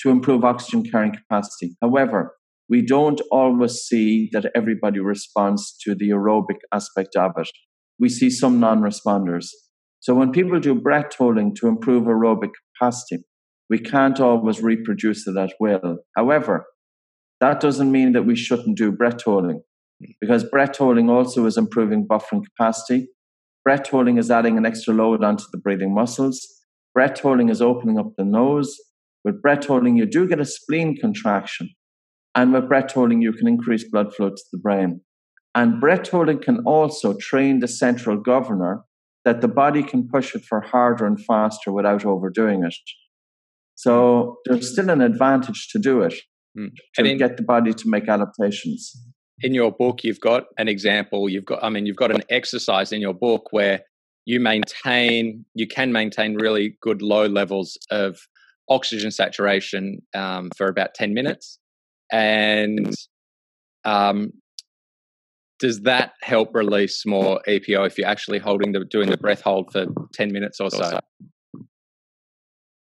to 0.00 0.10
improve 0.10 0.44
oxygen 0.44 0.84
carrying 0.84 1.14
capacity. 1.14 1.76
However, 1.82 2.34
we 2.68 2.84
don't 2.84 3.20
always 3.30 3.74
see 3.74 4.30
that 4.32 4.50
everybody 4.54 5.00
responds 5.00 5.76
to 5.82 5.94
the 5.94 6.10
aerobic 6.10 6.58
aspect 6.72 7.14
of 7.16 7.32
it. 7.36 7.50
We 7.98 8.08
see 8.08 8.30
some 8.30 8.58
non 8.58 8.80
responders. 8.80 9.48
So 10.00 10.14
when 10.14 10.32
people 10.32 10.60
do 10.60 10.74
breath 10.74 11.14
holding 11.16 11.54
to 11.56 11.68
improve 11.68 12.04
aerobic 12.04 12.50
capacity, 12.78 13.24
we 13.70 13.78
can't 13.78 14.20
always 14.20 14.62
reproduce 14.62 15.26
it 15.26 15.36
at 15.36 15.52
will. 15.58 15.98
However, 16.16 16.66
that 17.40 17.60
doesn't 17.60 17.90
mean 17.90 18.12
that 18.12 18.24
we 18.24 18.36
shouldn't 18.36 18.76
do 18.76 18.92
breath 18.92 19.22
holding 19.22 19.62
because 20.20 20.44
breath 20.44 20.76
holding 20.76 21.08
also 21.10 21.46
is 21.46 21.56
improving 21.56 22.06
buffering 22.06 22.42
capacity. 22.44 23.08
Breath 23.64 23.88
holding 23.88 24.18
is 24.18 24.30
adding 24.30 24.58
an 24.58 24.66
extra 24.66 24.92
load 24.92 25.24
onto 25.24 25.44
the 25.50 25.58
breathing 25.58 25.94
muscles. 25.94 26.46
Breath 26.92 27.20
holding 27.20 27.48
is 27.48 27.62
opening 27.62 27.98
up 27.98 28.12
the 28.16 28.24
nose. 28.24 28.76
With 29.24 29.40
breath 29.40 29.66
holding, 29.66 29.96
you 29.96 30.04
do 30.04 30.28
get 30.28 30.38
a 30.38 30.44
spleen 30.44 30.96
contraction. 30.96 31.70
And 32.34 32.52
with 32.52 32.68
breath 32.68 32.92
holding, 32.92 33.22
you 33.22 33.32
can 33.32 33.48
increase 33.48 33.88
blood 33.88 34.14
flow 34.14 34.30
to 34.30 34.42
the 34.52 34.58
brain. 34.58 35.00
And 35.54 35.80
breath 35.80 36.10
holding 36.10 36.40
can 36.40 36.58
also 36.66 37.16
train 37.16 37.60
the 37.60 37.68
central 37.68 38.18
governor 38.18 38.82
that 39.24 39.40
the 39.40 39.48
body 39.48 39.82
can 39.82 40.08
push 40.08 40.34
it 40.34 40.44
for 40.44 40.60
harder 40.60 41.06
and 41.06 41.18
faster 41.24 41.72
without 41.72 42.04
overdoing 42.04 42.64
it. 42.64 42.74
So 43.76 44.36
there's 44.44 44.70
still 44.70 44.90
an 44.90 45.00
advantage 45.00 45.68
to 45.72 45.78
do 45.78 46.02
it, 46.02 46.14
mm. 46.58 46.68
to 46.96 47.04
in, 47.04 47.18
get 47.18 47.36
the 47.36 47.42
body 47.42 47.72
to 47.72 47.84
make 47.86 48.08
adaptations. 48.08 48.92
In 49.42 49.52
your 49.52 49.72
book, 49.72 50.04
you've 50.04 50.20
got 50.20 50.44
an 50.58 50.68
example. 50.68 51.28
You've 51.28 51.44
got, 51.44 51.62
I 51.62 51.68
mean, 51.68 51.86
you've 51.86 51.96
got 51.96 52.10
an 52.10 52.22
exercise 52.30 52.92
in 52.92 53.00
your 53.00 53.14
book 53.14 53.48
where 53.50 53.80
you 54.26 54.40
maintain, 54.40 55.44
you 55.54 55.66
can 55.66 55.92
maintain 55.92 56.34
really 56.36 56.76
good 56.80 57.02
low 57.02 57.26
levels 57.26 57.76
of 57.90 58.18
oxygen 58.68 59.10
saturation 59.10 60.00
um, 60.14 60.50
for 60.56 60.68
about 60.68 60.94
10 60.94 61.12
minutes. 61.12 61.58
And 62.12 62.94
um, 63.84 64.32
does 65.58 65.80
that 65.80 66.12
help 66.22 66.54
release 66.54 67.04
more 67.06 67.40
EPO 67.48 67.86
if 67.86 67.98
you're 67.98 68.08
actually 68.08 68.38
holding 68.38 68.72
the 68.72 68.84
doing 68.84 69.10
the 69.10 69.16
breath 69.16 69.42
hold 69.42 69.72
for 69.72 69.86
10 70.12 70.32
minutes 70.32 70.60
or 70.60 70.70
so? 70.70 70.98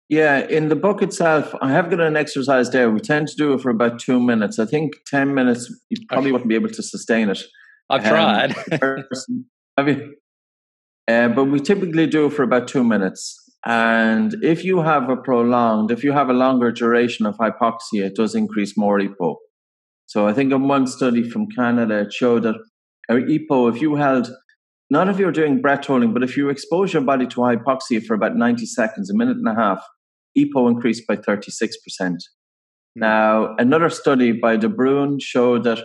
Yeah, 0.08 0.40
in 0.40 0.70
the 0.70 0.76
book 0.76 1.02
itself, 1.02 1.54
I 1.62 1.72
have 1.72 1.90
got 1.90 2.00
an 2.00 2.16
exercise 2.16 2.70
there. 2.70 2.92
We 2.92 3.00
tend 3.00 3.28
to 3.30 3.36
do 3.36 3.54
it 3.54 3.62
for 3.62 3.72
about 3.72 4.00
two 4.00 4.20
minutes. 4.20 4.60
I 4.60 4.66
think 4.66 4.94
10 5.08 5.34
minutes, 5.34 5.74
you 5.90 5.98
probably 6.08 6.32
wouldn't 6.32 6.50
be 6.50 6.56
able 6.56 6.70
to 6.70 6.84
sustain 6.84 7.30
it. 7.30 7.42
I've 7.90 8.06
um, 8.06 8.10
tried. 8.12 8.56
have 9.78 9.88
you? 9.88 10.16
Uh, 11.08 11.30
but 11.30 11.46
we 11.46 11.60
typically 11.60 12.06
do 12.06 12.28
it 12.28 12.34
for 12.34 12.44
about 12.44 12.68
two 12.68 12.84
minutes. 12.84 13.42
And 13.66 14.36
if 14.44 14.64
you 14.64 14.82
have 14.82 15.10
a 15.10 15.18
prolonged, 15.18 15.90
if 15.90 16.04
you 16.04 16.12
have 16.12 16.30
a 16.30 16.34
longer 16.34 16.72
duration 16.72 17.26
of 17.26 17.36
hypoxia, 17.38 18.06
it 18.06 18.16
does 18.16 18.36
increase 18.36 18.78
more 18.78 19.00
EPO. 19.00 19.36
So 20.06 20.28
I 20.28 20.34
think 20.34 20.54
in 20.54 20.68
one 20.68 20.86
study 20.86 21.28
from 21.28 21.48
Canada, 21.48 22.02
it 22.02 22.14
showed 22.14 22.44
that 22.44 22.58
EPO, 23.10 23.76
if 23.76 23.82
you 23.82 23.96
held, 23.96 24.32
not 24.92 25.10
if 25.10 25.18
you're 25.18 25.32
doing 25.32 25.62
breath 25.62 25.88
holding, 25.88 26.14
but 26.14 26.22
if 26.22 26.38
you 26.38 26.50
expose 26.50 26.94
your 26.94 27.02
body 27.02 27.26
to 27.26 27.38
hypoxia 27.38 28.06
for 28.06 28.14
about 28.14 28.36
90 28.36 28.68
seconds, 28.68 29.10
a 29.10 29.16
minute 29.16 29.38
and 29.38 29.48
a 29.48 29.56
half, 29.56 29.84
EPO 30.38 30.70
increased 30.70 31.08
by 31.08 31.16
36%. 31.16 31.70
Hmm. 32.00 32.16
Now, 32.96 33.56
another 33.58 33.90
study 33.90 34.32
by 34.32 34.58
De 34.58 34.68
Bruijn 34.68 35.22
showed 35.22 35.64
that 35.64 35.80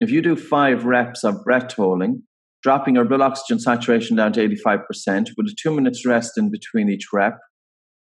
if 0.00 0.10
you 0.10 0.20
do 0.20 0.36
five 0.36 0.84
reps 0.84 1.24
of 1.24 1.42
breath 1.44 1.72
holding, 1.72 2.22
dropping 2.62 2.96
your 2.96 3.04
blood 3.04 3.20
oxygen 3.20 3.58
saturation 3.58 4.16
down 4.16 4.32
to 4.32 4.48
85% 4.48 5.30
with 5.36 5.46
a 5.46 5.54
two 5.60 5.74
minutes 5.74 6.04
rest 6.04 6.32
in 6.36 6.50
between 6.50 6.90
each 6.90 7.06
rep. 7.12 7.38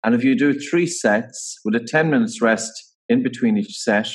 And 0.05 0.15
if 0.15 0.25
you 0.25 0.37
do 0.37 0.59
three 0.59 0.87
sets 0.87 1.61
with 1.65 1.75
a 1.75 1.81
10 1.81 2.11
minutes 2.11 2.41
rest 2.43 2.73
in 3.09 3.23
between 3.23 3.57
each 3.57 3.77
set, 3.77 4.09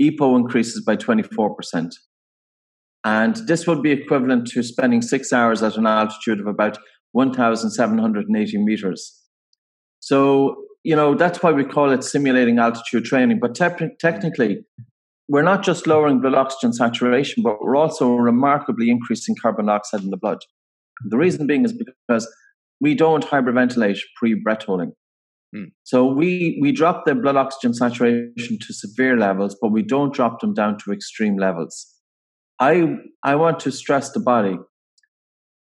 EPO 0.00 0.36
increases 0.36 0.82
by 0.84 0.96
24%. 0.96 1.92
And 3.04 3.36
this 3.46 3.66
would 3.66 3.82
be 3.82 3.92
equivalent 3.92 4.46
to 4.48 4.62
spending 4.62 5.02
six 5.02 5.32
hours 5.32 5.62
at 5.62 5.76
an 5.76 5.86
altitude 5.86 6.40
of 6.40 6.46
about 6.46 6.78
1,780 7.12 8.58
meters. 8.58 9.20
So, 10.00 10.56
you 10.82 10.96
know, 10.96 11.14
that's 11.14 11.42
why 11.42 11.52
we 11.52 11.64
call 11.64 11.90
it 11.90 12.04
simulating 12.04 12.58
altitude 12.58 13.04
training. 13.04 13.38
But 13.40 13.54
te- 13.54 13.94
technically, 13.98 14.64
we're 15.28 15.42
not 15.42 15.62
just 15.62 15.86
lowering 15.86 16.20
blood 16.20 16.34
oxygen 16.34 16.72
saturation, 16.72 17.42
but 17.42 17.62
we're 17.62 17.76
also 17.76 18.14
remarkably 18.14 18.90
increasing 18.90 19.36
carbon 19.40 19.66
dioxide 19.66 20.02
in 20.02 20.10
the 20.10 20.16
blood. 20.16 20.38
The 21.04 21.16
reason 21.16 21.46
being 21.46 21.64
is 21.64 21.72
because 21.72 22.28
we 22.80 22.94
don't 22.94 23.24
hyperventilate 23.24 23.98
pre 24.16 24.34
breath 24.34 24.64
holding. 24.64 24.92
Mm. 25.54 25.72
So 25.82 26.06
we, 26.06 26.58
we 26.60 26.72
drop 26.72 27.04
the 27.04 27.14
blood 27.14 27.36
oxygen 27.36 27.74
saturation 27.74 28.58
to 28.58 28.72
severe 28.72 29.16
levels, 29.16 29.56
but 29.60 29.72
we 29.72 29.82
don't 29.82 30.14
drop 30.14 30.40
them 30.40 30.54
down 30.54 30.78
to 30.78 30.92
extreme 30.92 31.36
levels. 31.36 31.86
I, 32.58 32.96
I 33.22 33.36
want 33.36 33.60
to 33.60 33.72
stress 33.72 34.12
the 34.12 34.20
body, 34.20 34.58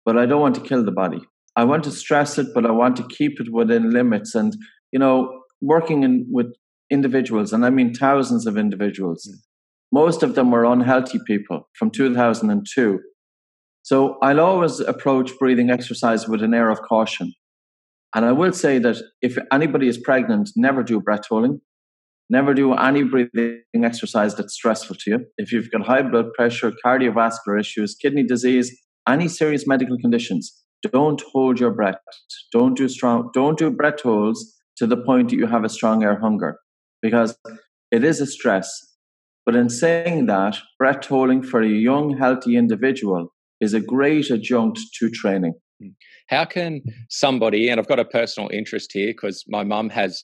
but 0.05 0.17
I 0.17 0.25
don't 0.25 0.41
want 0.41 0.55
to 0.55 0.61
kill 0.61 0.83
the 0.83 0.91
body. 0.91 1.21
I 1.55 1.63
want 1.63 1.83
to 1.85 1.91
stress 1.91 2.37
it, 2.37 2.47
but 2.53 2.65
I 2.65 2.71
want 2.71 2.97
to 2.97 3.07
keep 3.07 3.39
it 3.39 3.51
within 3.51 3.91
limits. 3.91 4.35
And, 4.35 4.55
you 4.95 4.99
know, 4.99 5.41
working 5.59 6.03
in, 6.03 6.25
with 6.31 6.53
individuals, 6.89 7.51
and 7.51 7.65
I 7.65 7.69
mean 7.69 7.93
thousands 7.93 8.47
of 8.47 8.57
individuals, 8.57 9.27
mm. 9.29 9.35
Most 9.91 10.23
of 10.23 10.35
them 10.35 10.51
were 10.51 10.65
unhealthy 10.65 11.19
people 11.27 11.69
from 11.73 11.89
2002. 11.89 12.99
So 13.83 14.17
I'll 14.21 14.39
always 14.39 14.79
approach 14.79 15.31
breathing 15.39 15.69
exercise 15.69 16.27
with 16.27 16.41
an 16.41 16.53
air 16.53 16.69
of 16.69 16.81
caution. 16.81 17.33
And 18.13 18.25
I 18.25 18.31
will 18.31 18.51
say 18.51 18.79
that 18.79 18.97
if 19.21 19.37
anybody 19.51 19.87
is 19.87 19.97
pregnant, 19.97 20.49
never 20.55 20.81
do 20.81 20.99
breath 20.99 21.27
holding. 21.29 21.61
Never 22.29 22.53
do 22.53 22.73
any 22.73 23.03
breathing 23.03 23.83
exercise 23.83 24.35
that's 24.35 24.53
stressful 24.53 24.95
to 25.01 25.11
you. 25.11 25.19
If 25.37 25.51
you've 25.51 25.71
got 25.71 25.85
high 25.85 26.01
blood 26.01 26.33
pressure, 26.33 26.73
cardiovascular 26.83 27.59
issues, 27.59 27.95
kidney 27.95 28.23
disease, 28.23 28.75
any 29.07 29.27
serious 29.27 29.67
medical 29.67 29.97
conditions, 29.97 30.63
don't 30.91 31.21
hold 31.31 31.59
your 31.59 31.71
breath. 31.71 31.99
Don't 32.51 32.75
do 32.75 32.89
strong, 32.89 33.29
don't 33.33 33.57
do 33.57 33.69
breath 33.69 34.01
holds 34.01 34.54
to 34.77 34.87
the 34.87 34.97
point 34.97 35.29
that 35.29 35.37
you 35.37 35.47
have 35.47 35.63
a 35.63 35.69
strong 35.69 36.03
air 36.03 36.19
hunger 36.19 36.57
because 37.01 37.37
it 37.91 38.03
is 38.03 38.19
a 38.19 38.25
stress 38.25 38.95
but 39.45 39.55
in 39.55 39.69
saying 39.69 40.25
that, 40.25 40.57
breath 40.79 41.05
holding 41.05 41.43
for 41.43 41.61
a 41.61 41.67
young, 41.67 42.17
healthy 42.17 42.57
individual 42.57 43.31
is 43.61 43.73
a 43.73 43.79
great 43.79 44.31
adjunct 44.31 44.79
to 44.99 45.09
training. 45.09 45.53
Hmm. 45.81 45.89
How 46.29 46.45
can 46.45 46.81
somebody, 47.09 47.69
and 47.69 47.79
I've 47.79 47.87
got 47.87 47.99
a 47.99 48.05
personal 48.05 48.49
interest 48.51 48.91
here 48.91 49.09
because 49.09 49.43
my 49.47 49.63
mum 49.63 49.89
has 49.89 50.23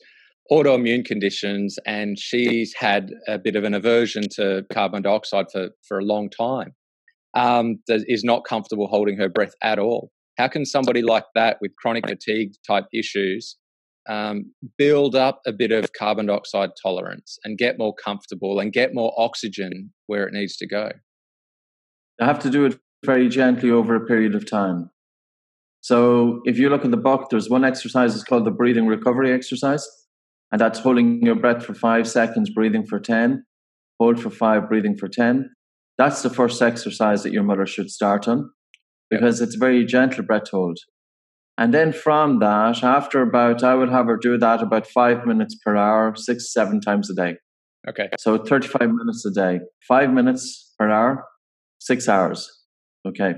autoimmune 0.51 1.05
conditions 1.05 1.77
and 1.85 2.17
she's 2.19 2.73
had 2.73 3.11
a 3.27 3.37
bit 3.37 3.55
of 3.55 3.63
an 3.63 3.75
aversion 3.75 4.23
to 4.37 4.65
carbon 4.73 5.03
dioxide 5.03 5.45
for, 5.51 5.69
for 5.87 5.99
a 5.99 6.03
long 6.03 6.29
time, 6.29 6.73
um, 7.35 7.77
is 7.87 8.23
not 8.23 8.43
comfortable 8.45 8.87
holding 8.87 9.17
her 9.17 9.29
breath 9.29 9.53
at 9.61 9.77
all. 9.77 10.11
How 10.39 10.47
can 10.47 10.65
somebody 10.65 11.03
like 11.03 11.25
that 11.35 11.57
with 11.61 11.75
chronic 11.75 12.07
fatigue 12.07 12.53
type 12.67 12.85
issues 12.91 13.55
um, 14.09 14.51
build 14.77 15.15
up 15.15 15.41
a 15.45 15.51
bit 15.51 15.71
of 15.71 15.93
carbon 15.93 16.27
dioxide 16.27 16.71
tolerance 16.81 17.37
and 17.43 17.57
get 17.57 17.77
more 17.77 17.93
comfortable 17.93 18.59
and 18.59 18.73
get 18.73 18.93
more 18.93 19.13
oxygen 19.17 19.91
where 20.07 20.27
it 20.27 20.33
needs 20.33 20.57
to 20.57 20.67
go? 20.67 20.91
I 22.19 22.25
have 22.25 22.39
to 22.39 22.49
do 22.49 22.65
it 22.65 22.79
very 23.03 23.29
gently 23.29 23.71
over 23.71 23.95
a 23.95 24.05
period 24.05 24.35
of 24.35 24.49
time. 24.49 24.91
So 25.81 26.41
if 26.45 26.59
you 26.59 26.69
look 26.69 26.85
at 26.85 26.91
the 26.91 26.97
book, 26.97 27.29
there's 27.29 27.49
one 27.49 27.65
exercise 27.65 28.13
it's 28.13 28.23
called 28.23 28.45
the 28.45 28.51
breathing 28.51 28.85
recovery 28.85 29.33
exercise, 29.33 29.87
and 30.51 30.61
that's 30.61 30.79
holding 30.79 31.23
your 31.23 31.35
breath 31.35 31.65
for 31.65 31.73
five 31.73 32.07
seconds, 32.07 32.51
breathing 32.51 32.85
for 32.85 32.99
10, 32.99 33.43
hold 33.99 34.21
for 34.21 34.29
five, 34.29 34.69
breathing 34.69 34.95
for 34.95 35.07
10. 35.07 35.49
That's 35.97 36.21
the 36.21 36.29
first 36.29 36.61
exercise 36.61 37.23
that 37.23 37.33
your 37.33 37.43
mother 37.43 37.65
should 37.65 37.89
start 37.89 38.27
on 38.27 38.51
because 39.09 39.39
yep. 39.39 39.47
it's 39.47 39.55
a 39.55 39.59
very 39.59 39.85
gentle 39.85 40.23
breath 40.23 40.49
hold. 40.49 40.79
And 41.61 41.75
then 41.75 41.93
from 41.93 42.39
that, 42.39 42.83
after 42.83 43.21
about, 43.21 43.63
I 43.63 43.75
would 43.75 43.89
have 43.89 44.07
her 44.07 44.17
do 44.17 44.35
that 44.35 44.63
about 44.63 44.87
five 44.87 45.27
minutes 45.27 45.53
per 45.63 45.75
hour, 45.75 46.15
six, 46.15 46.51
seven 46.51 46.81
times 46.81 47.07
a 47.11 47.13
day. 47.13 47.35
Okay. 47.87 48.09
So 48.17 48.39
35 48.39 48.89
minutes 48.89 49.23
a 49.27 49.29
day, 49.29 49.59
five 49.87 50.11
minutes 50.11 50.73
per 50.79 50.89
hour, 50.89 51.23
six 51.77 52.09
hours. 52.09 52.49
Okay. 53.07 53.35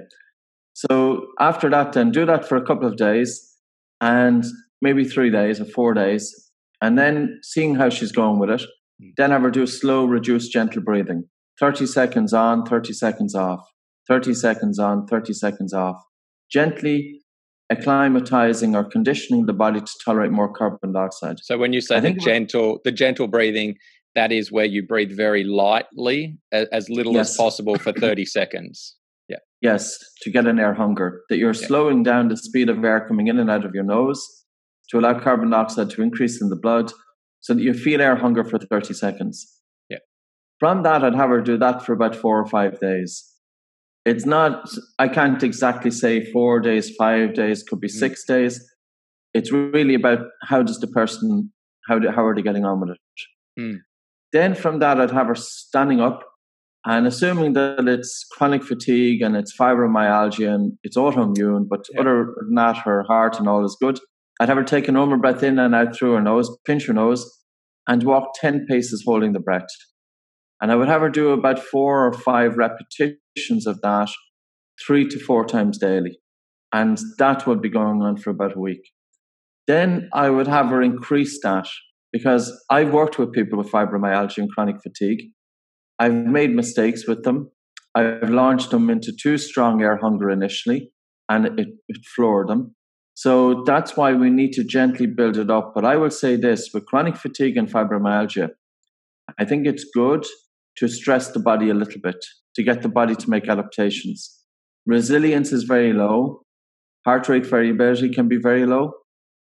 So 0.72 1.28
after 1.38 1.70
that, 1.72 1.92
then 1.92 2.12
do 2.12 2.26
that 2.26 2.48
for 2.48 2.56
a 2.56 2.66
couple 2.66 2.88
of 2.88 2.96
days 2.96 3.58
and 4.00 4.46
maybe 4.82 5.04
three 5.04 5.30
days 5.30 5.60
or 5.60 5.66
four 5.66 5.94
days. 5.94 6.34
And 6.82 6.98
then 6.98 7.42
seeing 7.44 7.76
how 7.76 7.90
she's 7.90 8.14
going 8.14 8.40
with 8.40 8.52
it. 8.52 8.62
Hmm. 9.02 9.10
Then 9.18 9.32
have 9.32 9.42
her 9.42 9.52
do 9.52 9.68
slow, 9.68 10.06
reduced, 10.06 10.54
gentle 10.54 10.82
breathing 10.82 11.26
30 11.60 11.88
seconds 11.88 12.34
on, 12.34 12.66
30 12.66 12.94
seconds 12.94 13.36
off, 13.36 13.60
30 14.08 14.34
seconds 14.34 14.80
on, 14.80 15.08
30 15.08 15.34
seconds 15.34 15.74
off. 15.74 15.98
Gently 16.50 17.20
acclimatizing 17.76 18.76
or 18.76 18.84
conditioning 18.84 19.46
the 19.46 19.54
body 19.54 19.80
to 19.80 19.92
tolerate 20.04 20.32
more 20.32 20.52
carbon 20.52 20.94
dioxide. 20.94 21.38
So 21.42 21.58
when 21.58 21.74
you 21.74 21.82
say 21.82 21.98
I 21.98 22.00
the 22.00 22.14
gentle, 22.14 22.80
the 22.84 22.92
gentle 22.92 23.28
breathing, 23.28 23.76
that 24.16 24.32
is 24.32 24.52
where 24.52 24.66
you 24.66 24.86
breathe 24.86 25.16
very 25.16 25.44
lightly, 25.44 26.38
as 26.52 26.90
little 26.90 27.14
yes. 27.14 27.32
as 27.32 27.38
possible 27.38 27.78
for 27.78 27.92
30 28.00 28.26
seconds. 28.26 28.96
Yeah. 29.28 29.38
Yes, 29.62 29.98
to 30.22 30.32
get 30.32 30.46
an 30.46 30.60
air 30.60 30.74
hunger, 30.74 31.22
that 31.30 31.38
you're 31.38 31.54
yeah. 31.54 31.68
slowing 31.68 32.04
down 32.04 32.28
the 32.28 32.38
speed 32.38 32.70
of 32.70 32.84
air 32.84 33.08
coming 33.08 33.28
in 33.28 33.40
and 33.40 33.50
out 33.50 33.66
of 33.66 33.74
your 33.74 33.84
nose 33.84 34.22
to 34.90 35.00
allow 35.00 35.20
carbon 35.20 35.50
dioxide 35.50 35.90
to 35.92 36.02
increase 36.02 36.42
in 36.42 36.50
the 36.50 36.56
blood 36.56 36.92
so 37.40 37.54
that 37.54 37.62
you 37.62 37.74
feel 37.74 38.02
air 38.02 38.16
hunger 38.16 38.44
for 38.44 38.60
30 38.60 38.94
seconds. 38.94 39.60
Yeah. 39.90 39.98
From 40.60 40.84
that, 40.84 41.04
I'd 41.04 41.16
have 41.16 41.30
her 41.30 41.42
do 41.42 41.58
that 41.58 41.86
for 41.86 41.94
about 41.94 42.16
four 42.16 42.40
or 42.40 42.46
five 42.46 42.80
days. 42.80 43.33
It's 44.06 44.26
not, 44.26 44.70
I 45.00 45.08
can't 45.08 45.42
exactly 45.44 45.92
say 45.92 46.30
four 46.32 46.60
days, 46.60 46.94
five 46.96 47.34
days, 47.34 47.64
could 47.64 47.80
be 47.80 47.88
mm. 47.88 47.92
six 47.92 48.26
days. 48.26 48.64
It's 49.34 49.52
really 49.52 49.96
about 49.96 50.20
how 50.44 50.62
does 50.62 50.80
the 50.80 50.88
person, 50.88 51.52
how, 51.88 52.00
do, 52.00 52.12
how 52.12 52.26
are 52.26 52.36
they 52.36 52.42
getting 52.42 52.66
on 52.66 52.82
with 52.82 52.92
it. 52.92 52.98
Mm. 53.60 53.78
Then 54.34 54.56
from 54.56 54.80
that, 54.80 55.00
I'd 55.00 55.12
have 55.12 55.28
her 55.28 55.36
standing 55.36 56.02
up 56.02 56.24
and 56.86 57.08
assuming 57.08 57.54
that 57.54 57.88
it's 57.88 58.26
chronic 58.32 58.64
fatigue 58.64 59.22
and 59.22 59.38
it's 59.38 59.56
fibromyalgia 59.56 60.54
and 60.54 60.74
it's 60.84 60.98
autoimmune, 60.98 61.70
but 61.70 61.86
yeah. 61.94 62.02
other 62.02 62.34
than 62.42 62.56
that, 62.56 62.78
her 62.80 63.04
heart 63.04 63.40
and 63.40 63.48
all 63.48 63.64
is 63.64 63.78
good, 63.80 64.00
I'd 64.40 64.50
have 64.50 64.58
her 64.58 64.64
take 64.64 64.88
a 64.88 64.92
normal 64.92 65.18
breath 65.18 65.44
in 65.44 65.60
and 65.60 65.74
out 65.74 65.96
through 65.96 66.14
her 66.14 66.22
nose, 66.22 66.50
pinch 66.66 66.88
her 66.88 66.94
nose, 66.94 67.26
and 67.88 68.04
walk 68.04 68.34
10 68.36 68.66
paces 68.68 69.04
holding 69.06 69.32
the 69.32 69.40
breath. 69.40 69.68
And 70.62 70.72
I 70.72 70.76
would 70.76 70.88
have 70.88 71.02
her 71.02 71.10
do 71.10 71.32
about 71.32 71.60
four 71.60 72.08
or 72.08 72.14
five 72.14 72.58
repetitions 72.58 73.68
of 73.68 73.82
that, 73.82 74.10
three 74.86 75.08
to 75.08 75.20
four 75.20 75.46
times 75.46 75.78
daily. 75.78 76.20
And 76.72 77.00
that 77.20 77.46
would 77.46 77.62
be 77.62 77.70
going 77.70 78.02
on 78.02 78.18
for 78.18 78.30
about 78.30 78.56
a 78.56 78.60
week. 78.60 78.82
Then 79.68 80.10
I 80.14 80.30
would 80.30 80.48
have 80.48 80.68
her 80.68 80.82
increase 80.82 81.40
that 81.44 81.68
because 82.12 82.52
I've 82.70 82.94
worked 82.94 83.18
with 83.18 83.32
people 83.32 83.58
with 83.58 83.72
fibromyalgia 83.72 84.38
and 84.38 84.52
chronic 84.52 84.78
fatigue. 84.82 85.32
I've 86.00 86.14
made 86.14 86.56
mistakes 86.56 87.08
with 87.08 87.24
them. 87.24 87.52
I've 87.96 88.30
launched 88.30 88.72
them 88.72 88.90
into 88.90 89.12
too 89.12 89.38
strong 89.38 89.82
air 89.82 89.98
hunger 89.98 90.30
initially, 90.30 90.92
and 91.30 91.46
it, 91.60 91.68
it 91.88 92.06
floored 92.16 92.48
them. 92.48 92.76
So 93.16 93.64
that's 93.66 93.96
why 93.96 94.14
we 94.14 94.30
need 94.30 94.54
to 94.54 94.64
gently 94.64 95.06
build 95.06 95.38
it 95.38 95.52
up. 95.52 95.74
But 95.76 95.86
I 95.86 95.98
will 95.98 96.10
say 96.10 96.36
this 96.36 96.72
with 96.74 96.86
chronic 96.88 97.16
fatigue 97.16 97.58
and 97.58 97.70
fibromyalgia, 97.70 98.50
I 99.38 99.46
think 99.46 99.68
it's 99.68 99.86
good 99.94 100.26
to 100.78 100.88
stress 100.88 101.32
the 101.32 101.40
body 101.40 101.70
a 101.70 101.74
little 101.74 102.02
bit 102.02 102.26
to 102.56 102.64
get 102.64 102.82
the 102.82 102.90
body 102.90 103.16
to 103.16 103.30
make 103.30 103.48
adaptations. 103.48 104.40
Resilience 104.86 105.52
is 105.52 105.64
very 105.64 105.94
low. 105.94 106.42
Heart 107.06 107.30
rate 107.30 107.46
variability 107.46 108.10
can 108.10 108.28
be 108.28 108.38
very 108.38 108.66
low. 108.66 108.94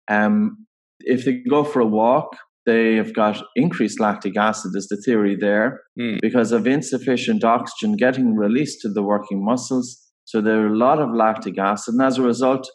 Um, 0.10 0.66
if 1.00 1.26
they 1.26 1.42
go 1.50 1.64
for 1.64 1.82
a 1.82 1.86
walk, 1.86 2.36
they 2.66 2.96
have 2.96 3.14
got 3.14 3.44
increased 3.56 4.00
lactic 4.00 4.38
acid, 4.38 4.72
is 4.76 4.88
the 4.88 4.98
theory 4.98 5.36
there, 5.36 5.82
mm. 6.00 6.20
because 6.22 6.52
of 6.52 6.66
insufficient 6.66 7.44
oxygen 7.44 7.98
getting 7.98 8.36
released 8.36 8.82
to 8.82 8.90
the 8.90 9.04
working 9.04 9.44
muscles. 9.44 10.00
So 10.26 10.40
there 10.40 10.62
are 10.62 10.68
a 10.68 10.78
lot 10.78 11.00
of 11.00 11.14
lactic 11.14 11.58
acid. 11.58 11.96
And 11.96 12.04
as 12.04 12.18
a 12.18 12.22
result, 12.22 12.70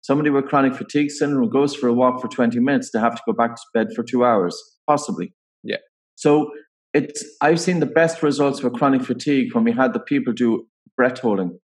somebody 0.00 0.30
with 0.30 0.46
chronic 0.46 0.74
fatigue 0.74 1.10
syndrome 1.10 1.50
goes 1.50 1.74
for 1.74 1.88
a 1.88 1.92
walk 1.92 2.20
for 2.20 2.28
20 2.28 2.58
minutes, 2.60 2.90
they 2.92 3.00
have 3.00 3.14
to 3.14 3.22
go 3.26 3.34
back 3.34 3.54
to 3.56 3.62
bed 3.74 3.88
for 3.94 4.02
two 4.02 4.24
hours, 4.24 4.56
possibly. 4.88 5.34
Yeah. 5.62 5.78
So 6.14 6.50
it's 6.94 7.24
I've 7.40 7.60
seen 7.60 7.80
the 7.80 7.86
best 7.86 8.22
results 8.22 8.60
for 8.60 8.70
chronic 8.70 9.02
fatigue 9.02 9.54
when 9.54 9.64
we 9.64 9.72
had 9.72 9.92
the 9.92 10.00
people 10.00 10.32
do 10.32 10.66
breath 10.96 11.18
holding 11.18 11.58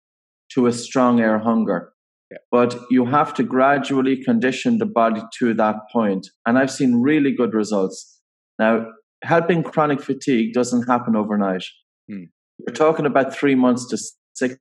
to 0.53 0.67
a 0.67 0.73
strong 0.73 1.21
air 1.21 1.39
hunger. 1.39 1.93
Yeah. 2.31 2.39
But 2.51 2.79
you 2.91 3.05
have 3.07 3.35
to 3.35 3.43
gradually 3.43 4.23
condition 4.23 4.79
the 4.79 4.87
body 4.87 5.23
to 5.39 5.55
that 5.55 5.77
point. 5.93 6.29
And 6.47 6.59
I've 6.59 6.71
seen 6.71 7.03
really 7.03 7.33
good 7.33 7.55
results. 7.55 8.21
Now, 8.59 8.87
helping 9.23 9.63
chronic 9.63 10.01
fatigue 10.01 10.53
doesn't 10.55 10.89
happen 10.89 11.17
overnight. 11.17 11.65
Hmm. 12.11 12.25
We're 12.59 12.75
talking 12.75 13.07
about 13.07 13.35
three 13.35 13.55
months 13.55 13.87
to 13.89 13.99
six 14.35 14.59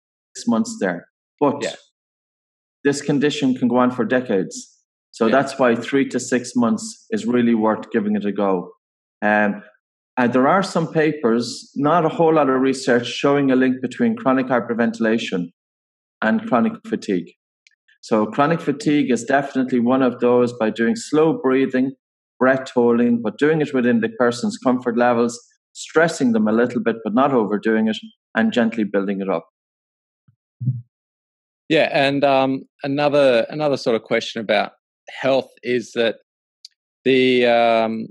months 0.47 0.77
there. 0.79 1.07
But 1.39 1.61
yeah. 1.61 1.75
this 2.83 3.01
condition 3.01 3.55
can 3.55 3.67
go 3.67 3.77
on 3.77 3.91
for 3.91 4.03
decades. 4.03 4.71
So 5.11 5.27
yeah. 5.27 5.31
that's 5.31 5.57
why 5.57 5.75
three 5.75 6.09
to 6.09 6.19
six 6.19 6.55
months 6.55 7.05
is 7.09 7.25
really 7.25 7.55
worth 7.55 7.89
giving 7.91 8.15
it 8.15 8.25
a 8.25 8.31
go. 8.31 8.71
Um, 9.21 9.63
and 10.17 10.31
there 10.31 10.47
are 10.47 10.63
some 10.63 10.91
papers, 10.91 11.71
not 11.75 12.05
a 12.05 12.09
whole 12.09 12.33
lot 12.33 12.49
of 12.49 12.61
research 12.61 13.07
showing 13.07 13.51
a 13.51 13.55
link 13.55 13.81
between 13.81 14.15
chronic 14.15 14.47
hyperventilation 14.47 15.51
and 16.21 16.47
chronic 16.47 16.73
fatigue. 16.87 17.31
So 18.01 18.25
chronic 18.25 18.61
fatigue 18.61 19.11
is 19.11 19.25
definitely 19.25 19.79
one 19.79 20.01
of 20.01 20.19
those 20.19 20.53
by 20.53 20.69
doing 20.69 20.95
slow 20.95 21.39
breathing, 21.41 21.93
breath 22.39 22.69
holding, 22.69 23.21
but 23.21 23.37
doing 23.37 23.61
it 23.61 23.73
within 23.73 23.99
the 23.99 24.09
person's 24.09 24.57
comfort 24.57 24.97
levels, 24.97 25.37
stressing 25.73 26.31
them 26.31 26.47
a 26.47 26.53
little 26.53 26.81
bit, 26.81 26.97
but 27.03 27.13
not 27.13 27.33
overdoing 27.33 27.87
it, 27.87 27.97
and 28.35 28.53
gently 28.53 28.83
building 28.83 29.21
it 29.21 29.29
up. 29.29 29.47
Yeah, 31.67 31.89
and 31.91 32.23
um, 32.23 32.65
another 32.83 33.45
another 33.49 33.75
sort 33.75 33.95
of 33.95 34.03
question 34.03 34.39
about 34.39 34.73
health 35.09 35.49
is 35.63 35.93
that 35.93 36.17
the 37.03 37.47
um, 37.47 38.07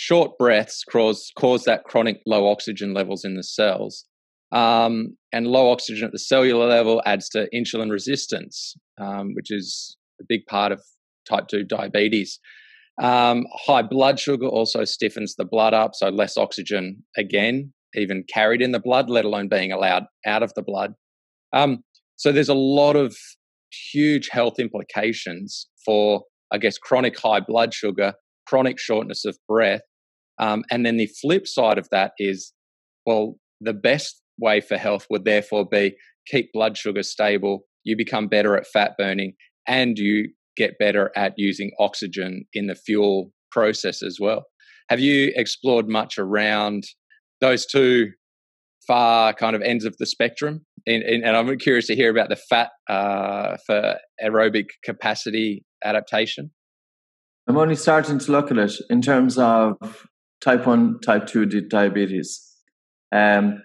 short 0.00 0.38
breaths 0.38 0.82
cause 0.90 1.30
cause 1.38 1.64
that 1.64 1.84
chronic 1.84 2.22
low 2.26 2.48
oxygen 2.48 2.94
levels 2.94 3.22
in 3.22 3.34
the 3.34 3.42
cells, 3.42 4.06
um, 4.50 5.16
and 5.30 5.46
low 5.46 5.70
oxygen 5.70 6.06
at 6.06 6.12
the 6.12 6.18
cellular 6.18 6.66
level 6.66 7.02
adds 7.04 7.28
to 7.28 7.48
insulin 7.54 7.90
resistance, 7.90 8.74
um, 8.98 9.34
which 9.34 9.50
is 9.50 9.96
a 10.20 10.24
big 10.26 10.40
part 10.46 10.72
of 10.72 10.80
type 11.28 11.48
2 11.48 11.64
diabetes. 11.64 12.40
Um, 13.02 13.44
high 13.66 13.82
blood 13.82 14.18
sugar 14.18 14.46
also 14.46 14.84
stiffens 14.84 15.34
the 15.36 15.44
blood 15.44 15.74
up, 15.74 15.90
so 15.94 16.08
less 16.08 16.38
oxygen 16.38 17.04
again, 17.16 17.72
even 17.94 18.24
carried 18.32 18.62
in 18.62 18.72
the 18.72 18.80
blood, 18.80 19.10
let 19.10 19.26
alone 19.26 19.48
being 19.48 19.70
allowed 19.70 20.04
out 20.26 20.42
of 20.42 20.52
the 20.54 20.62
blood. 20.62 20.94
Um, 21.52 21.84
so 22.16 22.32
there's 22.32 22.48
a 22.48 22.54
lot 22.54 22.96
of 22.96 23.14
huge 23.92 24.28
health 24.30 24.58
implications 24.58 25.68
for, 25.84 26.22
I 26.52 26.58
guess, 26.58 26.78
chronic 26.78 27.18
high 27.18 27.40
blood 27.40 27.74
sugar, 27.74 28.14
chronic 28.46 28.78
shortness 28.78 29.24
of 29.24 29.36
breath. 29.46 29.82
Um, 30.40 30.64
and 30.70 30.84
then 30.84 30.96
the 30.96 31.10
flip 31.20 31.46
side 31.46 31.78
of 31.78 31.88
that 31.90 32.12
is, 32.18 32.52
well, 33.06 33.36
the 33.60 33.74
best 33.74 34.20
way 34.38 34.60
for 34.60 34.76
health 34.76 35.06
would 35.10 35.24
therefore 35.24 35.66
be 35.70 35.94
keep 36.26 36.52
blood 36.52 36.76
sugar 36.76 37.02
stable, 37.02 37.60
you 37.84 37.96
become 37.96 38.26
better 38.26 38.56
at 38.56 38.66
fat 38.66 38.92
burning, 38.98 39.34
and 39.68 39.98
you 39.98 40.30
get 40.56 40.78
better 40.78 41.10
at 41.14 41.34
using 41.36 41.70
oxygen 41.78 42.44
in 42.54 42.66
the 42.66 42.74
fuel 42.74 43.32
process 43.52 44.02
as 44.02 44.18
well. 44.20 44.46
Have 44.88 45.00
you 45.00 45.32
explored 45.36 45.88
much 45.88 46.18
around 46.18 46.84
those 47.40 47.66
two 47.66 48.10
far 48.86 49.32
kind 49.34 49.54
of 49.54 49.62
ends 49.62 49.84
of 49.84 49.96
the 49.98 50.06
spectrum? 50.06 50.64
And, 50.86 51.02
and, 51.02 51.24
and 51.24 51.36
I'm 51.36 51.58
curious 51.58 51.86
to 51.88 51.94
hear 51.94 52.10
about 52.10 52.30
the 52.30 52.36
fat 52.36 52.70
uh, 52.88 53.56
for 53.66 53.98
aerobic 54.22 54.66
capacity 54.84 55.64
adaptation. 55.84 56.50
I'm 57.46 57.56
only 57.56 57.76
starting 57.76 58.18
to 58.18 58.32
look 58.32 58.50
at 58.50 58.58
it 58.58 58.72
in 58.88 59.02
terms 59.02 59.36
of 59.38 60.06
type 60.40 60.66
1, 60.66 61.00
type 61.00 61.26
2 61.26 61.46
diabetes. 61.68 62.46
Um, 63.12 63.62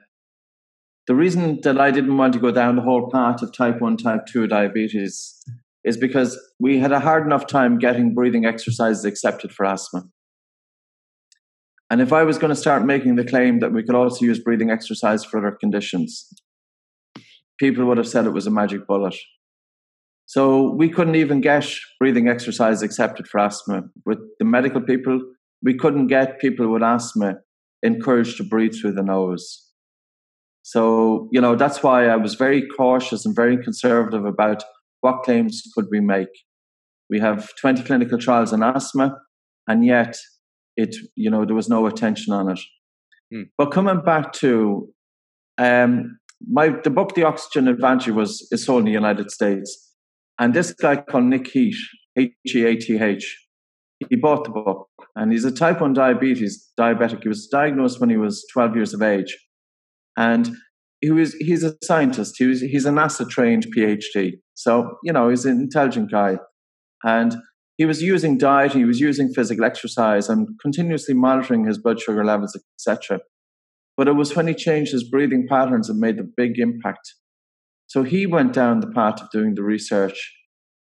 the 1.08 1.16
reason 1.16 1.60
that 1.64 1.80
I 1.80 1.92
didn't 1.92 2.18
want 2.18 2.34
to 2.34 2.40
go 2.40 2.52
down 2.52 2.76
the 2.76 2.82
whole 2.82 3.10
path 3.12 3.42
of 3.42 3.54
type 3.54 3.80
1, 3.80 3.98
type 3.98 4.26
2 4.28 4.48
diabetes 4.48 5.44
is 5.84 5.98
because 5.98 6.40
we 6.60 6.80
had 6.80 6.92
a 6.92 7.00
hard 7.00 7.26
enough 7.26 7.46
time 7.46 7.78
getting 7.78 8.16
breathing 8.16 8.46
exercises 8.46 9.06
accepted 9.06 9.52
for 9.52 9.66
asthma. 9.66 10.04
And 11.92 12.02
if 12.02 12.12
I 12.12 12.24
was 12.24 12.40
going 12.40 12.50
to 12.50 12.56
start 12.56 12.84
making 12.84 13.16
the 13.16 13.24
claim 13.24 13.60
that 13.60 13.72
we 13.72 13.84
could 13.84 13.94
also 13.94 14.26
use 14.26 14.40
breathing 14.40 14.72
exercise 14.72 15.24
for 15.24 15.38
other 15.38 15.56
conditions, 15.56 16.28
people 17.60 17.86
would 17.86 17.98
have 17.98 18.08
said 18.08 18.26
it 18.26 18.32
was 18.32 18.48
a 18.48 18.52
magic 18.52 18.88
bullet. 18.88 19.16
So 20.26 20.72
we 20.72 20.90
couldn't 20.90 21.16
even 21.16 21.40
get 21.42 21.68
breathing 22.00 22.28
exercise 22.28 22.82
accepted 22.82 23.28
for 23.28 23.40
asthma. 23.40 23.84
With 24.06 24.18
the 24.40 24.46
medical 24.46 24.82
people, 24.82 25.22
we 25.66 25.74
couldn't 25.74 26.08
get 26.08 26.40
people 26.40 26.72
with 26.72 26.84
asthma 26.84 27.38
encouraged 27.82 28.38
to 28.38 28.44
breathe 28.44 28.76
through 28.80 28.94
the 28.94 29.04
nose. 29.04 29.64
So, 30.62 31.28
you 31.32 31.42
know, 31.42 31.56
that's 31.56 31.84
why 31.84 32.08
I 32.08 32.16
was 32.16 32.36
very 32.36 32.66
cautious 32.78 33.26
and 33.26 33.36
very 33.36 33.62
conservative 33.62 34.26
about 34.26 34.64
what 35.02 35.24
claims 35.24 35.64
could 35.74 35.86
we 35.92 36.00
make. 36.00 36.30
We 37.10 37.20
have 37.20 37.50
20 37.60 37.84
clinical 37.84 38.18
trials 38.18 38.54
on 38.54 38.64
asthma, 38.64 39.18
and 39.68 39.86
yet 39.86 40.18
it, 40.78 40.96
you 41.16 41.30
know, 41.30 41.46
there 41.46 41.56
was 41.56 41.70
no 41.70 41.86
attention 41.88 42.34
on 42.34 42.52
it. 42.52 42.60
Hmm. 43.32 43.44
But 43.58 43.72
coming 43.72 44.02
back 44.02 44.34
to 44.34 44.90
um, 45.58 46.20
my 46.48 46.70
the 46.84 46.90
book 46.90 47.16
The 47.16 47.24
Oxygen 47.24 47.68
Advantage 47.68 48.14
was 48.14 48.48
is 48.52 48.66
sold 48.66 48.80
in 48.80 48.86
the 48.86 48.92
United 48.92 49.32
States. 49.32 49.94
And 50.40 50.54
this 50.54 50.74
guy 50.74 50.98
called 50.98 51.26
Nick 51.26 51.48
Heath, 51.48 51.80
H 52.18 52.34
E 52.54 52.66
A 52.66 52.76
T 52.76 52.98
H, 53.02 53.46
he 54.10 54.16
bought 54.16 54.44
the 54.44 54.50
book 54.50 54.90
and 55.16 55.32
he's 55.32 55.46
a 55.46 55.52
type 55.52 55.82
1 55.82 55.94
diabetes 55.94 56.72
diabetic. 56.80 57.24
He 57.24 57.30
was 57.30 57.48
diagnosed 57.48 58.00
when 58.00 58.10
he 58.10 58.18
was 58.18 58.46
12 58.54 58.76
years 58.76 58.94
of 58.94 59.02
age 59.02 59.36
and 60.18 60.56
he 61.02 61.12
was 61.12 61.34
he's 61.36 61.64
a 61.64 61.76
scientist. 61.84 62.36
He 62.38 62.46
was 62.46 62.62
he's 62.62 62.86
a 62.86 62.92
NASA 62.92 63.30
trained 63.30 63.68
PhD. 63.76 64.34
So 64.54 64.98
you 65.04 65.14
know 65.14 65.30
he's 65.30 65.46
an 65.46 65.60
intelligent 65.60 66.12
guy, 66.12 66.38
and 67.04 67.36
he 67.78 67.86
was 67.86 68.02
using 68.02 68.38
diet. 68.38 68.74
He 68.74 68.86
was 68.86 69.00
using 69.00 69.34
physical 69.34 69.66
exercise 69.66 70.30
and 70.30 70.48
continuously 70.62 71.14
monitoring 71.14 71.66
his 71.66 71.78
blood 71.78 72.00
sugar 72.00 72.24
levels, 72.24 72.58
etc. 72.80 73.20
But 73.98 74.08
it 74.08 74.14
was 74.14 74.36
when 74.36 74.48
he 74.48 74.54
changed 74.54 74.92
his 74.92 75.10
breathing 75.10 75.48
patterns 75.50 75.88
that 75.88 75.96
made 75.96 76.18
the 76.18 76.30
big 76.36 76.60
impact. 76.60 77.14
So 77.88 78.04
he 78.04 78.26
went 78.26 78.54
down 78.54 78.80
the 78.80 78.92
path 78.92 79.22
of 79.22 79.30
doing 79.32 79.56
the 79.56 79.64
research, 79.64 80.34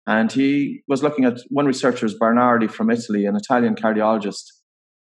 And 0.07 0.31
he 0.31 0.83
was 0.87 1.03
looking 1.03 1.25
at 1.25 1.39
one 1.49 1.65
researcher 1.65 2.05
is 2.05 2.17
Bernardi 2.17 2.67
from 2.67 2.89
Italy, 2.89 3.25
an 3.25 3.35
Italian 3.35 3.75
cardiologist, 3.75 4.45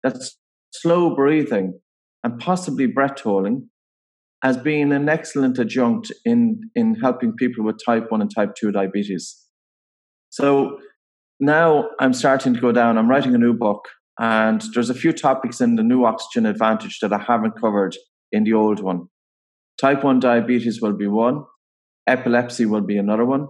that's 0.02 0.36
slow 0.72 1.14
breathing 1.14 1.78
and 2.24 2.38
possibly 2.40 2.86
breath 2.86 3.20
holding 3.20 3.68
as 4.42 4.56
being 4.56 4.92
an 4.92 5.08
excellent 5.08 5.58
adjunct 5.58 6.10
in, 6.24 6.60
in 6.74 6.94
helping 6.96 7.34
people 7.34 7.64
with 7.64 7.78
type 7.84 8.10
1 8.10 8.20
and 8.20 8.34
type 8.34 8.54
2 8.58 8.72
diabetes. 8.72 9.36
So 10.30 10.78
now 11.38 11.90
I'm 12.00 12.12
starting 12.12 12.54
to 12.54 12.60
go 12.60 12.72
down, 12.72 12.98
I'm 12.98 13.08
writing 13.08 13.34
a 13.34 13.38
new 13.38 13.52
book, 13.52 13.86
and 14.18 14.62
there's 14.74 14.90
a 14.90 14.94
few 14.94 15.12
topics 15.12 15.60
in 15.60 15.76
the 15.76 15.82
new 15.82 16.04
Oxygen 16.04 16.46
Advantage 16.46 16.98
that 17.00 17.12
I 17.12 17.18
haven't 17.18 17.60
covered 17.60 17.96
in 18.32 18.44
the 18.44 18.54
old 18.54 18.80
one. 18.80 19.06
Type 19.80 20.02
1 20.02 20.20
diabetes 20.20 20.80
will 20.80 20.94
be 20.94 21.06
one, 21.06 21.44
epilepsy 22.06 22.66
will 22.66 22.82
be 22.82 22.96
another 22.96 23.24
one. 23.24 23.48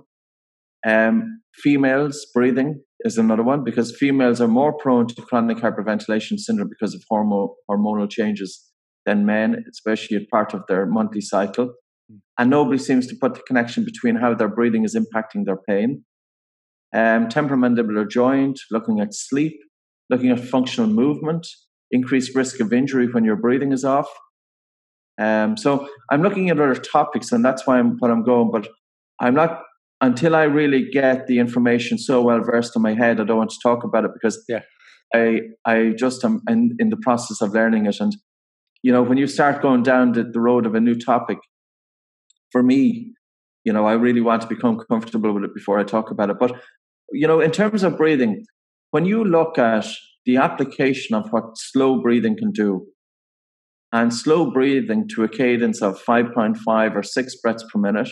Um, 0.86 1.42
females 1.54 2.26
breathing 2.34 2.82
is 3.00 3.18
another 3.18 3.42
one 3.42 3.64
because 3.64 3.96
females 3.96 4.40
are 4.40 4.48
more 4.48 4.72
prone 4.72 5.06
to 5.06 5.22
chronic 5.22 5.58
hyperventilation 5.58 6.38
syndrome 6.38 6.68
because 6.68 6.94
of 6.94 7.02
hormo- 7.10 7.54
hormonal 7.70 8.10
changes 8.10 8.70
than 9.06 9.26
men, 9.26 9.64
especially 9.70 10.16
as 10.16 10.24
part 10.30 10.54
of 10.54 10.62
their 10.68 10.86
monthly 10.86 11.20
cycle. 11.20 11.74
Hmm. 12.10 12.16
And 12.38 12.50
nobody 12.50 12.78
seems 12.78 13.06
to 13.08 13.16
put 13.20 13.34
the 13.34 13.40
connection 13.40 13.84
between 13.84 14.16
how 14.16 14.34
their 14.34 14.48
breathing 14.48 14.84
is 14.84 14.94
impacting 14.94 15.44
their 15.44 15.58
pain. 15.68 16.04
Um, 16.94 17.28
temporomandibular 17.28 18.08
joint, 18.10 18.58
looking 18.70 19.00
at 19.00 19.14
sleep, 19.14 19.56
looking 20.10 20.30
at 20.30 20.40
functional 20.40 20.90
movement, 20.90 21.46
increased 21.90 22.34
risk 22.34 22.60
of 22.60 22.72
injury 22.72 23.06
when 23.06 23.24
your 23.24 23.36
breathing 23.36 23.72
is 23.72 23.84
off. 23.84 24.08
Um, 25.20 25.56
so 25.56 25.88
I'm 26.10 26.22
looking 26.22 26.50
at 26.50 26.58
other 26.58 26.74
topics, 26.74 27.30
and 27.30 27.44
that's 27.44 27.66
why 27.66 27.78
I'm 27.78 27.96
what 27.98 28.10
I'm 28.10 28.24
going. 28.24 28.50
But 28.50 28.68
I'm 29.20 29.34
not 29.34 29.62
until 30.00 30.34
I 30.34 30.44
really 30.44 30.88
get 30.90 31.26
the 31.26 31.38
information 31.38 31.98
so 31.98 32.22
well 32.22 32.40
versed 32.40 32.74
in 32.76 32.82
my 32.82 32.94
head. 32.94 33.20
I 33.20 33.24
don't 33.24 33.38
want 33.38 33.50
to 33.50 33.58
talk 33.62 33.84
about 33.84 34.04
it 34.04 34.12
because 34.14 34.42
yeah. 34.48 34.62
I 35.14 35.40
I 35.66 35.92
just 35.98 36.24
am 36.24 36.40
in, 36.48 36.76
in 36.78 36.90
the 36.90 36.96
process 36.96 37.40
of 37.40 37.52
learning 37.52 37.86
it, 37.86 37.96
and 38.00 38.12
you 38.82 38.92
know, 38.92 39.02
when 39.02 39.18
you 39.18 39.26
start 39.26 39.62
going 39.62 39.82
down 39.82 40.12
the, 40.12 40.24
the 40.24 40.40
road 40.40 40.66
of 40.66 40.74
a 40.74 40.80
new 40.80 40.94
topic, 40.94 41.38
for 42.50 42.62
me, 42.62 43.12
you 43.64 43.72
know, 43.72 43.86
I 43.86 43.92
really 43.92 44.20
want 44.20 44.42
to 44.42 44.48
become 44.48 44.78
comfortable 44.90 45.32
with 45.32 45.44
it 45.44 45.54
before 45.54 45.78
I 45.78 45.84
talk 45.84 46.10
about 46.10 46.30
it. 46.30 46.38
But, 46.38 46.52
you 47.12 47.26
know, 47.26 47.40
in 47.40 47.50
terms 47.50 47.82
of 47.82 47.96
breathing, 47.96 48.44
when 48.90 49.04
you 49.04 49.24
look 49.24 49.58
at 49.58 49.86
the 50.24 50.36
application 50.36 51.14
of 51.14 51.30
what 51.30 51.56
slow 51.56 52.00
breathing 52.00 52.36
can 52.36 52.52
do, 52.52 52.86
and 53.92 54.14
slow 54.14 54.50
breathing 54.50 55.08
to 55.14 55.24
a 55.24 55.28
cadence 55.28 55.82
of 55.82 56.00
5.5 56.04 56.94
or 56.94 57.02
6 57.02 57.34
breaths 57.42 57.64
per 57.72 57.80
minute 57.80 58.08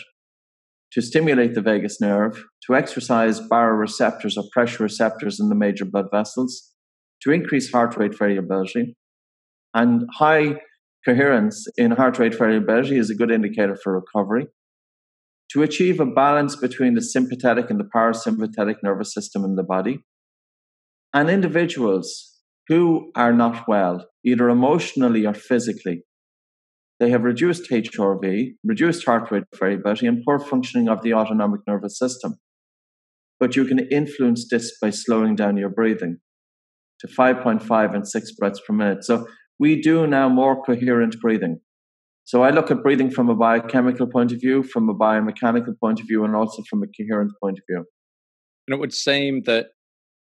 to 0.93 1.01
stimulate 1.01 1.53
the 1.53 1.61
vagus 1.61 2.01
nerve, 2.01 2.43
to 2.65 2.75
exercise 2.75 3.39
baroreceptors 3.39 4.37
or 4.37 4.43
pressure 4.51 4.83
receptors 4.83 5.39
in 5.39 5.49
the 5.49 5.55
major 5.55 5.85
blood 5.85 6.07
vessels, 6.11 6.73
to 7.21 7.31
increase 7.31 7.71
heart 7.71 7.95
rate 7.97 8.17
variability, 8.17 8.95
and 9.73 10.03
high 10.13 10.55
coherence 11.05 11.67
in 11.77 11.91
heart 11.91 12.17
rate 12.17 12.37
variability 12.37 12.97
is 12.97 13.09
a 13.09 13.15
good 13.15 13.31
indicator 13.31 13.77
for 13.83 13.93
recovery. 13.93 14.47
To 15.53 15.63
achieve 15.63 15.99
a 15.99 16.05
balance 16.05 16.55
between 16.55 16.93
the 16.93 17.01
sympathetic 17.01 17.69
and 17.69 17.79
the 17.79 17.89
parasympathetic 17.95 18.75
nervous 18.83 19.13
system 19.13 19.43
in 19.43 19.55
the 19.55 19.63
body, 19.63 20.03
and 21.13 21.29
individuals 21.29 22.37
who 22.67 23.11
are 23.15 23.33
not 23.33 23.67
well, 23.67 24.05
either 24.23 24.49
emotionally 24.49 25.25
or 25.25 25.33
physically, 25.33 26.03
they 26.99 27.09
have 27.09 27.23
reduced 27.23 27.69
HRV, 27.69 28.55
reduced 28.63 29.05
heart 29.05 29.31
rate 29.31 29.43
variability, 29.55 30.05
and 30.05 30.23
poor 30.25 30.39
functioning 30.39 30.89
of 30.89 31.01
the 31.01 31.13
autonomic 31.13 31.61
nervous 31.65 31.97
system. 31.97 32.35
But 33.39 33.55
you 33.55 33.65
can 33.65 33.79
influence 33.89 34.47
this 34.49 34.77
by 34.81 34.89
slowing 34.89 35.35
down 35.35 35.55
your 35.55 35.69
breathing 35.69 36.17
to 36.99 37.07
5.5 37.07 37.95
and 37.95 38.07
6 38.07 38.31
breaths 38.33 38.61
per 38.67 38.73
minute. 38.73 39.05
So 39.05 39.27
we 39.57 39.81
do 39.81 40.05
now 40.07 40.27
more 40.27 40.61
coherent 40.61 41.15
breathing. 41.21 41.61
So 42.25 42.43
I 42.43 42.49
look 42.49 42.69
at 42.69 42.83
breathing 42.83 43.09
from 43.09 43.29
a 43.29 43.35
biochemical 43.35 44.07
point 44.07 44.33
of 44.33 44.39
view, 44.41 44.61
from 44.61 44.89
a 44.89 44.93
biomechanical 44.93 45.79
point 45.79 46.01
of 46.01 46.07
view, 46.07 46.25
and 46.25 46.35
also 46.35 46.63
from 46.69 46.83
a 46.83 46.87
coherent 46.87 47.31
point 47.41 47.57
of 47.57 47.63
view. 47.69 47.85
And 48.67 48.75
it 48.75 48.79
would 48.79 48.93
seem 48.93 49.43
that 49.45 49.67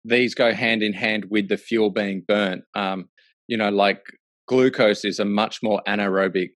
these 0.05 0.33
go 0.33 0.53
hand 0.53 0.81
in 0.81 0.93
hand 0.93 1.25
with 1.29 1.49
the 1.49 1.57
fuel 1.57 1.91
being 1.91 2.23
burnt. 2.27 2.63
Um, 2.73 3.09
you 3.47 3.57
know, 3.57 3.69
like 3.69 4.01
glucose 4.47 5.05
is 5.05 5.19
a 5.19 5.25
much 5.25 5.59
more 5.63 5.81
anaerobic 5.87 6.49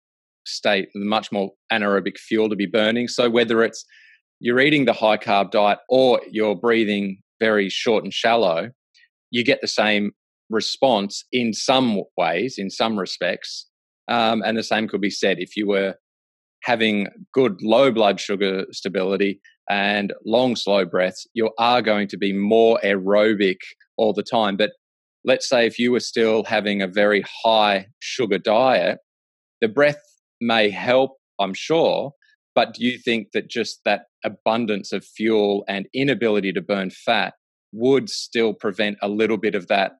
state, 0.45 0.89
much 0.95 1.31
more 1.31 1.51
anaerobic 1.71 2.17
fuel 2.17 2.49
to 2.49 2.55
be 2.55 2.65
burning. 2.65 3.07
So 3.07 3.29
whether 3.29 3.63
it's 3.63 3.85
you're 4.39 4.59
eating 4.59 4.85
the 4.85 4.93
high 4.93 5.17
carb 5.17 5.51
diet 5.51 5.79
or 5.89 6.21
you're 6.29 6.55
breathing 6.55 7.17
very 7.39 7.69
short 7.69 8.03
and 8.03 8.13
shallow, 8.13 8.69
you 9.31 9.43
get 9.43 9.61
the 9.61 9.67
same 9.67 10.11
response 10.49 11.25
in 11.31 11.53
some 11.53 12.01
ways, 12.17 12.55
in 12.57 12.69
some 12.69 12.97
respects. 12.97 13.67
Um, 14.07 14.41
and 14.45 14.57
the 14.57 14.63
same 14.63 14.87
could 14.87 15.01
be 15.01 15.09
said 15.09 15.37
if 15.39 15.57
you 15.57 15.67
were 15.67 15.95
having 16.63 17.07
good 17.33 17.57
low 17.61 17.91
blood 17.91 18.19
sugar 18.19 18.65
stability 18.71 19.39
and 19.69 20.13
long 20.25 20.55
slow 20.55 20.85
breaths, 20.85 21.27
you 21.33 21.51
are 21.59 21.81
going 21.81 22.07
to 22.07 22.17
be 22.17 22.31
more 22.31 22.79
aerobic 22.83 23.57
all 23.97 24.13
the 24.13 24.23
time. 24.23 24.55
But 24.55 24.71
let's 25.27 25.47
say 25.47 25.67
if 25.67 25.77
you 25.77 25.91
were 25.91 25.99
still 25.99 26.45
having 26.45 26.81
a 26.81 26.87
very 26.87 27.23
high 27.43 27.87
sugar 27.99 28.37
diet, 28.37 28.99
the 29.61 29.67
breath 29.67 30.01
may 30.39 30.69
help, 30.69 31.17
I'm 31.39 31.53
sure. 31.53 32.13
But 32.55 32.73
do 32.73 32.85
you 32.85 32.97
think 32.97 33.33
that 33.33 33.49
just 33.49 33.81
that 33.85 34.05
abundance 34.23 34.91
of 34.91 35.05
fuel 35.05 35.63
and 35.67 35.87
inability 35.93 36.53
to 36.53 36.61
burn 36.61 36.89
fat 36.89 37.33
would 37.73 38.09
still 38.09 38.53
prevent 38.53 38.97
a 39.01 39.09
little 39.09 39.37
bit 39.37 39.53
of 39.53 39.67
that 39.67 39.91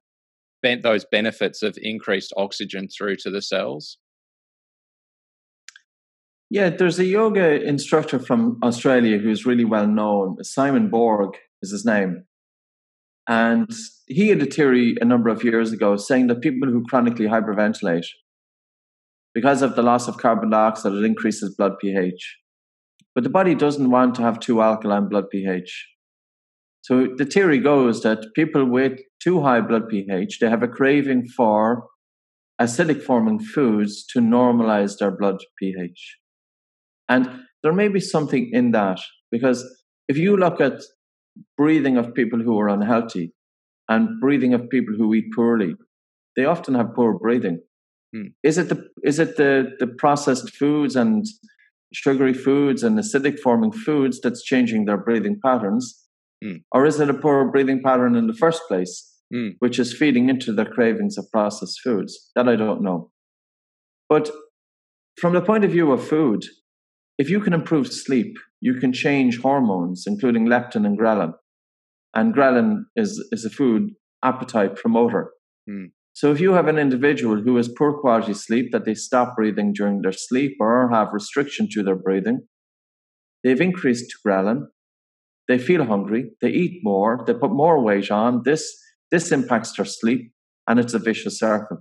those 0.82 1.04
benefits 1.10 1.62
of 1.62 1.78
increased 1.80 2.32
oxygen 2.36 2.88
through 2.88 3.16
to 3.16 3.30
the 3.30 3.40
cells? 3.40 3.98
Yeah, 6.50 6.70
there's 6.70 6.98
a 6.98 7.04
yoga 7.04 7.62
instructor 7.62 8.18
from 8.18 8.58
Australia 8.62 9.18
who's 9.18 9.46
really 9.46 9.64
well 9.64 9.86
known. 9.86 10.42
Simon 10.42 10.88
Borg 10.88 11.36
is 11.62 11.70
his 11.70 11.84
name. 11.84 12.24
And 13.28 13.70
he 14.06 14.28
had 14.28 14.40
a 14.40 14.46
theory 14.46 14.96
a 15.00 15.04
number 15.04 15.28
of 15.28 15.44
years 15.44 15.70
ago 15.70 15.96
saying 15.96 16.28
that 16.28 16.40
people 16.40 16.68
who 16.68 16.84
chronically 16.88 17.26
hyperventilate, 17.26 18.06
because 19.34 19.60
of 19.60 19.76
the 19.76 19.82
loss 19.82 20.08
of 20.08 20.16
carbon 20.16 20.50
dioxide, 20.50 20.94
it 20.94 21.04
increases 21.04 21.54
blood 21.54 21.72
pH. 21.78 22.38
But 23.14 23.24
the 23.24 23.30
body 23.30 23.54
doesn't 23.54 23.90
want 23.90 24.14
to 24.14 24.22
have 24.22 24.40
too 24.40 24.62
alkaline 24.62 25.08
blood 25.08 25.28
pH. 25.30 25.88
So 26.80 27.08
the 27.16 27.26
theory 27.26 27.58
goes 27.58 28.02
that 28.02 28.24
people 28.34 28.64
with 28.64 28.98
too 29.22 29.42
high 29.42 29.60
blood 29.60 29.88
pH, 29.88 30.38
they 30.38 30.48
have 30.48 30.62
a 30.62 30.68
craving 30.68 31.28
for 31.36 31.86
acidic 32.60 33.02
forming 33.02 33.40
foods 33.40 34.06
to 34.06 34.20
normalize 34.20 34.98
their 34.98 35.10
blood 35.10 35.36
pH. 35.58 36.16
And 37.08 37.42
there 37.62 37.72
may 37.72 37.88
be 37.88 38.00
something 38.00 38.50
in 38.52 38.70
that 38.70 39.00
because 39.30 39.64
if 40.08 40.16
you 40.16 40.36
look 40.36 40.60
at 40.60 40.80
breathing 41.56 41.96
of 41.96 42.14
people 42.14 42.40
who 42.40 42.58
are 42.58 42.68
unhealthy 42.68 43.32
and 43.88 44.20
breathing 44.20 44.54
of 44.54 44.68
people 44.70 44.94
who 44.96 45.14
eat 45.14 45.32
poorly, 45.34 45.74
they 46.36 46.44
often 46.44 46.74
have 46.74 46.94
poor 46.94 47.18
breathing. 47.18 47.60
Hmm. 48.14 48.28
Is 48.42 48.58
it 48.58 48.68
the 48.68 48.88
is 49.02 49.18
it 49.18 49.36
the, 49.36 49.72
the 49.78 49.86
processed 49.86 50.54
foods 50.56 50.96
and 50.96 51.26
sugary 51.92 52.34
foods 52.34 52.82
and 52.82 52.98
acidic 52.98 53.38
forming 53.38 53.72
foods 53.72 54.20
that's 54.20 54.42
changing 54.42 54.84
their 54.84 54.96
breathing 54.96 55.40
patterns? 55.44 56.04
Mm. 56.44 56.62
Or 56.72 56.86
is 56.86 57.00
it 57.00 57.10
a 57.10 57.14
poor 57.14 57.50
breathing 57.50 57.82
pattern 57.82 58.14
in 58.14 58.26
the 58.26 58.34
first 58.34 58.62
place, 58.68 59.16
mm. 59.34 59.54
which 59.58 59.78
is 59.78 59.96
feeding 59.96 60.28
into 60.28 60.52
the 60.52 60.64
cravings 60.64 61.18
of 61.18 61.30
processed 61.32 61.80
foods? 61.82 62.30
That 62.36 62.48
I 62.48 62.56
don't 62.56 62.82
know. 62.82 63.10
But 64.08 64.30
from 65.16 65.34
the 65.34 65.40
point 65.40 65.64
of 65.64 65.72
view 65.72 65.90
of 65.92 66.06
food, 66.06 66.44
if 67.18 67.28
you 67.28 67.40
can 67.40 67.52
improve 67.52 67.92
sleep, 67.92 68.36
you 68.60 68.74
can 68.74 68.92
change 68.92 69.40
hormones, 69.40 70.04
including 70.06 70.46
leptin 70.46 70.86
and 70.86 70.98
ghrelin. 70.98 71.32
And 72.14 72.34
ghrelin 72.34 72.84
is, 72.96 73.26
is 73.32 73.44
a 73.44 73.50
food 73.50 73.90
appetite 74.24 74.76
promoter. 74.76 75.32
Mm. 75.68 75.90
So 76.12 76.32
if 76.32 76.40
you 76.40 76.52
have 76.52 76.66
an 76.66 76.78
individual 76.78 77.40
who 77.40 77.56
has 77.56 77.68
poor 77.68 78.00
quality 78.00 78.34
sleep, 78.34 78.72
that 78.72 78.84
they 78.84 78.94
stop 78.94 79.36
breathing 79.36 79.72
during 79.72 80.02
their 80.02 80.12
sleep 80.12 80.56
or 80.58 80.90
have 80.90 81.12
restriction 81.12 81.68
to 81.72 81.82
their 81.82 81.94
breathing, 81.94 82.40
they've 83.44 83.60
increased 83.60 84.12
ghrelin, 84.26 84.66
they 85.46 85.58
feel 85.58 85.84
hungry, 85.84 86.30
they 86.40 86.50
eat 86.50 86.80
more, 86.82 87.22
they 87.26 87.34
put 87.34 87.52
more 87.52 87.82
weight 87.82 88.10
on. 88.10 88.42
This 88.44 88.76
this 89.10 89.32
impacts 89.32 89.72
their 89.72 89.86
sleep, 89.86 90.32
and 90.66 90.78
it's 90.78 90.92
a 90.92 90.98
vicious 90.98 91.38
circle. 91.38 91.78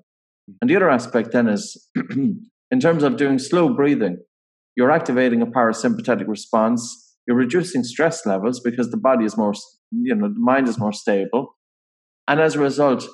And 0.62 0.70
the 0.70 0.76
other 0.78 0.90
aspect 0.90 1.34
then 1.34 1.50
is, 1.50 1.90
in 2.12 2.80
terms 2.80 3.04
of 3.04 3.18
doing 3.18 3.38
slow 3.38 3.76
breathing, 3.76 4.20
you're 4.78 4.92
activating 4.92 5.42
a 5.42 5.48
parasympathetic 5.48 6.28
response. 6.28 6.82
You're 7.28 7.36
reducing 7.36 7.84
stress 7.84 8.26
levels 8.26 8.62
because 8.62 8.92
the 8.92 8.98
body 8.98 9.26
is 9.26 9.36
more, 9.36 9.54
you 9.92 10.16
know, 10.16 10.30
the 10.30 10.40
mind 10.40 10.70
is 10.70 10.80
more 10.80 10.94
stable, 10.94 11.58
and 12.28 12.40
as 12.40 12.56
a 12.56 12.60
result, 12.60 13.06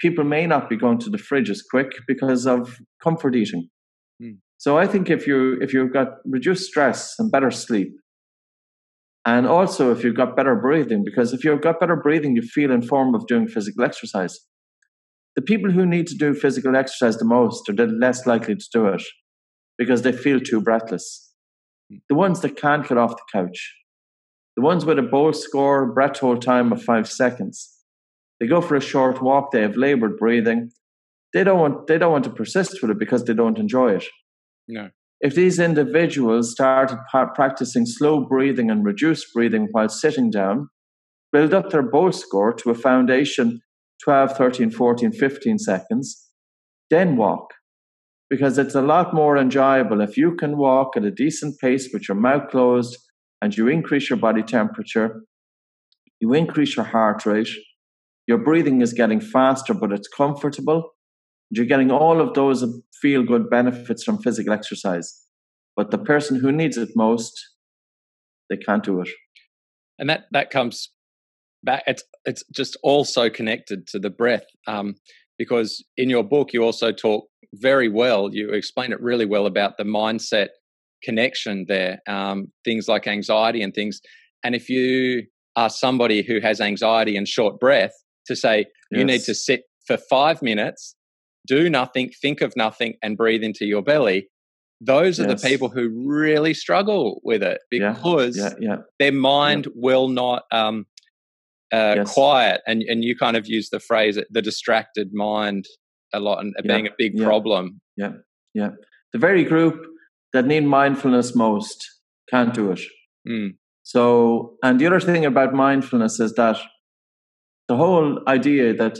people 0.00 0.24
may 0.24 0.46
not 0.46 0.70
be 0.70 0.76
going 0.76 0.98
to 1.00 1.10
the 1.10 1.18
fridge 1.18 1.50
as 1.50 1.62
quick 1.62 1.90
because 2.08 2.46
of 2.46 2.78
comfort 3.02 3.34
eating. 3.36 3.68
Mm. 4.22 4.38
So 4.56 4.78
I 4.78 4.86
think 4.86 5.10
if 5.10 5.26
you 5.26 5.58
if 5.60 5.74
you've 5.74 5.92
got 5.92 6.08
reduced 6.24 6.68
stress 6.70 7.14
and 7.18 7.30
better 7.30 7.50
sleep, 7.50 7.92
And 9.24 9.46
also, 9.46 9.92
if 9.92 10.02
you've 10.02 10.16
got 10.16 10.36
better 10.36 10.56
breathing, 10.56 11.04
because 11.04 11.32
if 11.32 11.44
you've 11.44 11.60
got 11.62 11.78
better 11.78 11.96
breathing, 11.96 12.34
you 12.34 12.42
feel 12.42 12.72
in 12.72 12.82
form 12.82 13.14
of 13.14 13.26
doing 13.26 13.46
physical 13.46 13.84
exercise. 13.84 14.38
The 15.36 15.42
people 15.42 15.70
who 15.70 15.86
need 15.86 16.06
to 16.08 16.16
do 16.16 16.34
physical 16.34 16.76
exercise 16.76 17.16
the 17.18 17.24
most 17.24 17.68
are 17.68 17.74
the 17.74 17.86
less 17.86 18.26
likely 18.26 18.56
to 18.56 18.68
do 18.72 18.86
it 18.86 19.02
because 19.82 20.02
they 20.02 20.12
feel 20.12 20.40
too 20.40 20.60
breathless. 20.60 21.34
The 22.08 22.14
ones 22.14 22.40
that 22.40 22.56
can't 22.56 22.88
get 22.88 22.98
off 22.98 23.16
the 23.16 23.22
couch, 23.32 23.74
the 24.56 24.62
ones 24.62 24.84
with 24.84 24.98
a 24.98 25.02
BOLT 25.02 25.36
score, 25.36 25.92
breath 25.92 26.18
hold 26.18 26.42
time 26.42 26.72
of 26.72 26.82
five 26.82 27.10
seconds, 27.10 27.70
they 28.40 28.46
go 28.46 28.60
for 28.60 28.76
a 28.76 28.80
short 28.80 29.22
walk, 29.22 29.52
they 29.52 29.62
have 29.62 29.76
labored 29.76 30.18
breathing. 30.18 30.70
They 31.32 31.44
don't 31.44 31.60
want 31.60 31.86
they 31.86 31.98
don't 31.98 32.12
want 32.12 32.24
to 32.24 32.30
persist 32.30 32.82
with 32.82 32.90
it 32.90 32.98
because 32.98 33.24
they 33.24 33.34
don't 33.34 33.58
enjoy 33.58 33.92
it. 33.92 34.04
No. 34.68 34.90
If 35.20 35.34
these 35.34 35.58
individuals 35.58 36.50
started 36.50 36.98
practicing 37.34 37.86
slow 37.86 38.24
breathing 38.24 38.70
and 38.70 38.84
reduced 38.84 39.32
breathing 39.32 39.68
while 39.70 39.88
sitting 39.88 40.30
down, 40.30 40.68
build 41.32 41.54
up 41.54 41.70
their 41.70 41.82
BOLT 41.82 42.14
score 42.14 42.52
to 42.54 42.70
a 42.70 42.74
foundation 42.74 43.60
12, 44.04 44.36
13, 44.36 44.70
14, 44.70 45.12
15 45.12 45.58
seconds, 45.58 46.28
then 46.90 47.16
walk. 47.16 47.54
Because 48.32 48.56
it's 48.56 48.74
a 48.74 48.80
lot 48.80 49.12
more 49.12 49.36
enjoyable 49.36 50.00
if 50.00 50.16
you 50.16 50.34
can 50.34 50.56
walk 50.56 50.96
at 50.96 51.04
a 51.04 51.10
decent 51.10 51.60
pace 51.60 51.90
with 51.92 52.08
your 52.08 52.16
mouth 52.16 52.48
closed 52.50 52.96
and 53.42 53.54
you 53.54 53.68
increase 53.68 54.08
your 54.08 54.18
body 54.18 54.42
temperature, 54.42 55.20
you 56.18 56.32
increase 56.32 56.74
your 56.74 56.86
heart 56.86 57.26
rate, 57.26 57.50
your 58.26 58.38
breathing 58.38 58.80
is 58.80 58.94
getting 58.94 59.20
faster, 59.20 59.74
but 59.74 59.92
it's 59.92 60.08
comfortable. 60.08 60.92
You're 61.50 61.66
getting 61.66 61.90
all 61.90 62.22
of 62.22 62.32
those 62.32 62.64
feel 63.02 63.22
good 63.22 63.50
benefits 63.50 64.02
from 64.02 64.22
physical 64.22 64.54
exercise. 64.54 65.26
But 65.76 65.90
the 65.90 65.98
person 65.98 66.40
who 66.40 66.52
needs 66.52 66.78
it 66.78 66.88
most, 66.96 67.38
they 68.48 68.56
can't 68.56 68.82
do 68.82 69.02
it. 69.02 69.10
And 69.98 70.08
that, 70.08 70.22
that 70.30 70.48
comes 70.48 70.88
back. 71.62 71.82
It's, 71.86 72.04
it's 72.24 72.44
just 72.50 72.78
also 72.82 73.28
connected 73.28 73.86
to 73.88 73.98
the 73.98 74.08
breath. 74.08 74.46
Um, 74.66 74.94
because 75.38 75.84
in 75.96 76.10
your 76.10 76.22
book, 76.22 76.52
you 76.52 76.62
also 76.62 76.92
talk 76.92 77.26
very 77.54 77.88
well, 77.88 78.30
you 78.32 78.50
explain 78.50 78.92
it 78.92 79.00
really 79.00 79.26
well 79.26 79.46
about 79.46 79.76
the 79.76 79.84
mindset 79.84 80.48
connection 81.02 81.66
there, 81.68 82.00
um, 82.08 82.50
things 82.64 82.88
like 82.88 83.06
anxiety 83.06 83.62
and 83.62 83.74
things. 83.74 84.00
And 84.44 84.54
if 84.54 84.68
you 84.68 85.24
are 85.56 85.68
somebody 85.68 86.22
who 86.22 86.40
has 86.40 86.60
anxiety 86.60 87.16
and 87.16 87.28
short 87.28 87.60
breath, 87.60 87.92
to 88.26 88.36
say 88.36 88.66
you 88.90 89.04
need 89.04 89.22
to 89.22 89.34
sit 89.34 89.64
for 89.86 89.96
five 89.96 90.42
minutes, 90.42 90.94
do 91.46 91.68
nothing, 91.68 92.10
think 92.20 92.40
of 92.40 92.54
nothing, 92.56 92.94
and 93.02 93.16
breathe 93.16 93.42
into 93.42 93.64
your 93.64 93.82
belly. 93.82 94.28
Those 94.80 95.20
are 95.20 95.28
yes. 95.28 95.42
the 95.42 95.48
people 95.48 95.68
who 95.68 95.90
really 96.06 96.54
struggle 96.54 97.20
with 97.24 97.42
it 97.42 97.60
because 97.70 98.36
yeah. 98.36 98.50
Yeah. 98.60 98.68
Yeah. 98.70 98.76
their 98.98 99.12
mind 99.12 99.68
will 99.74 100.08
not 100.08 100.42
um, 100.50 100.86
uh, 101.72 101.94
yes. 101.96 102.12
quiet. 102.12 102.60
And, 102.66 102.82
and 102.82 103.02
you 103.02 103.16
kind 103.16 103.36
of 103.36 103.46
use 103.46 103.70
the 103.70 103.80
phrase 103.80 104.18
the 104.30 104.42
distracted 104.42 105.08
mind 105.12 105.64
a 106.14 106.20
lot 106.20 106.40
and 106.40 106.54
being 106.66 106.86
a 106.86 106.90
big 106.98 107.16
problem. 107.16 107.80
Yeah, 107.96 108.12
yeah. 108.54 108.70
The 109.12 109.18
very 109.18 109.44
group 109.44 109.82
that 110.32 110.46
need 110.46 110.64
mindfulness 110.64 111.34
most 111.34 111.84
can't 112.30 112.54
do 112.54 112.70
it. 112.72 112.80
Mm. 113.28 113.54
So, 113.82 114.56
and 114.62 114.80
the 114.80 114.86
other 114.86 115.00
thing 115.00 115.24
about 115.24 115.54
mindfulness 115.54 116.20
is 116.20 116.34
that 116.34 116.56
the 117.68 117.76
whole 117.76 118.20
idea 118.28 118.74
that 118.74 118.98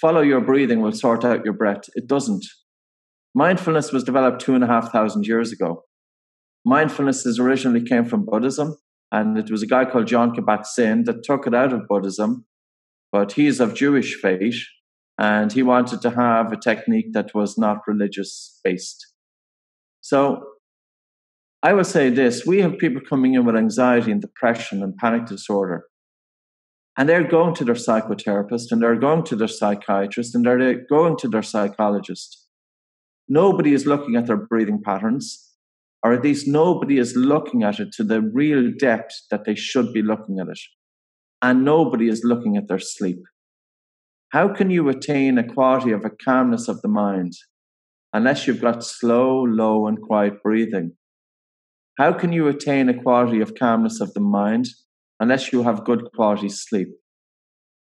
follow 0.00 0.20
your 0.20 0.40
breathing 0.40 0.80
will 0.80 0.92
sort 0.92 1.24
out 1.24 1.44
your 1.44 1.54
breath, 1.54 1.84
it 1.94 2.06
doesn't. 2.06 2.44
Mindfulness 3.34 3.92
was 3.92 4.04
developed 4.04 4.40
two 4.40 4.54
and 4.54 4.64
a 4.64 4.66
half 4.66 4.92
thousand 4.92 5.26
years 5.26 5.52
ago. 5.52 5.82
Mindfulness 6.64 7.26
is 7.26 7.38
originally 7.38 7.82
came 7.82 8.04
from 8.04 8.24
Buddhism, 8.24 8.76
and 9.12 9.38
it 9.38 9.50
was 9.50 9.62
a 9.62 9.66
guy 9.66 9.84
called 9.84 10.08
Jon 10.08 10.34
Kabat-Zinn 10.34 11.04
that 11.04 11.22
took 11.22 11.46
it 11.46 11.54
out 11.54 11.72
of 11.72 11.86
Buddhism, 11.86 12.46
but 13.12 13.32
he's 13.32 13.60
of 13.60 13.74
Jewish 13.74 14.14
faith, 14.14 14.64
and 15.18 15.52
he 15.52 15.62
wanted 15.62 16.00
to 16.00 16.10
have 16.10 16.50
a 16.50 16.56
technique 16.56 17.12
that 17.12 17.34
was 17.34 17.58
not 17.58 17.86
religious 17.86 18.58
based. 18.64 19.06
So 20.00 20.42
I 21.62 21.74
would 21.74 21.86
say 21.86 22.10
this 22.10 22.44
we 22.44 22.60
have 22.62 22.78
people 22.78 23.02
coming 23.08 23.34
in 23.34 23.44
with 23.44 23.54
anxiety 23.54 24.10
and 24.10 24.20
depression 24.20 24.82
and 24.82 24.96
panic 24.96 25.26
disorder. 25.26 25.84
And 26.98 27.08
they're 27.08 27.26
going 27.26 27.54
to 27.54 27.64
their 27.64 27.74
psychotherapist 27.74 28.70
and 28.70 28.82
they're 28.82 28.98
going 28.98 29.22
to 29.24 29.36
their 29.36 29.48
psychiatrist 29.48 30.34
and 30.34 30.44
they're 30.44 30.84
going 30.90 31.16
to 31.18 31.28
their 31.28 31.42
psychologist. 31.42 32.46
Nobody 33.28 33.72
is 33.72 33.86
looking 33.86 34.16
at 34.16 34.26
their 34.26 34.36
breathing 34.36 34.82
patterns, 34.84 35.51
or 36.02 36.12
at 36.12 36.22
least 36.22 36.48
nobody 36.48 36.98
is 36.98 37.14
looking 37.16 37.62
at 37.62 37.78
it 37.78 37.92
to 37.92 38.04
the 38.04 38.20
real 38.20 38.72
depth 38.78 39.14
that 39.30 39.44
they 39.44 39.54
should 39.54 39.92
be 39.92 40.02
looking 40.02 40.38
at 40.40 40.48
it. 40.48 40.58
And 41.40 41.64
nobody 41.64 42.08
is 42.08 42.24
looking 42.24 42.56
at 42.56 42.68
their 42.68 42.78
sleep. 42.78 43.20
How 44.30 44.48
can 44.48 44.70
you 44.70 44.88
attain 44.88 45.38
a 45.38 45.52
quality 45.52 45.92
of 45.92 46.04
a 46.04 46.10
calmness 46.10 46.68
of 46.68 46.80
the 46.82 46.88
mind 46.88 47.32
unless 48.12 48.46
you've 48.46 48.60
got 48.60 48.84
slow, 48.84 49.42
low, 49.42 49.86
and 49.86 50.00
quiet 50.00 50.42
breathing? 50.42 50.92
How 51.98 52.12
can 52.12 52.32
you 52.32 52.48
attain 52.48 52.88
a 52.88 53.02
quality 53.02 53.40
of 53.40 53.54
calmness 53.54 54.00
of 54.00 54.14
the 54.14 54.20
mind 54.20 54.68
unless 55.22 55.52
you 55.52 55.62
have 55.62 55.84
good 55.84 56.02
quality 56.16 56.48
sleep. 56.48 56.88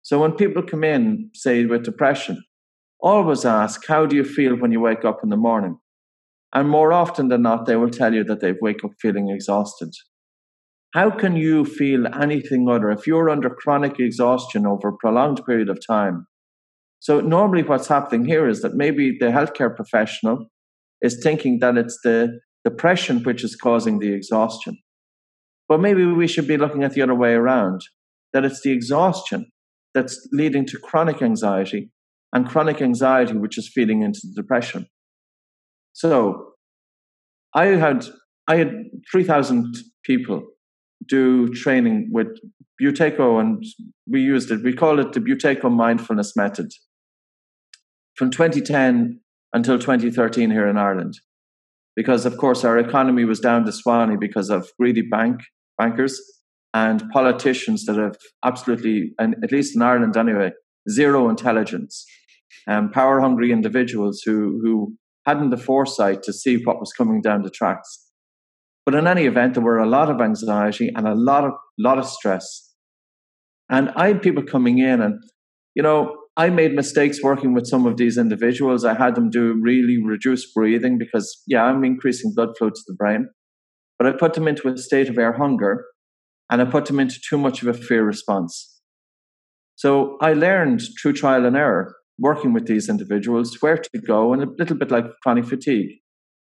So 0.03 0.22
when 0.22 0.32
people 0.32 0.63
come 0.63 0.86
in, 0.86 1.32
say 1.34 1.66
with 1.66 1.84
depression, 1.84 2.41
always 3.01 3.43
ask, 3.43 3.86
How 3.86 4.05
do 4.05 4.16
you 4.16 4.24
feel 4.24 4.55
when 4.55 4.72
you 4.72 4.80
wake 4.80 5.03
up 5.03 5.20
in 5.22 5.30
the 5.30 5.38
morning? 5.38 5.78
And 6.56 6.70
more 6.70 6.93
often 6.93 7.28
than 7.28 7.41
not, 7.41 7.66
they 7.66 7.76
will 7.76 7.89
tell 7.89 8.14
you 8.14 8.24
that 8.24 8.39
they 8.39 8.53
wake 8.62 8.84
up 8.86 8.91
feeling 8.99 9.30
exhausted. 9.30 9.89
How 10.93 11.12
can 11.12 11.36
you 11.36 11.66
feel 11.66 12.08
anything 12.08 12.70
other 12.70 12.89
if 12.89 13.06
you're 13.06 13.30
under 13.30 13.49
chronic 13.49 13.99
exhaustion 13.99 14.66
over 14.66 14.88
a 14.88 14.97
prolonged 14.97 15.45
period 15.45 15.68
of 15.68 15.86
time? 15.86 16.28
So, 17.01 17.20
normally, 17.20 17.64
what's 17.64 17.89
happening 17.89 18.26
here 18.26 18.47
is 18.47 18.62
that 18.62 18.76
maybe 18.76 19.18
the 19.20 19.28
healthcare 19.28 19.76
professional 19.76 20.47
is 21.01 21.20
thinking 21.22 21.60
that 21.60 21.78
it's 21.78 21.99
the 22.06 22.39
depression 22.64 23.22
which 23.24 23.43
is 23.43 23.58
causing 23.58 23.99
the 23.99 24.14
exhaustion. 24.14 24.78
But 25.68 25.82
maybe 25.82 26.06
we 26.06 26.28
should 26.28 26.47
be 26.47 26.58
looking 26.58 26.84
at 26.86 26.93
the 26.93 27.01
other 27.01 27.14
way 27.14 27.34
around 27.34 27.82
that 28.32 28.45
it's 28.45 28.62
the 28.62 28.72
exhaustion 28.72 29.51
that's 29.93 30.26
leading 30.32 30.66
to 30.68 30.80
chronic 30.80 31.22
anxiety, 31.22 31.91
and 32.32 32.47
chronic 32.47 32.82
anxiety, 32.82 33.34
which 33.34 33.58
is 33.58 33.70
feeding 33.74 34.01
into 34.01 34.22
the 34.24 34.41
depression. 34.41 34.88
So 35.96 36.52
I 37.54 37.68
had 37.68 38.06
I 38.50 38.58
had 38.58 38.74
three 39.10 39.24
thousand 39.24 39.74
people 40.04 40.43
do 41.08 41.48
training 41.54 42.10
with 42.12 42.28
Buteyko, 42.82 43.39
and 43.39 43.64
we 44.06 44.22
used 44.22 44.52
it. 44.52 44.62
We 44.62 44.74
call 44.74 45.00
it 45.00 45.14
the 45.14 45.22
Buteyko 45.22 45.72
Mindfulness 45.72 46.36
Method 46.36 46.72
from 48.16 48.30
2010 48.30 49.22
until 49.54 49.80
2013 49.80 50.52
here 50.52 50.68
in 50.68 50.78
Ireland. 50.78 51.14
Because, 51.96 52.26
of 52.26 52.38
course, 52.38 52.66
our 52.66 52.78
economy 52.78 53.24
was 53.24 53.39
down 53.39 53.64
to 53.64 53.72
Swanee 53.72 54.18
because 54.20 54.50
of 54.50 54.70
greedy 54.78 55.02
bank 55.02 55.39
bankers 55.78 56.22
and 56.74 57.10
politicians 57.12 57.86
that 57.86 57.96
have 57.96 58.18
absolutely, 58.43 59.14
and 59.18 59.36
at 59.43 59.54
least 59.54 59.78
in 59.78 59.82
Ireland 59.82 60.18
anyway, 60.18 60.52
zero 60.89 61.30
intelligence, 61.30 62.06
and 62.68 62.88
um, 62.88 62.91
power 62.91 63.22
hungry 63.22 63.54
individuals 63.54 64.22
who, 64.26 64.60
who 64.62 64.98
hadn't 65.26 65.49
the 65.49 65.57
foresight 65.57 66.23
to 66.23 66.34
see 66.34 66.57
what 66.63 66.80
was 66.80 66.93
coming 66.93 67.21
down 67.21 67.41
the 67.41 67.49
tracks. 67.49 68.01
But 68.86 68.95
in 68.95 69.07
any 69.07 69.26
event, 69.26 69.55
there 69.55 69.63
were 69.63 69.80
a 69.80 69.89
lot 69.89 70.09
of 70.09 70.21
anxiety 70.21 70.91
and 70.95 71.07
a 71.07 71.15
lot 71.15 71.43
of 71.43 71.53
lot 71.80 71.97
of 71.97 72.05
stress. 72.05 72.73
And 73.69 73.89
I 73.95 74.07
had 74.07 74.21
people 74.21 74.43
coming 74.43 74.78
in, 74.78 75.01
and 75.01 75.19
you 75.73 75.82
know, 75.82 76.15
I 76.38 76.49
made 76.49 76.73
mistakes 76.73 77.23
working 77.23 77.53
with 77.53 77.65
some 77.65 77.86
of 77.86 77.97
these 77.97 78.17
individuals. 78.17 78.84
I 78.84 78.93
had 78.93 79.15
them 79.15 79.30
do 79.30 79.57
really 79.61 80.01
reduced 80.03 80.53
breathing 80.53 80.97
because, 80.97 81.41
yeah, 81.47 81.63
I'm 81.63 81.84
increasing 81.84 82.34
blood 82.36 82.49
flow 82.57 82.69
to 82.69 82.82
the 82.88 82.93
brain. 82.93 83.30
But 83.97 84.07
I 84.07 84.11
put 84.11 84.34
them 84.34 84.47
into 84.47 84.67
a 84.67 84.78
state 84.78 85.07
of 85.07 85.17
air 85.17 85.34
hunger 85.34 85.86
and 86.51 86.61
I 86.61 86.65
put 86.65 86.86
them 86.86 86.99
into 86.99 87.19
too 87.28 87.38
much 87.38 87.61
of 87.61 87.69
a 87.69 87.73
fear 87.73 88.03
response. 88.03 88.82
So 89.76 90.17
I 90.21 90.34
learned 90.34 90.82
through 91.01 91.13
trial 91.13 91.45
and 91.45 91.55
error, 91.55 91.95
working 92.18 92.53
with 92.53 92.68
these 92.68 92.89
individuals, 92.89 93.57
where 93.61 93.78
to 93.78 94.01
go, 94.05 94.34
and 94.34 94.43
a 94.43 94.47
little 94.57 94.78
bit 94.78 94.91
like 94.91 95.05
chronic 95.22 95.45
fatigue. 95.45 95.89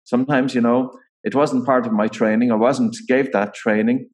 Sometimes, 0.03 0.53
you 0.53 0.61
know, 0.61 0.91
it 1.24 1.36
wasn't 1.36 1.66
part 1.66 1.86
of 1.86 1.93
my 1.93 2.07
training. 2.07 2.51
I 2.51 2.55
wasn't 2.55 2.95
gave 3.07 3.32
that 3.32 3.53
training. 3.53 4.09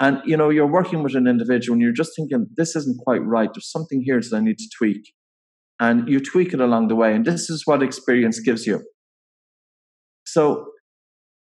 And, 0.00 0.20
you 0.24 0.36
know, 0.36 0.48
you're 0.48 0.70
working 0.70 1.02
with 1.02 1.16
an 1.16 1.26
individual 1.26 1.74
and 1.74 1.82
you're 1.82 1.92
just 1.92 2.12
thinking, 2.14 2.46
this 2.56 2.76
isn't 2.76 3.00
quite 3.04 3.24
right. 3.24 3.50
There's 3.52 3.70
something 3.70 4.02
here 4.04 4.20
that 4.20 4.36
I 4.36 4.40
need 4.40 4.58
to 4.58 4.68
tweak. 4.78 5.12
And 5.80 6.08
you 6.08 6.20
tweak 6.20 6.54
it 6.54 6.60
along 6.60 6.88
the 6.88 6.94
way. 6.94 7.14
And 7.14 7.24
this 7.24 7.50
is 7.50 7.62
what 7.64 7.82
experience 7.82 8.38
gives 8.38 8.64
you. 8.64 8.84
So 10.24 10.68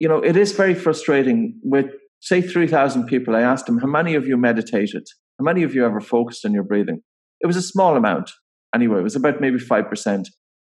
you 0.00 0.08
know, 0.08 0.18
it 0.18 0.36
is 0.36 0.52
very 0.52 0.74
frustrating 0.74 1.58
with, 1.62 1.86
say, 2.20 2.40
3,000 2.40 3.06
people. 3.06 3.36
I 3.36 3.42
asked 3.42 3.66
them, 3.66 3.78
how 3.78 3.86
many 3.86 4.14
of 4.14 4.26
you 4.26 4.36
meditated? 4.36 5.06
How 5.38 5.44
many 5.44 5.62
of 5.62 5.74
you 5.74 5.84
ever 5.84 6.00
focused 6.00 6.44
on 6.44 6.52
your 6.52 6.62
breathing? 6.62 7.00
It 7.40 7.46
was 7.46 7.56
a 7.56 7.62
small 7.62 7.96
amount. 7.96 8.30
Anyway, 8.74 8.98
it 8.98 9.04
was 9.04 9.16
about 9.16 9.40
maybe 9.40 9.58
5%. 9.58 10.24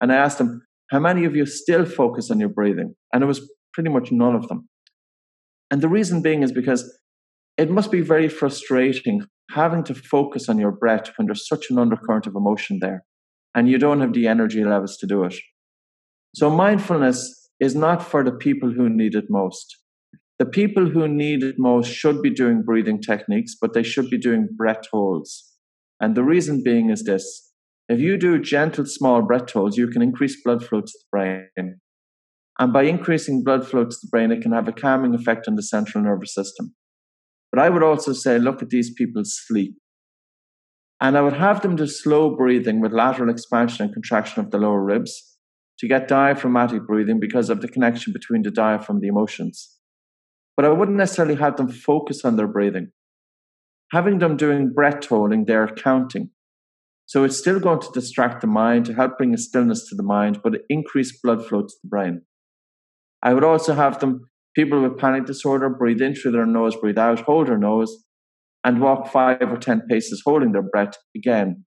And 0.00 0.12
I 0.12 0.16
asked 0.16 0.38
them, 0.38 0.62
how 0.90 1.00
many 1.00 1.24
of 1.24 1.34
you 1.34 1.44
still 1.44 1.84
focus 1.84 2.30
on 2.30 2.40
your 2.40 2.48
breathing? 2.48 2.94
And 3.12 3.22
it 3.22 3.26
was 3.26 3.50
pretty 3.74 3.90
much 3.90 4.10
none 4.12 4.34
of 4.34 4.48
them. 4.48 4.68
And 5.70 5.82
the 5.82 5.88
reason 5.88 6.22
being 6.22 6.42
is 6.42 6.52
because 6.52 6.98
it 7.56 7.70
must 7.70 7.90
be 7.90 8.00
very 8.00 8.28
frustrating 8.28 9.22
having 9.50 9.82
to 9.84 9.94
focus 9.94 10.48
on 10.48 10.58
your 10.58 10.72
breath 10.72 11.10
when 11.16 11.26
there's 11.26 11.48
such 11.48 11.70
an 11.70 11.78
undercurrent 11.78 12.26
of 12.26 12.34
emotion 12.36 12.78
there 12.80 13.04
and 13.54 13.68
you 13.68 13.78
don't 13.78 14.00
have 14.00 14.12
the 14.12 14.26
energy 14.26 14.64
levels 14.64 14.96
to 14.98 15.06
do 15.06 15.24
it. 15.24 15.34
So, 16.34 16.50
mindfulness 16.50 17.50
is 17.60 17.74
not 17.74 18.02
for 18.02 18.22
the 18.22 18.32
people 18.32 18.70
who 18.70 18.88
need 18.88 19.14
it 19.14 19.24
most. 19.28 19.76
The 20.38 20.46
people 20.46 20.88
who 20.88 21.08
need 21.08 21.42
it 21.42 21.56
most 21.58 21.92
should 21.92 22.22
be 22.22 22.30
doing 22.30 22.62
breathing 22.62 23.00
techniques, 23.00 23.56
but 23.60 23.72
they 23.74 23.82
should 23.82 24.08
be 24.10 24.18
doing 24.18 24.48
breath 24.56 24.84
holds. 24.92 25.52
And 26.00 26.14
the 26.14 26.22
reason 26.22 26.62
being 26.62 26.90
is 26.90 27.02
this 27.02 27.47
if 27.88 28.00
you 28.00 28.18
do 28.18 28.38
gentle, 28.38 28.84
small 28.86 29.22
breath 29.22 29.50
holds, 29.50 29.76
you 29.76 29.88
can 29.88 30.02
increase 30.02 30.42
blood 30.42 30.64
flow 30.64 30.80
to 30.80 30.86
the 30.86 31.04
brain. 31.10 31.80
And 32.58 32.72
by 32.72 32.82
increasing 32.82 33.44
blood 33.44 33.66
flow 33.66 33.84
to 33.84 33.96
the 34.02 34.08
brain, 34.10 34.30
it 34.30 34.42
can 34.42 34.52
have 34.52 34.68
a 34.68 34.72
calming 34.72 35.14
effect 35.14 35.48
on 35.48 35.54
the 35.54 35.62
central 35.62 36.04
nervous 36.04 36.34
system. 36.34 36.74
But 37.50 37.60
I 37.60 37.70
would 37.70 37.82
also 37.82 38.12
say, 38.12 38.38
look 38.38 38.62
at 38.62 38.68
these 38.68 38.92
people's 38.92 39.34
sleep. 39.46 39.76
And 41.00 41.16
I 41.16 41.22
would 41.22 41.34
have 41.34 41.62
them 41.62 41.76
do 41.76 41.86
slow 41.86 42.34
breathing 42.34 42.80
with 42.80 42.92
lateral 42.92 43.30
expansion 43.30 43.84
and 43.84 43.94
contraction 43.94 44.44
of 44.44 44.50
the 44.50 44.58
lower 44.58 44.82
ribs 44.82 45.38
to 45.78 45.86
get 45.86 46.08
diaphragmatic 46.08 46.86
breathing 46.86 47.20
because 47.20 47.48
of 47.48 47.60
the 47.60 47.68
connection 47.68 48.12
between 48.12 48.42
the 48.42 48.50
diaphragm 48.50 48.96
and 48.96 49.02
the 49.02 49.08
emotions. 49.08 49.76
But 50.56 50.66
I 50.66 50.70
wouldn't 50.70 50.98
necessarily 50.98 51.36
have 51.36 51.56
them 51.56 51.68
focus 51.70 52.24
on 52.24 52.34
their 52.34 52.48
breathing. 52.48 52.90
Having 53.92 54.18
them 54.18 54.36
doing 54.36 54.72
breath 54.74 55.06
holding, 55.06 55.44
they're 55.44 55.68
counting. 55.68 56.30
So 57.08 57.24
it's 57.24 57.36
still 57.36 57.58
going 57.58 57.80
to 57.80 57.90
distract 57.92 58.40
the 58.40 58.46
mind 58.46 58.86
to 58.86 58.94
help 58.94 59.18
bring 59.18 59.34
a 59.34 59.38
stillness 59.38 59.88
to 59.88 59.96
the 59.96 60.04
mind, 60.04 60.40
but 60.44 60.60
increase 60.68 61.18
blood 61.20 61.44
flow 61.44 61.62
to 61.62 61.74
the 61.82 61.88
brain. 61.88 62.22
I 63.22 63.34
would 63.34 63.44
also 63.44 63.74
have 63.74 63.98
them 63.98 64.28
People 64.58 64.82
with 64.82 64.98
panic 64.98 65.24
disorder 65.24 65.68
breathe 65.68 66.02
in 66.02 66.16
through 66.16 66.32
their 66.32 66.44
nose, 66.44 66.74
breathe 66.74 66.98
out, 66.98 67.20
hold 67.20 67.46
their 67.46 67.56
nose, 67.56 68.04
and 68.64 68.80
walk 68.80 69.06
five 69.06 69.40
or 69.40 69.56
10 69.56 69.82
paces 69.88 70.20
holding 70.24 70.50
their 70.50 70.62
breath 70.62 70.94
again. 71.16 71.64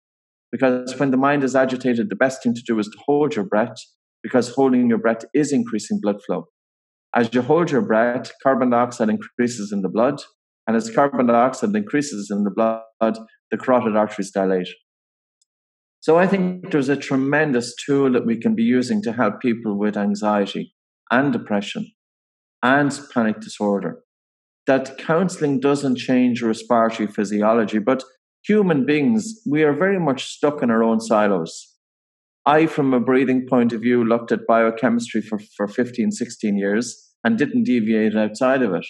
Because 0.50 0.98
when 0.98 1.12
the 1.12 1.16
mind 1.16 1.44
is 1.44 1.54
agitated, 1.54 2.10
the 2.10 2.16
best 2.16 2.42
thing 2.42 2.52
to 2.52 2.62
do 2.66 2.80
is 2.80 2.88
to 2.88 2.98
hold 3.06 3.36
your 3.36 3.44
breath 3.44 3.76
because 4.24 4.48
holding 4.48 4.88
your 4.88 4.98
breath 4.98 5.24
is 5.32 5.52
increasing 5.52 6.00
blood 6.02 6.16
flow. 6.26 6.46
As 7.14 7.32
you 7.32 7.42
hold 7.42 7.70
your 7.70 7.82
breath, 7.82 8.32
carbon 8.42 8.70
dioxide 8.70 9.08
increases 9.08 9.70
in 9.70 9.82
the 9.82 9.88
blood. 9.88 10.20
And 10.66 10.76
as 10.76 10.90
carbon 10.90 11.26
dioxide 11.26 11.76
increases 11.76 12.28
in 12.28 12.42
the 12.42 12.50
blood, 12.50 13.18
the 13.52 13.56
carotid 13.56 13.94
arteries 13.94 14.32
dilate. 14.32 14.68
So 16.00 16.18
I 16.18 16.26
think 16.26 16.70
there's 16.70 16.88
a 16.88 16.96
tremendous 16.96 17.74
tool 17.76 18.10
that 18.12 18.24
we 18.24 18.36
can 18.36 18.54
be 18.54 18.62
using 18.62 19.02
to 19.02 19.12
help 19.12 19.40
people 19.40 19.78
with 19.78 19.98
anxiety 19.98 20.74
and 21.10 21.30
depression 21.32 21.92
and 22.62 22.98
panic 23.12 23.40
disorder. 23.40 24.00
That 24.66 24.96
counseling 24.96 25.60
doesn't 25.60 25.96
change 25.96 26.42
respiratory 26.42 27.06
physiology, 27.06 27.78
but 27.78 28.02
human 28.46 28.86
beings, 28.86 29.40
we 29.46 29.62
are 29.62 29.74
very 29.74 30.00
much 30.00 30.24
stuck 30.24 30.62
in 30.62 30.70
our 30.70 30.82
own 30.82 31.00
silos. 31.00 31.66
I, 32.46 32.66
from 32.66 32.94
a 32.94 33.00
breathing 33.00 33.46
point 33.46 33.74
of 33.74 33.82
view, 33.82 34.02
looked 34.02 34.32
at 34.32 34.46
biochemistry 34.46 35.20
for, 35.20 35.38
for 35.54 35.68
15, 35.68 36.12
16 36.12 36.56
years 36.56 37.10
and 37.22 37.36
didn't 37.36 37.64
deviate 37.64 38.16
outside 38.16 38.62
of 38.62 38.72
it. 38.72 38.86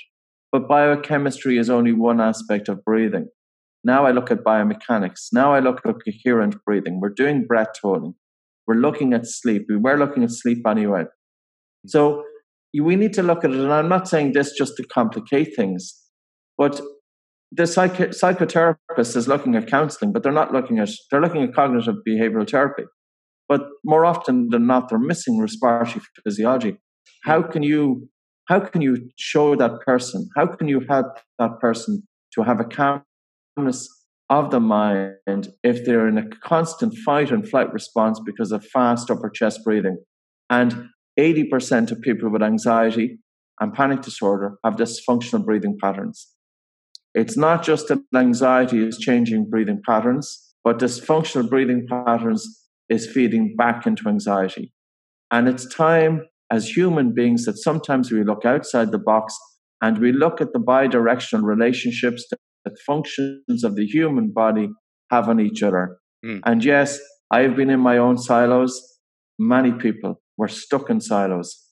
But 0.53 0.69
biochemistry 0.69 1.59
is 1.59 1.71
only 1.71 1.93
one 1.93 2.21
aspect 2.21 2.69
of 2.69 2.85
breathing. 2.85 3.29
Now 3.85 4.07
I 4.07 4.11
look 4.11 4.31
at 4.31 4.45
biomechanics. 4.45 5.29
Now 5.33 5.55
I 5.55 5.61
look 5.61 5.81
at 5.87 5.95
coherent 6.05 6.57
breathing. 6.65 7.01
We're 7.01 7.09
doing 7.11 7.47
breath 7.47 7.79
holding. 7.83 8.15
We're 8.67 8.75
looking 8.75 9.13
at 9.15 9.27
sleep. 9.27 9.67
We 9.69 9.77
were 9.77 9.99
looking 9.99 10.23
at 10.23 10.31
sleep 10.31 10.67
anyway. 10.67 11.05
So 11.87 12.25
we 12.79 12.97
need 12.97 13.15
to 13.15 13.23
look 13.23 13.45
at 13.45 13.51
it. 13.51 13.59
And 13.59 13.73
I'm 13.73 13.89
not 13.89 14.09
saying 14.09 14.33
this 14.33 14.53
just 14.53 14.77
to 14.77 14.85
complicate 14.85 15.57
things, 15.57 15.99
but 16.59 16.81
the 17.53 17.67
psych- 17.67 18.13
psychotherapist 18.13 19.17
is 19.17 19.27
looking 19.27 19.57
at 19.57 19.67
counseling, 19.67 20.13
but 20.13 20.23
they're 20.23 20.31
not 20.31 20.53
looking 20.53 20.79
at, 20.79 20.91
they're 21.11 21.21
looking 21.21 21.43
at 21.43 21.55
cognitive 21.55 21.97
behavioral 22.09 22.49
therapy. 22.49 22.85
But 23.49 23.63
more 23.85 24.05
often 24.05 24.51
than 24.51 24.67
not, 24.67 24.89
they're 24.89 24.99
missing 24.99 25.41
respiratory 25.41 26.05
physiology. 26.23 26.77
How 27.25 27.43
can 27.43 27.65
you, 27.65 28.09
how 28.47 28.61
can 28.61 28.83
you 28.83 29.11
show 29.19 29.57
that 29.57 29.81
person? 29.85 30.29
How 30.37 30.47
can 30.47 30.69
you 30.69 30.83
help 30.89 31.07
that 31.41 31.59
person 31.61 32.07
to 32.35 32.43
have 32.43 32.61
a 32.61 32.65
calmness 32.65 33.05
of 34.29 34.51
the 34.51 34.61
mind 34.61 35.49
if 35.63 35.85
they're 35.85 36.09
in 36.09 36.19
a 36.19 36.29
constant 36.43 36.95
fight 36.99 37.31
and 37.31 37.49
flight 37.49 37.73
response 37.73 38.21
because 38.25 38.53
of 38.53 38.65
fast 38.67 39.11
upper 39.11 39.31
chest 39.31 39.61
breathing? 39.65 39.99
And 40.49 40.89
80% 41.19 41.91
of 41.91 42.01
people 42.01 42.31
with 42.31 42.43
anxiety 42.43 43.19
and 43.61 43.75
panic 43.75 44.03
disorder 44.03 44.59
have 44.65 44.77
dysfunctional 44.77 45.45
breathing 45.45 45.79
patterns. 45.81 46.29
It's 47.15 47.37
not 47.37 47.63
just 47.63 47.89
that 47.89 48.03
anxiety 48.15 48.87
is 48.87 48.99
changing 48.99 49.51
breathing 49.51 49.83
patterns, 49.85 50.55
but 50.65 50.79
dysfunctional 50.79 51.49
breathing 51.49 51.87
patterns 51.89 52.69
is 52.89 53.07
feeding 53.07 53.57
back 53.57 53.87
into 53.87 54.09
anxiety. 54.09 54.73
And 55.31 55.49
it's 55.49 55.67
time 55.67 56.27
as 56.51 56.77
human 56.77 57.13
beings 57.13 57.45
that 57.45 57.59
sometimes 57.59 58.11
we 58.11 58.25
look 58.25 58.45
outside 58.45 58.91
the 58.91 58.99
box 58.99 59.37
and 59.81 59.99
we 59.99 60.13
look 60.13 60.41
at 60.41 60.53
the 60.53 60.59
bidirectional 60.59 61.43
relationships 61.43 62.27
that 62.65 62.79
functions 62.87 63.65
of 63.65 63.77
the 63.77 63.87
human 63.87 64.33
body 64.33 64.69
have 65.11 65.29
on 65.29 65.41
each 65.41 65.63
other. 65.63 65.99
Mm. 66.25 66.41
And 66.45 66.65
yes, 66.65 66.99
I've 67.31 67.57
been 67.57 67.71
in 67.71 67.81
my 67.81 67.97
own 67.97 68.19
silos. 68.19 68.81
Many 69.39 69.73
people 69.73 70.21
we're 70.37 70.49
stuck 70.49 70.89
in 70.89 71.01
silos. 71.01 71.67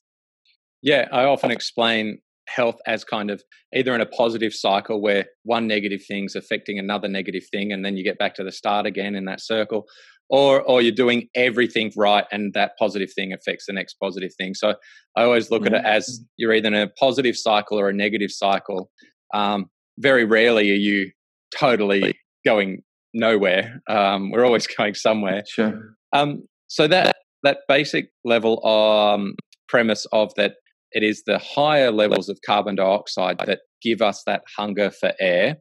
Yeah, 0.83 1.07
I 1.11 1.23
often 1.23 1.49
explain 1.49 2.19
health 2.47 2.77
as 2.85 3.03
kind 3.03 3.31
of 3.31 3.41
either 3.73 3.93
in 3.93 4.01
a 4.01 4.05
positive 4.05 4.53
cycle 4.53 5.01
where 5.01 5.25
one 5.43 5.67
negative 5.67 6.01
thing's 6.07 6.35
affecting 6.35 6.79
another 6.79 7.07
negative 7.07 7.43
thing 7.51 7.71
and 7.71 7.83
then 7.85 7.97
you 7.97 8.03
get 8.03 8.17
back 8.17 8.35
to 8.35 8.43
the 8.43 8.51
start 8.51 8.85
again 8.85 9.15
in 9.15 9.25
that 9.25 9.41
circle 9.41 9.85
or 10.29 10.61
or 10.63 10.81
you're 10.81 10.91
doing 10.91 11.27
everything 11.35 11.91
right 11.95 12.25
and 12.31 12.53
that 12.53 12.71
positive 12.79 13.09
thing 13.15 13.33
affects 13.33 13.65
the 13.67 13.73
next 13.73 13.95
positive 14.01 14.31
thing 14.35 14.55
so 14.55 14.73
i 15.15 15.23
always 15.23 15.51
look 15.51 15.65
at 15.67 15.73
it 15.73 15.85
as 15.85 16.21
you're 16.37 16.53
either 16.53 16.67
in 16.67 16.73
a 16.73 16.87
positive 16.99 17.37
cycle 17.37 17.79
or 17.79 17.89
a 17.89 17.93
negative 17.93 18.31
cycle 18.31 18.89
um, 19.33 19.67
very 19.99 20.25
rarely 20.25 20.71
are 20.71 20.75
you 20.75 21.11
totally 21.57 22.17
going 22.45 22.81
nowhere 23.13 23.81
um, 23.89 24.31
we're 24.31 24.45
always 24.45 24.67
going 24.77 24.93
somewhere 24.93 25.43
sure 25.47 25.95
um, 26.13 26.43
so 26.67 26.87
that 26.87 27.15
that 27.43 27.59
basic 27.67 28.09
level 28.25 28.65
um, 28.65 29.35
premise 29.67 30.05
of 30.11 30.33
that 30.35 30.55
it 30.91 31.03
is 31.03 31.23
the 31.25 31.37
higher 31.37 31.91
levels 31.91 32.29
of 32.29 32.39
carbon 32.45 32.75
dioxide 32.75 33.39
that 33.45 33.59
give 33.81 34.01
us 34.01 34.23
that 34.25 34.43
hunger 34.57 34.91
for 34.91 35.13
air. 35.19 35.57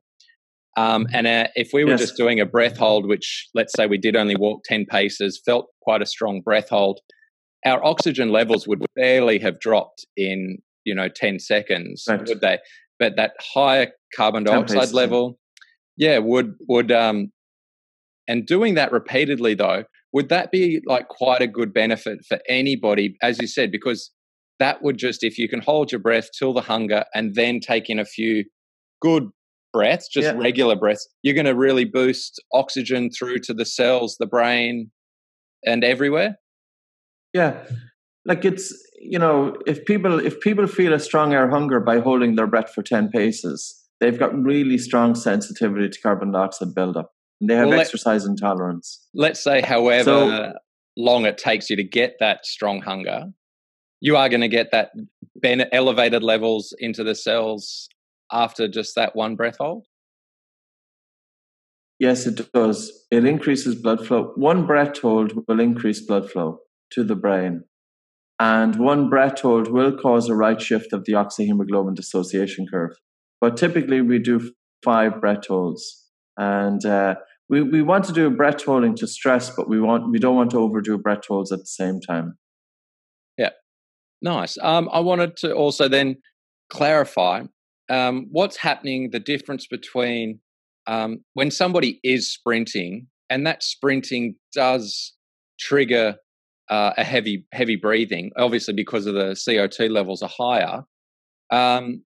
Um, 0.76 1.06
and 1.12 1.26
uh, 1.26 1.48
if 1.54 1.70
we 1.72 1.84
were 1.84 1.92
yes. 1.92 2.00
just 2.00 2.16
doing 2.16 2.40
a 2.40 2.46
breath 2.46 2.76
hold, 2.76 3.06
which 3.06 3.48
let's 3.54 3.72
say 3.74 3.86
we 3.86 3.98
did 3.98 4.16
only 4.16 4.36
walk 4.36 4.62
10 4.64 4.86
paces, 4.86 5.40
felt 5.44 5.66
quite 5.82 6.02
a 6.02 6.06
strong 6.06 6.40
breath 6.40 6.68
hold, 6.68 7.00
our 7.66 7.84
oxygen 7.84 8.30
levels 8.30 8.68
would 8.68 8.84
barely 8.94 9.38
have 9.40 9.58
dropped 9.58 10.06
in, 10.16 10.58
you 10.84 10.94
know, 10.94 11.08
10 11.08 11.40
seconds, 11.40 12.04
right. 12.08 12.26
would 12.26 12.40
they? 12.40 12.58
But 12.98 13.16
that 13.16 13.32
higher 13.54 13.88
carbon 14.16 14.44
dioxide 14.44 14.92
level, 14.92 15.38
yeah, 15.96 16.18
would, 16.18 16.54
would, 16.68 16.90
um, 16.92 17.32
and 18.26 18.46
doing 18.46 18.74
that 18.74 18.92
repeatedly 18.92 19.54
though, 19.54 19.84
would 20.12 20.28
that 20.30 20.50
be 20.50 20.80
like 20.86 21.08
quite 21.08 21.42
a 21.42 21.46
good 21.46 21.72
benefit 21.72 22.20
for 22.26 22.38
anybody, 22.48 23.16
as 23.22 23.38
you 23.40 23.46
said, 23.46 23.70
because 23.70 24.10
that 24.58 24.82
would 24.82 24.98
just, 24.98 25.22
if 25.22 25.38
you 25.38 25.48
can 25.48 25.60
hold 25.60 25.92
your 25.92 26.00
breath 26.00 26.28
till 26.36 26.52
the 26.52 26.60
hunger 26.60 27.04
and 27.14 27.34
then 27.34 27.60
take 27.60 27.88
in 27.88 27.98
a 27.98 28.04
few 28.04 28.44
good 29.00 29.28
breaths, 29.72 30.08
just 30.08 30.26
yeah. 30.26 30.32
regular 30.32 30.76
breaths, 30.76 31.06
you're 31.22 31.34
going 31.34 31.46
to 31.46 31.54
really 31.54 31.84
boost 31.84 32.42
oxygen 32.52 33.10
through 33.10 33.38
to 33.38 33.54
the 33.54 33.64
cells, 33.64 34.16
the 34.18 34.26
brain, 34.26 34.90
and 35.64 35.84
everywhere. 35.84 36.36
Yeah. 37.32 37.62
Like 38.28 38.44
it's, 38.44 38.74
you 39.00 39.18
know, 39.18 39.56
if 39.66 39.86
people 39.86 40.24
if 40.24 40.38
people 40.40 40.66
feel 40.66 40.92
a 40.92 41.00
strong 41.00 41.32
air 41.32 41.48
hunger 41.48 41.80
by 41.80 41.98
holding 41.98 42.36
their 42.36 42.46
breath 42.46 42.70
for 42.74 42.82
10 42.82 43.08
paces, 43.08 43.82
they've 44.00 44.18
got 44.18 44.38
really 44.38 44.76
strong 44.76 45.14
sensitivity 45.14 45.88
to 45.88 46.00
carbon 46.00 46.32
dioxide 46.32 46.74
buildup. 46.74 47.10
They 47.40 47.54
have 47.54 47.68
well, 47.68 47.80
exercise 47.80 48.24
let, 48.24 48.30
intolerance. 48.30 49.08
Let's 49.14 49.42
say, 49.42 49.62
however 49.62 50.02
so, 50.02 50.52
long 50.96 51.24
it 51.24 51.38
takes 51.38 51.70
you 51.70 51.76
to 51.76 51.84
get 51.84 52.16
that 52.20 52.44
strong 52.44 52.82
hunger, 52.82 53.26
you 54.00 54.16
are 54.16 54.28
going 54.28 54.42
to 54.42 54.48
get 54.48 54.72
that 54.72 54.90
ben- 55.36 55.68
elevated 55.72 56.22
levels 56.22 56.74
into 56.78 57.02
the 57.04 57.14
cells 57.14 57.88
after 58.30 58.68
just 58.68 58.94
that 58.96 59.16
one 59.16 59.36
breath 59.36 59.56
hold. 59.58 59.86
Yes, 61.98 62.26
it 62.26 62.52
does. 62.52 62.92
It 63.10 63.24
increases 63.24 63.74
blood 63.74 64.06
flow. 64.06 64.32
One 64.36 64.66
breath 64.66 64.98
hold 64.98 65.32
will 65.48 65.60
increase 65.60 66.00
blood 66.04 66.30
flow 66.30 66.60
to 66.92 67.02
the 67.02 67.16
brain. 67.16 67.64
And 68.40 68.76
one 68.76 69.10
breath 69.10 69.40
hold 69.40 69.70
will 69.70 69.96
cause 69.96 70.28
a 70.28 70.34
right 70.34 70.60
shift 70.60 70.92
of 70.92 71.04
the 71.04 71.12
oxyhemoglobin 71.12 71.96
dissociation 71.96 72.66
curve. 72.70 72.96
But 73.40 73.56
typically, 73.56 74.00
we 74.00 74.18
do 74.18 74.52
five 74.84 75.20
breath 75.20 75.46
holds. 75.48 76.06
And 76.36 76.84
uh, 76.84 77.16
we, 77.48 77.62
we 77.62 77.82
want 77.82 78.04
to 78.04 78.12
do 78.12 78.26
a 78.26 78.30
breath 78.30 78.64
holding 78.64 78.94
to 78.96 79.06
stress, 79.06 79.50
but 79.50 79.68
we 79.68 79.80
want 79.80 80.10
we 80.10 80.18
don't 80.18 80.36
want 80.36 80.50
to 80.52 80.58
overdo 80.58 80.98
breath 80.98 81.26
holds 81.26 81.50
at 81.50 81.60
the 81.60 81.66
same 81.66 82.00
time. 82.00 82.38
Yeah, 83.36 83.50
nice. 84.22 84.56
Um, 84.62 84.88
I 84.92 85.00
wanted 85.00 85.36
to 85.38 85.52
also 85.52 85.88
then 85.88 86.18
clarify 86.70 87.42
um, 87.90 88.26
what's 88.30 88.58
happening, 88.58 89.10
the 89.10 89.20
difference 89.20 89.66
between 89.66 90.40
um, 90.86 91.24
when 91.34 91.50
somebody 91.50 92.00
is 92.04 92.30
sprinting 92.30 93.08
and 93.30 93.46
that 93.46 93.62
sprinting 93.62 94.36
does 94.54 95.14
trigger 95.58 96.16
uh, 96.70 96.92
a 96.96 97.04
heavy 97.04 97.44
heavy 97.52 97.76
breathing, 97.76 98.32
obviously 98.36 98.74
because 98.74 99.06
of 99.06 99.14
the 99.14 99.30
CO2 99.30 99.90
levels 99.90 100.22
are 100.22 100.28
higher. 100.28 100.84
Um, 101.50 102.02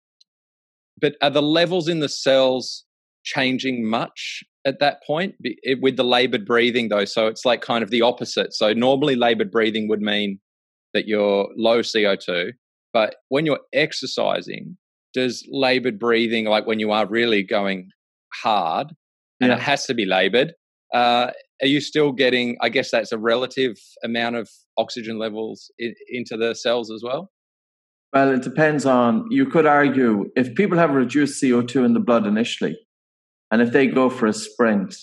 but 1.00 1.16
are 1.22 1.30
the 1.30 1.42
levels 1.42 1.88
in 1.88 2.00
the 2.00 2.10
cells 2.10 2.86
changing 3.24 3.88
much 3.88 4.44
at 4.66 4.80
that 4.80 5.04
point 5.04 5.36
with 5.82 5.98
the 5.98 6.04
labored 6.04 6.46
breathing 6.46 6.90
though 6.90 7.06
so 7.06 7.28
it's 7.28 7.46
like 7.46 7.62
kind 7.62 7.84
of 7.84 7.90
the 7.90 8.02
opposite 8.02 8.54
so 8.54 8.72
normally 8.74 9.16
labored 9.16 9.52
breathing 9.52 9.88
would 9.90 10.02
mean 10.02 10.40
that 10.94 11.08
you're 11.08 11.50
low 11.58 11.80
co2 11.80 12.52
but 12.94 13.16
when 13.28 13.46
you're 13.46 13.60
exercising 13.74 14.78
does 15.14 15.46
labored 15.50 16.00
breathing 16.00 16.46
like 16.46 16.66
when 16.66 16.80
you 16.80 16.92
are 16.92 17.06
really 17.08 17.44
going 17.44 17.90
hard 18.34 18.88
and 19.42 19.50
yeah. 19.50 19.58
it 19.58 19.62
has 19.62 19.86
to 19.86 19.94
be 19.94 20.06
labored 20.06 20.54
uh, 20.94 21.32
are 21.62 21.68
you 21.68 21.82
still 21.82 22.12
getting 22.12 22.58
i 22.62 22.70
guess 22.70 22.92
that's 22.92 23.12
a 23.12 23.18
relative 23.18 23.78
amount 24.04 24.36
of 24.36 24.50
oxygen 24.78 25.18
levels 25.18 25.72
in, 25.80 25.94
into 26.10 26.38
the 26.38 26.54
cells 26.54 26.92
as 26.92 27.02
well? 27.04 27.32
Well 28.14 28.34
it 28.34 28.44
depends 28.44 28.86
on 28.86 29.26
you 29.30 29.46
could 29.46 29.66
argue 29.66 30.32
if 30.36 30.56
people 30.56 30.78
have 30.78 30.92
reduced 30.92 31.42
co2 31.42 31.86
in 31.86 31.94
the 31.94 32.00
blood 32.00 32.26
initially 32.26 32.78
and 33.52 33.62
if 33.62 33.72
they 33.72 33.88
go 33.88 34.10
for 34.10 34.28
a 34.28 34.34
sprint 34.34 34.96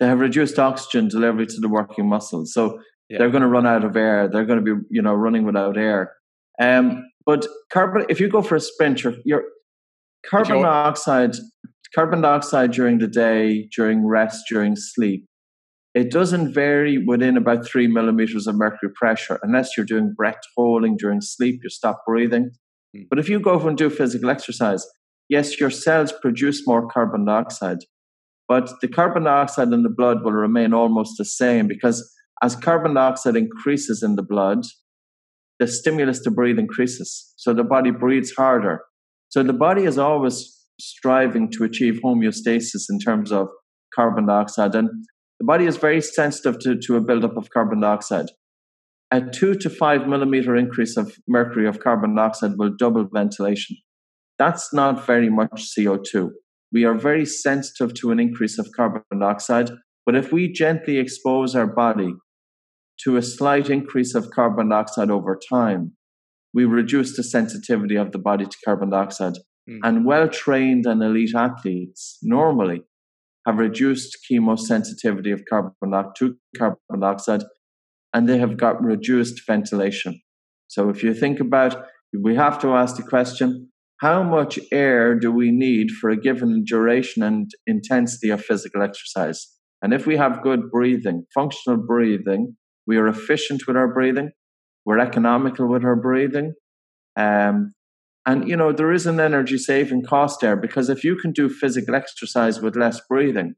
they 0.00 0.06
have 0.06 0.20
reduced 0.20 0.58
oxygen 0.58 1.06
delivery 1.06 1.46
to 1.46 1.60
the 1.60 1.68
working 1.68 2.08
muscles. 2.08 2.52
So 2.52 2.80
yeah. 3.08 3.18
they're 3.18 3.30
going 3.30 3.42
to 3.42 3.48
run 3.48 3.66
out 3.66 3.84
of 3.84 3.96
air 3.96 4.28
they're 4.28 4.46
going 4.46 4.64
to 4.64 4.76
be 4.76 4.82
you 4.90 5.02
know 5.02 5.14
running 5.14 5.44
without 5.44 5.76
air. 5.76 6.14
Um, 6.60 7.04
but 7.24 7.46
carbon 7.72 8.06
if 8.08 8.20
you 8.20 8.28
go 8.28 8.42
for 8.42 8.56
a 8.56 8.60
sprint 8.60 9.04
your, 9.04 9.14
your 9.24 9.44
carbon 10.26 10.62
dioxide 10.62 11.36
carbon 11.94 12.22
dioxide 12.22 12.72
during 12.72 12.98
the 12.98 13.06
day, 13.06 13.68
during 13.76 14.06
rest, 14.06 14.44
during 14.48 14.76
sleep, 14.76 15.26
it 15.94 16.10
doesn't 16.10 16.54
vary 16.54 16.98
within 16.98 17.36
about 17.36 17.66
three 17.66 17.86
millimeters 17.86 18.46
of 18.46 18.54
mercury 18.54 18.90
pressure 18.94 19.38
unless 19.42 19.76
you're 19.76 19.86
doing 19.86 20.14
breath 20.16 20.40
holding 20.56 20.96
during 20.96 21.20
sleep, 21.20 21.60
you 21.62 21.68
stop 21.68 22.02
breathing. 22.06 22.50
Mm. 22.96 23.06
But 23.10 23.18
if 23.18 23.28
you 23.28 23.40
go 23.40 23.60
and 23.68 23.76
do 23.76 23.90
physical 23.90 24.30
exercise, 24.30 24.86
yes, 25.28 25.60
your 25.60 25.70
cells 25.70 26.12
produce 26.22 26.66
more 26.66 26.88
carbon 26.88 27.26
dioxide, 27.26 27.78
but 28.48 28.70
the 28.80 28.88
carbon 28.88 29.24
dioxide 29.24 29.72
in 29.72 29.82
the 29.82 29.90
blood 29.90 30.24
will 30.24 30.32
remain 30.32 30.72
almost 30.72 31.14
the 31.18 31.24
same 31.24 31.68
because 31.68 32.10
as 32.42 32.56
carbon 32.56 32.94
dioxide 32.94 33.36
increases 33.36 34.02
in 34.02 34.16
the 34.16 34.22
blood, 34.22 34.64
the 35.60 35.68
stimulus 35.68 36.20
to 36.20 36.30
breathe 36.30 36.58
increases. 36.58 37.34
So 37.36 37.54
the 37.54 37.62
body 37.62 37.90
breathes 37.90 38.32
harder. 38.32 38.82
So 39.28 39.42
the 39.42 39.52
body 39.52 39.84
is 39.84 39.96
always 39.96 40.58
striving 40.80 41.50
to 41.52 41.64
achieve 41.64 42.00
homeostasis 42.04 42.86
in 42.90 42.98
terms 42.98 43.30
of 43.30 43.48
carbon 43.94 44.26
dioxide. 44.26 44.74
And 44.74 44.90
the 45.42 45.46
body 45.46 45.66
is 45.66 45.76
very 45.76 46.00
sensitive 46.00 46.60
to, 46.60 46.76
to 46.76 46.94
a 46.94 47.00
buildup 47.00 47.36
of 47.36 47.50
carbon 47.50 47.80
dioxide. 47.80 48.26
A 49.10 49.20
two 49.20 49.56
to 49.56 49.68
five 49.68 50.06
millimeter 50.06 50.54
increase 50.54 50.96
of 50.96 51.16
mercury 51.26 51.66
of 51.66 51.80
carbon 51.80 52.14
dioxide 52.14 52.52
will 52.58 52.70
double 52.78 53.08
ventilation. 53.12 53.76
That's 54.38 54.72
not 54.72 55.04
very 55.04 55.28
much 55.28 55.74
CO2. 55.76 56.30
We 56.72 56.84
are 56.84 56.94
very 56.94 57.26
sensitive 57.26 57.92
to 57.94 58.12
an 58.12 58.20
increase 58.20 58.56
of 58.56 58.70
carbon 58.76 59.02
dioxide, 59.18 59.72
but 60.06 60.14
if 60.14 60.30
we 60.30 60.46
gently 60.46 60.98
expose 60.98 61.56
our 61.56 61.66
body 61.66 62.14
to 63.02 63.16
a 63.16 63.22
slight 63.22 63.68
increase 63.68 64.14
of 64.14 64.30
carbon 64.30 64.68
dioxide 64.68 65.10
over 65.10 65.36
time, 65.50 65.96
we 66.54 66.66
reduce 66.66 67.16
the 67.16 67.24
sensitivity 67.24 67.96
of 67.96 68.12
the 68.12 68.20
body 68.20 68.44
to 68.44 68.56
carbon 68.64 68.90
dioxide. 68.90 69.38
Mm. 69.68 69.80
And 69.82 70.04
well 70.04 70.28
trained 70.28 70.86
and 70.86 71.02
elite 71.02 71.34
athletes 71.34 72.18
normally 72.22 72.84
have 73.46 73.58
reduced 73.58 74.18
chemosensitivity 74.30 75.32
of 75.32 75.42
carbon 75.48 76.12
to 76.16 76.36
carbon 76.56 77.00
dioxide 77.00 77.42
and 78.14 78.28
they 78.28 78.38
have 78.38 78.56
got 78.56 78.82
reduced 78.82 79.40
ventilation. 79.46 80.20
So 80.68 80.88
if 80.88 81.02
you 81.02 81.14
think 81.14 81.40
about 81.40 81.84
we 82.12 82.34
have 82.36 82.58
to 82.60 82.74
ask 82.74 82.96
the 82.96 83.02
question 83.02 83.68
how 83.98 84.22
much 84.22 84.58
air 84.72 85.14
do 85.14 85.30
we 85.30 85.52
need 85.52 85.92
for 85.92 86.10
a 86.10 86.16
given 86.16 86.64
duration 86.64 87.22
and 87.22 87.48
intensity 87.68 88.30
of 88.30 88.44
physical 88.44 88.82
exercise? 88.82 89.48
And 89.80 89.94
if 89.94 90.06
we 90.06 90.16
have 90.16 90.42
good 90.42 90.72
breathing, 90.72 91.24
functional 91.32 91.78
breathing, 91.78 92.56
we 92.84 92.96
are 92.96 93.06
efficient 93.06 93.66
with 93.66 93.76
our 93.76 93.86
breathing, 93.86 94.32
we're 94.84 94.98
economical 94.98 95.68
with 95.68 95.84
our 95.84 95.94
breathing, 95.94 96.54
um, 97.16 97.72
and, 98.24 98.48
you 98.48 98.56
know, 98.56 98.72
there 98.72 98.92
is 98.92 99.06
an 99.06 99.18
energy 99.18 99.58
saving 99.58 100.04
cost 100.04 100.40
there 100.40 100.56
because 100.56 100.88
if 100.88 101.02
you 101.02 101.16
can 101.16 101.32
do 101.32 101.48
physical 101.48 101.94
exercise 101.94 102.60
with 102.60 102.76
less 102.76 103.00
breathing, 103.08 103.54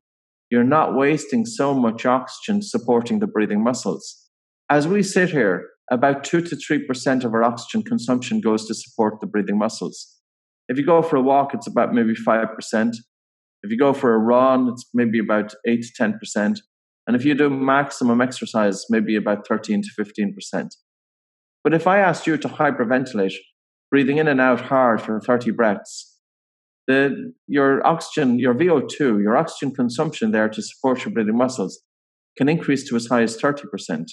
you're 0.51 0.65
not 0.65 0.95
wasting 0.95 1.45
so 1.45 1.75
much 1.75 2.07
oxygen 2.07 2.63
supporting 2.63 3.19
the 3.19 3.27
breathing 3.27 3.63
muscles. 3.63 4.29
As 4.71 4.89
we 4.89 5.03
sit 5.03 5.31
here, 5.31 5.69
about 5.91 6.25
2 6.25 6.41
to 6.41 6.57
3% 6.57 7.25
of 7.25 7.35
our 7.35 7.45
oxygen 7.45 7.83
consumption 7.83 8.41
goes 8.41 8.67
to 8.67 8.75
support 8.75 9.21
the 9.21 9.27
breathing 9.27 9.59
muscles. 9.59 10.19
If 10.69 10.79
you 10.79 10.87
go 10.87 11.03
for 11.03 11.17
a 11.17 11.23
walk, 11.23 11.53
it's 11.53 11.67
about 11.67 11.93
maybe 11.93 12.15
5%. 12.15 12.95
If 13.63 13.71
you 13.71 13.79
go 13.79 13.93
for 13.93 14.15
a 14.15 14.19
run, 14.19 14.69
it's 14.69 14.89
maybe 14.95 15.19
about 15.19 15.55
8 15.67 15.83
to 15.83 16.03
10%. 16.03 16.59
And 17.07 17.15
if 17.15 17.25
you 17.27 17.35
do 17.35 17.51
maximum 17.51 18.23
exercise, 18.23 18.87
maybe 18.89 19.17
about 19.17 19.47
13 19.47 19.83
to 19.83 20.05
15%. 20.05 20.69
But 21.63 21.75
if 21.75 21.87
I 21.87 21.99
asked 21.99 22.27
you 22.27 22.39
to 22.39 22.49
hyperventilate, 22.49 23.35
breathing 23.95 24.19
in 24.19 24.27
and 24.27 24.41
out 24.41 24.61
hard 24.61 25.01
for 25.01 25.21
30 25.21 25.53
breaths, 25.53 26.19
the, 26.89 27.33
your 27.47 27.87
oxygen, 27.87 28.41
your 28.41 28.53
VO2, 28.53 29.23
your 29.23 29.37
oxygen 29.37 29.73
consumption 29.73 30.33
there 30.33 30.49
to 30.49 30.61
support 30.61 31.05
your 31.05 31.15
breathing 31.15 31.39
muscles 31.39 31.81
can 32.37 32.49
increase 32.49 32.83
to 32.89 32.97
as 32.97 33.07
high 33.07 33.23
as 33.23 33.41
30%. 33.41 34.07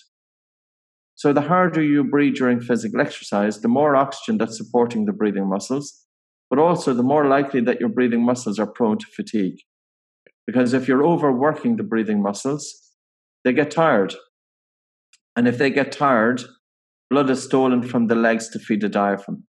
So 1.15 1.34
the 1.34 1.41
harder 1.41 1.82
you 1.82 2.03
breathe 2.03 2.36
during 2.36 2.61
physical 2.61 3.01
exercise, 3.01 3.61
the 3.61 3.69
more 3.69 3.95
oxygen 3.95 4.38
that's 4.38 4.55
supporting 4.55 5.05
the 5.05 5.13
breathing 5.13 5.49
muscles, 5.49 6.05
but 6.51 6.59
also 6.59 6.93
the 6.93 7.01
more 7.01 7.25
likely 7.25 7.61
that 7.61 7.79
your 7.79 7.89
breathing 7.89 8.23
muscles 8.23 8.59
are 8.59 8.67
prone 8.67 8.99
to 8.99 9.07
fatigue. 9.15 9.57
Because 10.45 10.75
if 10.75 10.88
you're 10.88 11.03
overworking 11.03 11.77
the 11.77 11.89
breathing 11.91 12.21
muscles, 12.21 12.63
they 13.43 13.51
get 13.51 13.71
tired. 13.71 14.13
And 15.36 15.47
if 15.47 15.57
they 15.57 15.71
get 15.71 15.91
tired, 15.91 16.43
blood 17.09 17.32
is 17.32 17.41
stolen 17.41 17.82
from 17.82 18.05
the 18.05 18.15
legs 18.27 18.47
to 18.49 18.59
feed 18.59 18.82
the 18.82 18.88
diaphragm. 18.88 19.47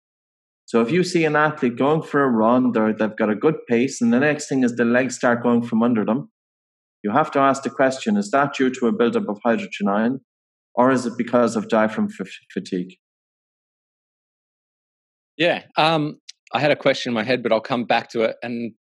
So 0.68 0.82
if 0.82 0.90
you 0.90 1.02
see 1.02 1.24
an 1.24 1.34
athlete 1.34 1.76
going 1.76 2.02
for 2.02 2.22
a 2.22 2.28
run, 2.28 2.72
they 2.72 2.92
they've 2.92 3.16
got 3.16 3.30
a 3.30 3.34
good 3.34 3.54
pace, 3.66 4.02
and 4.02 4.12
the 4.12 4.20
next 4.20 4.50
thing 4.50 4.64
is 4.64 4.76
the 4.76 4.84
legs 4.84 5.16
start 5.16 5.42
going 5.42 5.62
from 5.62 5.82
under 5.82 6.04
them, 6.04 6.30
you 7.02 7.10
have 7.10 7.30
to 7.30 7.38
ask 7.38 7.62
the 7.62 7.70
question: 7.70 8.18
Is 8.18 8.30
that 8.32 8.52
due 8.52 8.68
to 8.74 8.86
a 8.86 8.92
buildup 8.92 9.30
of 9.30 9.38
hydrogen 9.42 9.88
ion, 9.88 10.20
or 10.74 10.90
is 10.90 11.06
it 11.06 11.14
because 11.16 11.56
of 11.56 11.70
diaphragm 11.70 12.08
f- 12.20 12.28
fatigue? 12.52 12.96
Yeah, 15.38 15.62
um, 15.78 16.20
I 16.52 16.60
had 16.60 16.70
a 16.70 16.76
question 16.76 17.12
in 17.12 17.14
my 17.14 17.24
head, 17.24 17.42
but 17.42 17.50
I'll 17.50 17.62
come 17.62 17.86
back 17.86 18.10
to 18.10 18.24
it 18.24 18.36
and 18.42 18.74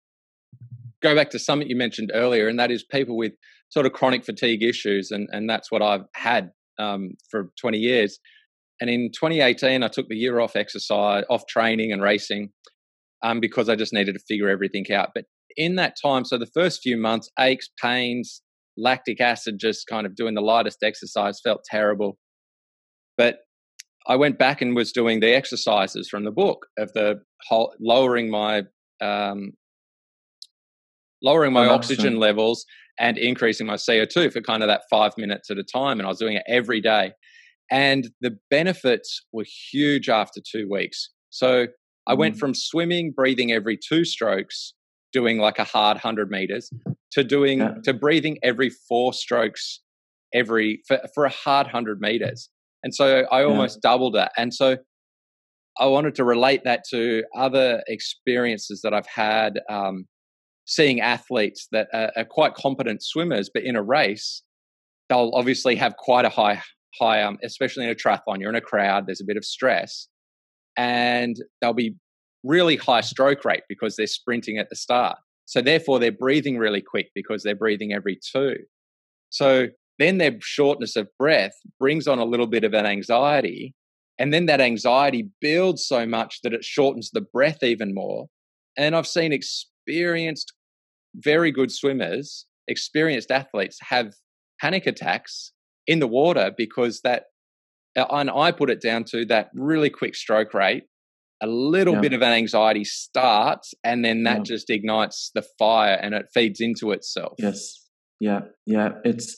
go 1.03 1.13
back 1.13 1.29
to 1.31 1.39
something 1.39 1.69
you 1.69 1.75
mentioned 1.75 2.11
earlier, 2.15 2.47
and 2.47 2.57
that 2.57 2.71
is 2.71 2.83
people 2.83 3.15
with 3.15 3.33
sort 3.69 3.85
of 3.85 3.93
chronic 3.93 4.25
fatigue 4.25 4.63
issues, 4.63 5.11
and 5.11 5.29
and 5.31 5.47
that's 5.47 5.71
what 5.71 5.83
I've 5.83 6.05
had 6.15 6.49
um, 6.79 7.11
for 7.29 7.51
20 7.61 7.77
years. 7.77 8.17
And 8.81 8.89
in 8.89 9.11
2018, 9.11 9.83
I 9.83 9.87
took 9.87 10.09
the 10.09 10.15
year 10.15 10.39
off 10.39 10.55
exercise, 10.55 11.23
off 11.29 11.47
training 11.47 11.91
and 11.91 12.01
racing, 12.01 12.49
um, 13.23 13.39
because 13.39 13.69
I 13.69 13.75
just 13.75 13.93
needed 13.93 14.13
to 14.13 14.19
figure 14.27 14.49
everything 14.49 14.85
out. 14.91 15.09
But 15.15 15.25
in 15.55 15.75
that 15.75 15.95
time, 16.01 16.25
so 16.25 16.37
the 16.37 16.49
first 16.53 16.81
few 16.81 16.97
months, 16.97 17.29
aches, 17.39 17.69
pains, 17.81 18.41
lactic 18.77 19.21
acid, 19.21 19.55
just 19.59 19.87
kind 19.87 20.05
of 20.05 20.15
doing 20.15 20.35
the 20.35 20.41
lightest 20.41 20.83
exercise 20.83 21.39
felt 21.41 21.61
terrible. 21.69 22.17
But 23.17 23.39
I 24.07 24.15
went 24.17 24.37
back 24.37 24.61
and 24.61 24.75
was 24.75 24.91
doing 24.91 25.19
the 25.19 25.33
exercises 25.33 26.09
from 26.09 26.25
the 26.25 26.31
book 26.31 26.67
of 26.77 26.91
the 26.93 27.21
whole, 27.47 27.73
lowering 27.79 28.29
my 28.29 28.63
um, 29.01 29.53
lowering 31.21 31.53
my 31.53 31.65
oxygen 31.67 32.17
levels 32.17 32.65
and 32.99 33.17
increasing 33.17 33.65
my 33.65 33.75
CO2 33.75 34.31
for 34.31 34.41
kind 34.41 34.61
of 34.63 34.67
that 34.67 34.83
five 34.89 35.13
minutes 35.17 35.49
at 35.49 35.57
a 35.57 35.63
time. 35.63 35.99
And 35.99 36.05
I 36.05 36.09
was 36.09 36.19
doing 36.19 36.37
it 36.37 36.43
every 36.47 36.81
day. 36.81 37.13
And 37.71 38.09
the 38.21 38.37
benefits 38.49 39.23
were 39.31 39.45
huge 39.71 40.09
after 40.09 40.41
two 40.41 40.69
weeks. 40.69 41.09
So 41.29 41.67
I 42.07 42.15
mm. 42.15 42.17
went 42.17 42.37
from 42.37 42.53
swimming, 42.53 43.11
breathing 43.11 43.51
every 43.51 43.77
two 43.77 44.05
strokes, 44.05 44.73
doing 45.11 45.39
like 45.39 45.59
a 45.59 45.63
hard 45.63 45.95
100 45.95 46.29
meters, 46.29 46.69
to 47.11 47.23
doing, 47.23 47.59
yeah. 47.59 47.73
to 47.83 47.93
breathing 47.93 48.37
every 48.43 48.69
four 48.69 49.13
strokes 49.13 49.81
every, 50.33 50.81
for, 50.87 50.99
for 51.13 51.25
a 51.25 51.29
hard 51.29 51.67
100 51.67 51.99
meters. 51.99 52.49
And 52.83 52.93
so 52.93 53.25
I 53.31 53.43
almost 53.43 53.79
yeah. 53.83 53.89
doubled 53.89 54.15
it. 54.15 54.29
And 54.37 54.53
so 54.53 54.77
I 55.79 55.87
wanted 55.87 56.15
to 56.15 56.23
relate 56.23 56.63
that 56.63 56.83
to 56.91 57.23
other 57.35 57.83
experiences 57.87 58.81
that 58.83 58.93
I've 58.93 59.07
had 59.07 59.59
um, 59.69 60.05
seeing 60.65 61.01
athletes 61.01 61.67
that 61.71 61.87
are, 61.93 62.11
are, 62.15 62.25
quite 62.25 62.53
competent 62.53 63.03
swimmers, 63.03 63.49
but 63.53 63.63
in 63.63 63.75
a 63.75 63.83
race, 63.83 64.43
they'll 65.09 65.31
obviously 65.33 65.75
have 65.75 65.95
quite 65.97 66.25
a 66.25 66.29
high 66.29 66.61
high, 66.99 67.21
um, 67.21 67.37
especially 67.43 67.85
in 67.85 67.89
a 67.89 67.95
triathlon, 67.95 68.39
you're 68.39 68.49
in 68.49 68.55
a 68.55 68.61
crowd, 68.61 69.05
there's 69.05 69.21
a 69.21 69.25
bit 69.25 69.37
of 69.37 69.45
stress, 69.45 70.07
and 70.77 71.35
they'll 71.61 71.73
be 71.73 71.95
really 72.43 72.75
high 72.75 73.01
stroke 73.01 73.43
rate 73.43 73.63
because 73.67 73.95
they're 73.95 74.07
sprinting 74.07 74.57
at 74.57 74.69
the 74.69 74.75
start. 74.75 75.17
So 75.45 75.61
therefore, 75.61 75.99
they're 75.99 76.11
breathing 76.11 76.57
really 76.57 76.81
quick 76.81 77.09
because 77.13 77.43
they're 77.43 77.55
breathing 77.55 77.93
every 77.93 78.19
two. 78.33 78.55
So 79.29 79.67
then 79.99 80.17
their 80.17 80.37
shortness 80.41 80.95
of 80.95 81.07
breath 81.17 81.53
brings 81.79 82.07
on 82.07 82.19
a 82.19 82.25
little 82.25 82.47
bit 82.47 82.63
of 82.63 82.73
an 82.73 82.85
anxiety. 82.85 83.73
And 84.17 84.33
then 84.33 84.45
that 84.47 84.61
anxiety 84.61 85.29
builds 85.41 85.85
so 85.85 86.05
much 86.05 86.39
that 86.43 86.53
it 86.53 86.63
shortens 86.63 87.11
the 87.11 87.21
breath 87.21 87.63
even 87.63 87.93
more. 87.93 88.27
And 88.77 88.95
I've 88.95 89.07
seen 89.07 89.33
experienced, 89.33 90.53
very 91.15 91.51
good 91.51 91.71
swimmers, 91.71 92.45
experienced 92.67 93.31
athletes 93.31 93.77
have 93.81 94.13
panic 94.59 94.87
attacks 94.87 95.51
in 95.87 95.99
the 95.99 96.07
water 96.07 96.51
because 96.55 97.01
that, 97.01 97.25
uh, 97.95 98.05
and 98.11 98.29
I 98.29 98.51
put 98.51 98.69
it 98.69 98.81
down 98.81 99.03
to 99.05 99.25
that 99.25 99.49
really 99.53 99.89
quick 99.89 100.15
stroke 100.15 100.53
rate 100.53 100.83
a 101.41 101.47
little 101.47 101.95
yeah. 101.95 102.01
bit 102.01 102.13
of 102.13 102.21
an 102.21 102.31
anxiety 102.31 102.83
starts 102.83 103.73
and 103.83 104.03
then 104.03 104.23
that 104.23 104.37
yeah. 104.37 104.43
just 104.43 104.69
ignites 104.69 105.31
the 105.33 105.43
fire 105.59 105.99
and 106.01 106.13
it 106.13 106.27
feeds 106.33 106.59
into 106.61 106.91
itself. 106.91 107.33
Yes. 107.37 107.87
Yeah 108.19 108.41
yeah. 108.65 108.89
It's 109.03 109.37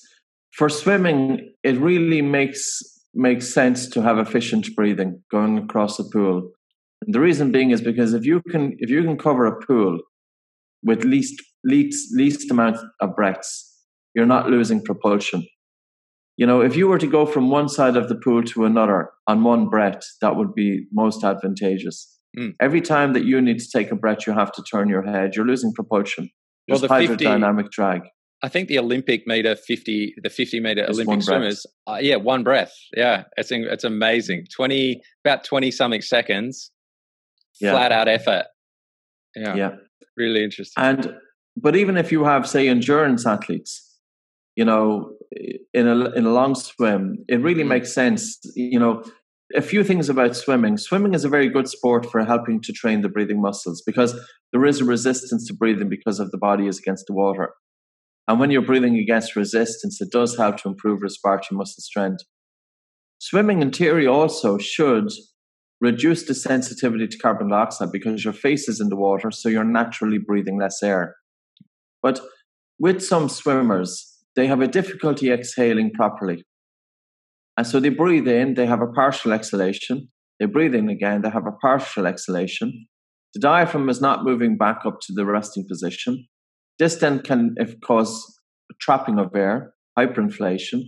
for 0.54 0.70
swimming 0.70 1.54
it 1.64 1.78
really 1.78 2.22
makes 2.22 2.80
makes 3.14 3.52
sense 3.52 3.90
to 3.90 4.02
have 4.02 4.20
efficient 4.20 4.68
breathing 4.76 5.24
going 5.32 5.58
across 5.58 5.98
a 5.98 6.04
pool. 6.04 6.52
And 7.02 7.14
the 7.14 7.20
reason 7.20 7.52
being 7.52 7.72
is 7.72 7.82
because 7.82 8.14
if 8.14 8.26
you 8.26 8.42
can 8.50 8.76
if 8.80 8.90
you 8.90 9.04
can 9.04 9.18
cover 9.18 9.46
a 9.46 9.60
pool 9.66 10.00
with 10.84 11.04
least 11.04 11.42
least 11.64 12.16
least 12.16 12.52
amount 12.52 12.78
of 13.02 13.16
breaths 13.16 13.64
you're 14.14 14.26
not 14.26 14.50
losing 14.50 14.84
propulsion 14.84 15.46
you 16.38 16.46
know, 16.46 16.62
if 16.62 16.76
you 16.76 16.88
were 16.88 17.00
to 17.00 17.08
go 17.08 17.26
from 17.26 17.50
one 17.50 17.68
side 17.68 17.98
of 17.98 18.10
the 18.10 18.16
pool 18.16 18.44
to 18.44 18.66
another 18.66 19.10
on 19.26 19.44
one 19.44 19.68
breath, 19.68 20.02
that 20.22 20.36
would 20.36 20.54
be 20.54 20.86
most 20.94 21.24
advantageous. 21.24 22.16
Mm. 22.38 22.54
Every 22.62 22.82
time 22.82 23.14
that 23.14 23.26
you 23.26 23.42
need 23.42 23.60
to 23.60 23.70
take 23.70 23.92
a 23.92 23.96
breath, 23.96 24.28
you 24.28 24.34
have 24.34 24.52
to 24.54 24.64
turn 24.64 24.88
your 24.88 25.02
head. 25.02 25.36
You're 25.36 25.48
losing 25.48 25.74
propulsion. 25.74 26.30
There's 26.68 26.82
well, 26.82 27.00
the 27.00 27.08
50, 27.08 27.26
hydrodynamic 27.26 27.72
drag. 27.72 28.02
I 28.44 28.50
think 28.50 28.68
the 28.68 28.78
Olympic 28.78 29.26
meter 29.26 29.56
50, 29.56 30.16
the 30.22 30.30
50 30.30 30.60
meter 30.60 30.86
Olympic 30.88 31.24
swimmers, 31.24 31.66
uh, 31.88 31.98
yeah, 32.00 32.18
one 32.18 32.44
breath. 32.44 32.74
Yeah, 32.96 33.24
it's 33.36 33.52
it's 33.52 33.84
amazing. 33.84 34.46
20, 34.56 35.02
about 35.26 35.44
20 35.44 35.72
something 35.72 36.02
seconds, 36.02 36.72
yeah. 37.60 37.72
flat 37.72 37.92
out 37.92 38.08
effort. 38.08 38.46
Yeah. 39.36 39.56
Yeah. 39.56 39.72
Really 40.16 40.44
interesting. 40.44 40.84
And, 40.84 41.16
but 41.56 41.76
even 41.76 41.98
if 41.98 42.12
you 42.12 42.26
have, 42.26 42.48
say, 42.48 42.68
endurance 42.68 43.26
athletes, 43.26 43.84
you 44.56 44.66
know, 44.66 45.17
in 45.32 45.88
a 45.88 46.12
in 46.12 46.26
a 46.26 46.32
long 46.32 46.56
swim, 46.56 47.24
it 47.28 47.42
really 47.42 47.64
mm. 47.64 47.68
makes 47.68 47.94
sense. 47.94 48.40
You 48.56 48.80
know, 48.80 49.04
a 49.56 49.62
few 49.62 49.84
things 49.84 50.10
about 50.10 50.36
swimming. 50.36 50.78
Swimming 50.78 51.14
is 51.14 51.24
a 51.24 51.30
very 51.30 51.50
good 51.50 51.68
sport 51.68 52.06
for 52.06 52.24
helping 52.24 52.62
to 52.62 52.74
train 52.74 53.02
the 53.02 53.10
breathing 53.10 53.42
muscles 53.42 53.82
because 53.86 54.20
there 54.52 54.66
is 54.66 54.82
a 54.82 54.86
resistance 54.86 55.48
to 55.48 55.54
breathing 55.54 55.90
because 55.90 56.20
of 56.20 56.32
the 56.32 56.38
body 56.38 56.68
is 56.68 56.80
against 56.80 57.06
the 57.08 57.14
water. 57.14 57.54
And 58.28 58.40
when 58.40 58.52
you're 58.52 58.62
breathing 58.62 58.98
against 58.98 59.36
resistance, 59.36 60.02
it 60.02 60.12
does 60.12 60.38
help 60.38 60.58
to 60.58 60.70
improve 60.70 61.02
respiratory 61.02 61.58
muscle 61.58 61.82
strength. 61.82 62.24
Swimming 63.20 63.62
in 63.62 63.72
theory 63.72 64.06
also 64.06 64.58
should 64.58 65.10
reduce 65.80 66.24
the 66.24 66.34
sensitivity 66.34 67.08
to 67.08 67.18
carbon 67.18 67.50
dioxide 67.50 67.92
because 67.92 68.24
your 68.24 68.34
face 68.34 68.68
is 68.68 68.82
in 68.82 68.90
the 68.90 68.96
water, 68.96 69.32
so 69.32 69.48
you're 69.48 69.64
naturally 69.64 70.18
breathing 70.18 70.60
less 70.60 70.84
air. 70.84 71.16
But 72.02 72.20
with 72.80 73.02
some 73.02 73.30
swimmers, 73.30 74.17
they 74.38 74.48
have 74.48 74.62
a 74.62 74.68
difficulty 74.68 75.32
exhaling 75.32 75.92
properly. 75.92 76.46
And 77.58 77.66
so 77.66 77.80
they 77.80 77.90
breathe 77.90 78.28
in, 78.28 78.54
they 78.54 78.68
have 78.68 78.82
a 78.82 78.88
partial 78.88 79.34
exhalation. 79.34 80.10
They 80.40 80.46
breathe 80.46 80.76
in 80.76 80.90
again, 80.90 81.24
they 81.24 81.32
have 81.32 81.48
a 81.48 81.58
partial 81.60 82.06
exhalation. 82.06 82.88
The 83.34 83.40
diaphragm 83.42 83.90
is 83.90 84.00
not 84.00 84.24
moving 84.24 84.56
back 84.56 84.86
up 84.86 85.00
to 85.02 85.14
the 85.14 85.26
resting 85.26 85.66
position. 85.68 86.28
This 86.78 86.96
then 86.96 87.20
can 87.20 87.56
cause 87.84 88.40
trapping 88.80 89.18
of 89.18 89.36
air, 89.36 89.74
hyperinflation, 89.98 90.84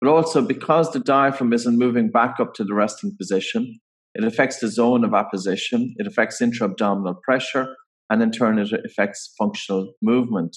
but 0.00 0.10
also 0.10 0.42
because 0.42 0.92
the 0.92 1.00
diaphragm 1.00 1.54
isn't 1.54 1.78
moving 1.78 2.10
back 2.10 2.38
up 2.38 2.52
to 2.54 2.64
the 2.64 2.74
resting 2.74 3.16
position, 3.18 3.80
it 4.14 4.24
affects 4.24 4.60
the 4.60 4.68
zone 4.68 5.04
of 5.04 5.14
apposition, 5.14 5.94
it 5.96 6.06
affects 6.06 6.42
intra-abdominal 6.42 7.18
pressure, 7.24 7.74
and 8.10 8.22
in 8.22 8.30
turn 8.30 8.58
it 8.58 8.70
affects 8.84 9.34
functional 9.38 9.94
movement. 10.02 10.54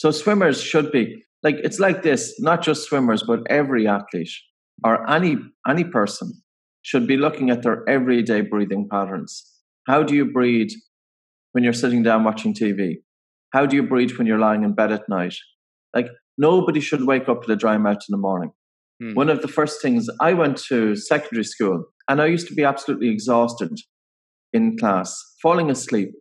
So 0.00 0.10
swimmers 0.10 0.62
should 0.62 0.90
be 0.92 1.22
like 1.42 1.56
it's 1.62 1.78
like 1.78 2.02
this, 2.02 2.40
not 2.40 2.62
just 2.62 2.84
swimmers, 2.84 3.22
but 3.22 3.40
every 3.50 3.86
athlete 3.86 4.32
or 4.82 5.06
any 5.10 5.36
any 5.68 5.84
person 5.84 6.32
should 6.80 7.06
be 7.06 7.18
looking 7.18 7.50
at 7.50 7.62
their 7.62 7.86
everyday 7.86 8.40
breathing 8.40 8.88
patterns. 8.90 9.44
How 9.86 10.02
do 10.02 10.14
you 10.14 10.24
breathe 10.24 10.70
when 11.52 11.64
you're 11.64 11.74
sitting 11.74 12.02
down 12.02 12.24
watching 12.24 12.54
TV? 12.54 12.94
How 13.52 13.66
do 13.66 13.76
you 13.76 13.82
breathe 13.82 14.12
when 14.16 14.26
you're 14.26 14.38
lying 14.38 14.64
in 14.64 14.72
bed 14.72 14.90
at 14.90 15.06
night? 15.06 15.34
Like 15.94 16.08
nobody 16.38 16.80
should 16.80 17.06
wake 17.06 17.28
up 17.28 17.40
with 17.40 17.50
a 17.50 17.56
dry 17.56 17.76
mouth 17.76 18.02
in 18.08 18.12
the 18.12 18.16
morning. 18.16 18.52
Hmm. 19.02 19.12
One 19.12 19.28
of 19.28 19.42
the 19.42 19.48
first 19.48 19.82
things 19.82 20.08
I 20.18 20.32
went 20.32 20.56
to 20.68 20.96
secondary 20.96 21.44
school 21.44 21.84
and 22.08 22.22
I 22.22 22.26
used 22.26 22.48
to 22.48 22.54
be 22.54 22.64
absolutely 22.64 23.10
exhausted 23.10 23.78
in 24.54 24.78
class, 24.78 25.14
falling 25.42 25.70
asleep. 25.70 26.12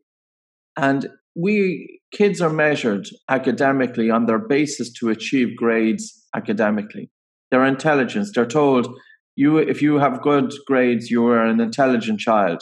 And 0.76 1.08
we 1.40 2.02
kids 2.12 2.42
are 2.42 2.50
measured 2.50 3.08
academically 3.30 4.10
on 4.10 4.26
their 4.26 4.40
basis 4.40 4.92
to 4.94 5.10
achieve 5.10 5.56
grades 5.56 6.28
academically. 6.36 7.10
Their 7.52 7.66
intelligence, 7.66 8.32
they're 8.34 8.46
told 8.46 8.88
you 9.36 9.58
if 9.58 9.82
you 9.82 10.00
have 10.00 10.22
good 10.22 10.52
grades, 10.68 11.10
you 11.10 11.26
are 11.28 11.46
an 11.46 11.62
intelligent 11.62 12.20
child. 12.20 12.62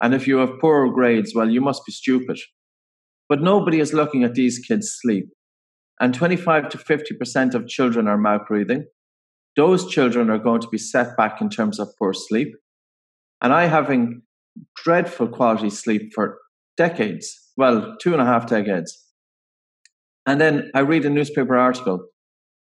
And 0.00 0.14
if 0.14 0.26
you 0.26 0.36
have 0.38 0.60
poor 0.60 0.90
grades, 0.92 1.34
well, 1.34 1.50
you 1.50 1.60
must 1.60 1.82
be 1.86 1.92
stupid. 1.92 2.38
But 3.28 3.42
nobody 3.42 3.80
is 3.80 3.92
looking 3.92 4.22
at 4.22 4.34
these 4.34 4.58
kids 4.58 4.96
sleep. 5.00 5.28
And 5.98 6.14
25 6.14 6.68
to 6.68 6.78
50% 6.78 7.54
of 7.54 7.66
children 7.66 8.06
are 8.06 8.18
mouth 8.18 8.42
breathing. 8.46 8.84
Those 9.56 9.90
children 9.90 10.28
are 10.30 10.38
going 10.38 10.60
to 10.60 10.68
be 10.68 10.78
set 10.78 11.16
back 11.16 11.40
in 11.40 11.48
terms 11.48 11.80
of 11.80 11.88
poor 11.98 12.12
sleep. 12.12 12.54
And 13.42 13.52
I 13.52 13.66
having 13.66 14.22
dreadful 14.76 15.28
quality 15.28 15.70
sleep 15.70 16.12
for 16.14 16.38
decades, 16.76 17.52
well, 17.56 17.96
two 18.00 18.12
and 18.12 18.22
a 18.22 18.26
half 18.26 18.46
decades. 18.46 18.96
And 20.26 20.40
then 20.40 20.70
I 20.74 20.80
read 20.80 21.04
a 21.04 21.10
newspaper 21.10 21.56
article 21.56 22.06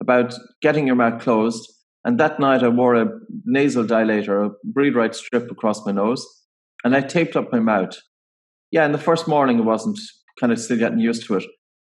about 0.00 0.34
getting 0.62 0.86
your 0.86 0.96
mouth 0.96 1.20
closed. 1.20 1.72
And 2.04 2.20
that 2.20 2.38
night 2.38 2.62
I 2.62 2.68
wore 2.68 2.94
a 2.94 3.08
nasal 3.44 3.84
dilator, 3.84 4.46
a 4.46 4.50
breathe 4.64 4.94
right 4.94 5.14
strip 5.14 5.50
across 5.50 5.84
my 5.84 5.92
nose, 5.92 6.24
and 6.84 6.94
I 6.94 7.00
taped 7.00 7.36
up 7.36 7.50
my 7.50 7.58
mouth. 7.58 7.96
Yeah, 8.70 8.84
and 8.84 8.94
the 8.94 8.98
first 8.98 9.26
morning 9.26 9.58
I 9.58 9.62
wasn't 9.62 9.98
kind 10.38 10.52
of 10.52 10.58
still 10.58 10.78
getting 10.78 11.00
used 11.00 11.26
to 11.26 11.36
it. 11.36 11.44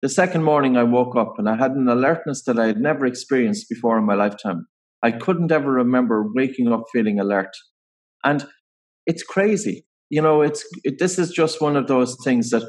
The 0.03 0.09
second 0.09 0.45
morning 0.45 0.77
I 0.77 0.83
woke 0.83 1.17
up 1.17 1.35
and 1.39 1.49
I 1.49 1.57
had 1.57 1.73
an 1.73 1.89
alertness 1.89 2.45
that 2.45 2.59
I 2.59 2.67
had 2.67 2.79
never 2.79 3.07
experienced 3.07 3.69
before 3.71 3.97
in 3.99 4.05
my 4.05 4.15
lifetime. 4.15 4.67
I 5.03 5.13
couldn't 5.13 5.51
ever 5.51 5.71
remember 5.71 6.31
waking 6.35 6.71
up 6.71 6.85
feeling 6.93 7.19
alert. 7.19 7.57
And 8.23 8.47
it's 9.07 9.23
crazy 9.23 9.87
you 10.15 10.23
know, 10.23 10.43
it's 10.43 10.65
it, 10.85 11.01
this 11.01 11.19
is 11.19 11.31
just 11.31 11.61
one 11.61 11.77
of 11.77 11.89
those 11.89 12.17
things 12.23 12.51
that 12.51 12.63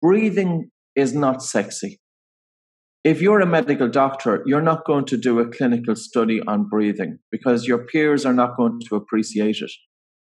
breathing 0.00 0.70
is 0.94 1.12
not 1.12 1.42
sexy. 1.42 2.00
If 3.04 3.20
you're 3.20 3.40
a 3.40 3.46
medical 3.46 3.90
doctor, 3.90 4.42
you're 4.46 4.68
not 4.70 4.86
going 4.86 5.04
to 5.12 5.18
do 5.18 5.38
a 5.38 5.46
clinical 5.46 5.94
study 5.94 6.40
on 6.46 6.70
breathing 6.70 7.18
because 7.30 7.68
your 7.68 7.84
peers 7.84 8.24
are 8.24 8.32
not 8.32 8.56
going 8.56 8.80
to 8.88 8.96
appreciate 8.96 9.58
it. 9.60 9.72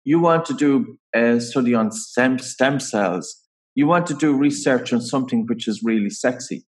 You 0.03 0.19
want 0.19 0.45
to 0.45 0.55
do 0.55 0.97
a 1.13 1.39
study 1.39 1.75
on 1.75 1.91
stem, 1.91 2.39
stem 2.39 2.79
cells. 2.79 3.27
You 3.75 3.85
want 3.85 4.07
to 4.07 4.15
do 4.15 4.35
research 4.35 4.91
on 4.93 5.01
something 5.01 5.45
which 5.47 5.67
is 5.67 5.83
really 5.83 6.09
sexy. 6.09 6.65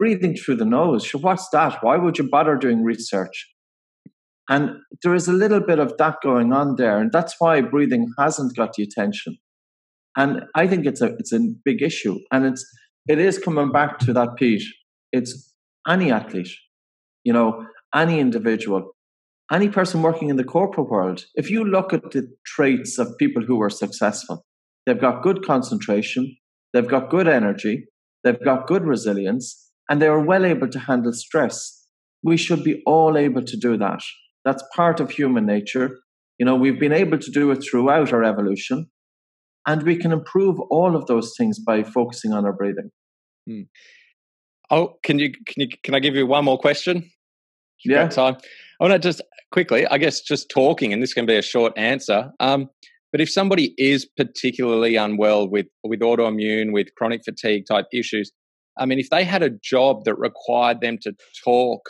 Breathing 0.00 0.34
through 0.34 0.56
the 0.56 0.72
nose, 0.78 1.08
what's 1.14 1.48
that? 1.50 1.84
Why 1.84 1.96
would 1.98 2.18
you 2.18 2.28
bother 2.28 2.56
doing 2.56 2.82
research? 2.82 3.46
And 4.48 4.76
there 5.02 5.14
is 5.14 5.28
a 5.28 5.32
little 5.32 5.60
bit 5.60 5.78
of 5.78 5.96
that 5.98 6.16
going 6.22 6.52
on 6.52 6.76
there. 6.76 6.98
And 6.98 7.10
that's 7.10 7.34
why 7.38 7.60
breathing 7.60 8.12
hasn't 8.18 8.56
got 8.56 8.74
the 8.74 8.84
attention. 8.84 9.38
And 10.16 10.44
I 10.54 10.66
think 10.66 10.86
it's 10.86 11.02
a 11.02 11.14
it's 11.18 11.32
a 11.32 11.40
big 11.64 11.82
issue. 11.82 12.18
And 12.32 12.46
it's 12.46 12.64
it 13.08 13.18
is 13.18 13.38
coming 13.38 13.70
back 13.70 13.98
to 14.00 14.12
that, 14.12 14.36
Pete. 14.36 14.62
It's 15.12 15.52
any 15.86 16.10
athlete, 16.10 16.50
you 17.24 17.32
know, 17.32 17.64
any 17.94 18.18
individual, 18.18 18.92
any 19.52 19.68
person 19.68 20.02
working 20.02 20.28
in 20.28 20.36
the 20.36 20.44
corporate 20.44 20.88
world. 20.88 21.26
If 21.34 21.50
you 21.50 21.64
look 21.64 21.92
at 21.92 22.10
the 22.10 22.28
traits 22.44 22.98
of 22.98 23.16
people 23.18 23.42
who 23.42 23.60
are 23.62 23.70
successful, 23.70 24.44
they've 24.84 25.00
got 25.00 25.22
good 25.22 25.44
concentration, 25.44 26.36
they've 26.72 26.88
got 26.88 27.10
good 27.10 27.28
energy, 27.28 27.86
they've 28.24 28.42
got 28.44 28.66
good 28.66 28.84
resilience, 28.84 29.70
and 29.88 30.02
they 30.02 30.08
are 30.08 30.20
well 30.20 30.44
able 30.44 30.68
to 30.68 30.78
handle 30.78 31.12
stress. 31.12 31.86
We 32.22 32.36
should 32.36 32.64
be 32.64 32.82
all 32.86 33.16
able 33.16 33.42
to 33.44 33.56
do 33.56 33.76
that. 33.76 34.00
That's 34.46 34.64
part 34.74 35.00
of 35.00 35.10
human 35.10 35.44
nature. 35.44 35.98
You 36.38 36.46
know, 36.46 36.54
we've 36.54 36.80
been 36.80 36.92
able 36.92 37.18
to 37.18 37.30
do 37.30 37.50
it 37.50 37.62
throughout 37.62 38.12
our 38.14 38.24
evolution, 38.24 38.86
and 39.66 39.82
we 39.82 39.96
can 39.96 40.12
improve 40.12 40.58
all 40.70 40.96
of 40.96 41.06
those 41.06 41.34
things 41.36 41.58
by 41.58 41.82
focusing 41.82 42.32
on 42.32 42.46
our 42.46 42.52
breathing. 42.52 42.90
Hmm. 43.46 43.62
Oh, 44.70 44.94
can 45.02 45.18
you 45.18 45.32
can 45.32 45.62
you 45.62 45.68
can 45.82 45.94
I 45.94 46.00
give 46.00 46.14
you 46.14 46.26
one 46.26 46.44
more 46.44 46.58
question? 46.58 47.10
Yeah. 47.84 48.08
Time. 48.08 48.36
I 48.80 48.84
want 48.84 48.94
to 48.94 48.98
just 48.98 49.20
quickly, 49.52 49.86
I 49.86 49.98
guess, 49.98 50.20
just 50.22 50.48
talking, 50.48 50.92
and 50.92 51.02
this 51.02 51.12
can 51.12 51.26
be 51.26 51.36
a 51.36 51.42
short 51.42 51.72
answer. 51.76 52.30
Um, 52.40 52.70
But 53.12 53.20
if 53.20 53.30
somebody 53.30 53.74
is 53.78 54.04
particularly 54.04 54.96
unwell 54.96 55.48
with 55.48 55.66
with 55.84 56.00
autoimmune, 56.00 56.72
with 56.72 56.88
chronic 56.96 57.22
fatigue 57.24 57.64
type 57.66 57.86
issues, 57.92 58.30
I 58.78 58.86
mean, 58.86 58.98
if 58.98 59.08
they 59.10 59.24
had 59.24 59.42
a 59.42 59.50
job 59.50 60.04
that 60.04 60.16
required 60.18 60.80
them 60.80 60.98
to 61.02 61.12
talk 61.44 61.82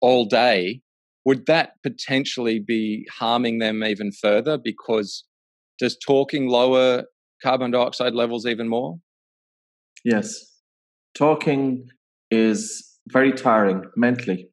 all 0.00 0.26
day, 0.26 0.80
would 1.24 1.46
that 1.46 1.72
potentially 1.82 2.58
be 2.58 3.06
harming 3.10 3.58
them 3.58 3.84
even 3.84 4.10
further? 4.12 4.58
Because 4.62 5.24
does 5.78 5.96
talking 5.96 6.48
lower 6.48 7.04
carbon 7.42 7.70
dioxide 7.70 8.14
levels 8.14 8.46
even 8.46 8.68
more? 8.68 8.96
Yes. 10.04 10.38
Talking 11.14 11.86
is 12.30 12.86
very 13.08 13.32
tiring 13.32 13.82
mentally. 13.96 14.48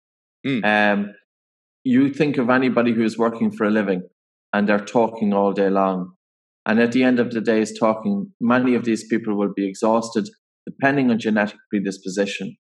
Mm. 0.46 0.66
Um, 0.66 1.14
you 1.84 2.10
think 2.14 2.38
of 2.38 2.50
anybody 2.50 2.94
who 2.94 3.04
is 3.04 3.18
working 3.18 3.52
for 3.52 3.66
a 3.66 3.70
living 3.70 4.04
and 4.54 4.68
they're 4.68 4.80
talking 4.80 5.34
all 5.34 5.54
day 5.54 5.70
long. 5.70 6.14
And 6.66 6.82
at 6.82 6.92
the 6.92 7.04
end 7.04 7.20
of 7.20 7.32
the 7.32 7.40
day, 7.40 7.62
is 7.62 7.78
talking, 7.80 8.34
many 8.42 8.76
of 8.76 8.84
these 8.84 9.08
people 9.08 9.38
will 9.38 9.54
be 9.56 9.68
exhausted 9.68 10.28
depending 10.66 11.10
on 11.10 11.18
genetic 11.20 11.58
predisposition. 11.70 12.58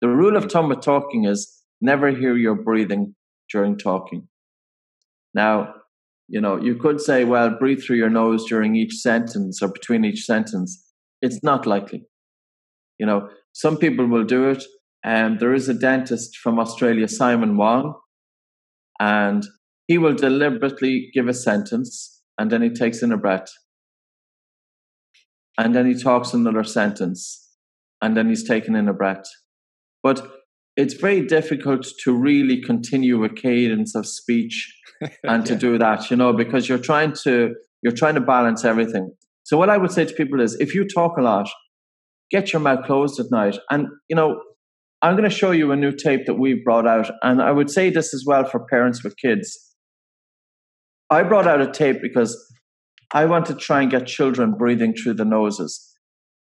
The 0.00 0.08
rule 0.08 0.36
of 0.36 0.50
thumb 0.50 0.68
with 0.68 0.80
talking 0.80 1.24
is 1.24 1.61
never 1.82 2.10
hear 2.10 2.36
your 2.36 2.54
breathing 2.54 3.14
during 3.50 3.76
talking. 3.76 4.28
Now, 5.34 5.74
you 6.28 6.40
know, 6.40 6.56
you 6.56 6.76
could 6.76 7.00
say, 7.00 7.24
well, 7.24 7.50
breathe 7.50 7.82
through 7.82 7.96
your 7.96 8.10
nose 8.10 8.46
during 8.48 8.76
each 8.76 8.94
sentence 8.94 9.60
or 9.62 9.68
between 9.68 10.04
each 10.04 10.24
sentence. 10.24 10.82
It's 11.20 11.42
not 11.42 11.66
likely. 11.66 12.04
You 12.98 13.06
know, 13.06 13.28
some 13.52 13.76
people 13.76 14.06
will 14.06 14.24
do 14.24 14.48
it. 14.48 14.64
And 15.04 15.40
there 15.40 15.52
is 15.52 15.68
a 15.68 15.74
dentist 15.74 16.36
from 16.36 16.58
Australia, 16.58 17.08
Simon 17.08 17.56
Wong, 17.56 17.94
and 19.00 19.44
he 19.88 19.98
will 19.98 20.14
deliberately 20.14 21.10
give 21.12 21.26
a 21.26 21.34
sentence 21.34 22.22
and 22.38 22.50
then 22.50 22.62
he 22.62 22.70
takes 22.70 23.02
in 23.02 23.12
a 23.12 23.18
breath. 23.18 23.48
And 25.58 25.74
then 25.74 25.86
he 25.86 25.94
talks 25.94 26.32
another 26.32 26.64
sentence 26.64 27.50
and 28.00 28.16
then 28.16 28.28
he's 28.28 28.44
taking 28.44 28.76
in 28.76 28.88
a 28.88 28.94
breath. 28.94 29.24
But 30.02 30.26
it's 30.76 30.94
very 30.94 31.26
difficult 31.26 31.86
to 32.02 32.12
really 32.12 32.60
continue 32.62 33.24
a 33.24 33.28
cadence 33.28 33.94
of 33.94 34.06
speech 34.06 34.74
and 35.24 35.44
to 35.46 35.54
do 35.54 35.78
that, 35.78 36.10
you 36.10 36.16
know, 36.16 36.32
because 36.32 36.68
you're 36.68 36.78
trying 36.78 37.12
to 37.24 37.54
you're 37.82 37.92
trying 37.92 38.14
to 38.14 38.20
balance 38.20 38.64
everything. 38.64 39.12
So 39.42 39.58
what 39.58 39.68
I 39.68 39.76
would 39.76 39.90
say 39.90 40.04
to 40.04 40.14
people 40.14 40.40
is 40.40 40.54
if 40.60 40.74
you 40.74 40.86
talk 40.86 41.18
a 41.18 41.22
lot, 41.22 41.48
get 42.30 42.52
your 42.52 42.60
mouth 42.60 42.84
closed 42.86 43.18
at 43.18 43.26
night. 43.30 43.58
And 43.70 43.88
you 44.08 44.16
know, 44.16 44.40
I'm 45.02 45.16
going 45.16 45.28
to 45.28 45.36
show 45.36 45.50
you 45.50 45.72
a 45.72 45.76
new 45.76 45.92
tape 45.92 46.26
that 46.26 46.34
we 46.34 46.54
brought 46.54 46.86
out. 46.86 47.10
And 47.22 47.42
I 47.42 47.50
would 47.50 47.70
say 47.70 47.90
this 47.90 48.14
as 48.14 48.24
well 48.26 48.44
for 48.44 48.64
parents 48.66 49.02
with 49.02 49.16
kids. 49.16 49.58
I 51.10 51.24
brought 51.24 51.48
out 51.48 51.60
a 51.60 51.70
tape 51.70 52.00
because 52.00 52.38
I 53.12 53.26
want 53.26 53.46
to 53.46 53.54
try 53.54 53.82
and 53.82 53.90
get 53.90 54.06
children 54.06 54.52
breathing 54.52 54.94
through 54.94 55.14
the 55.14 55.24
noses. 55.24 55.90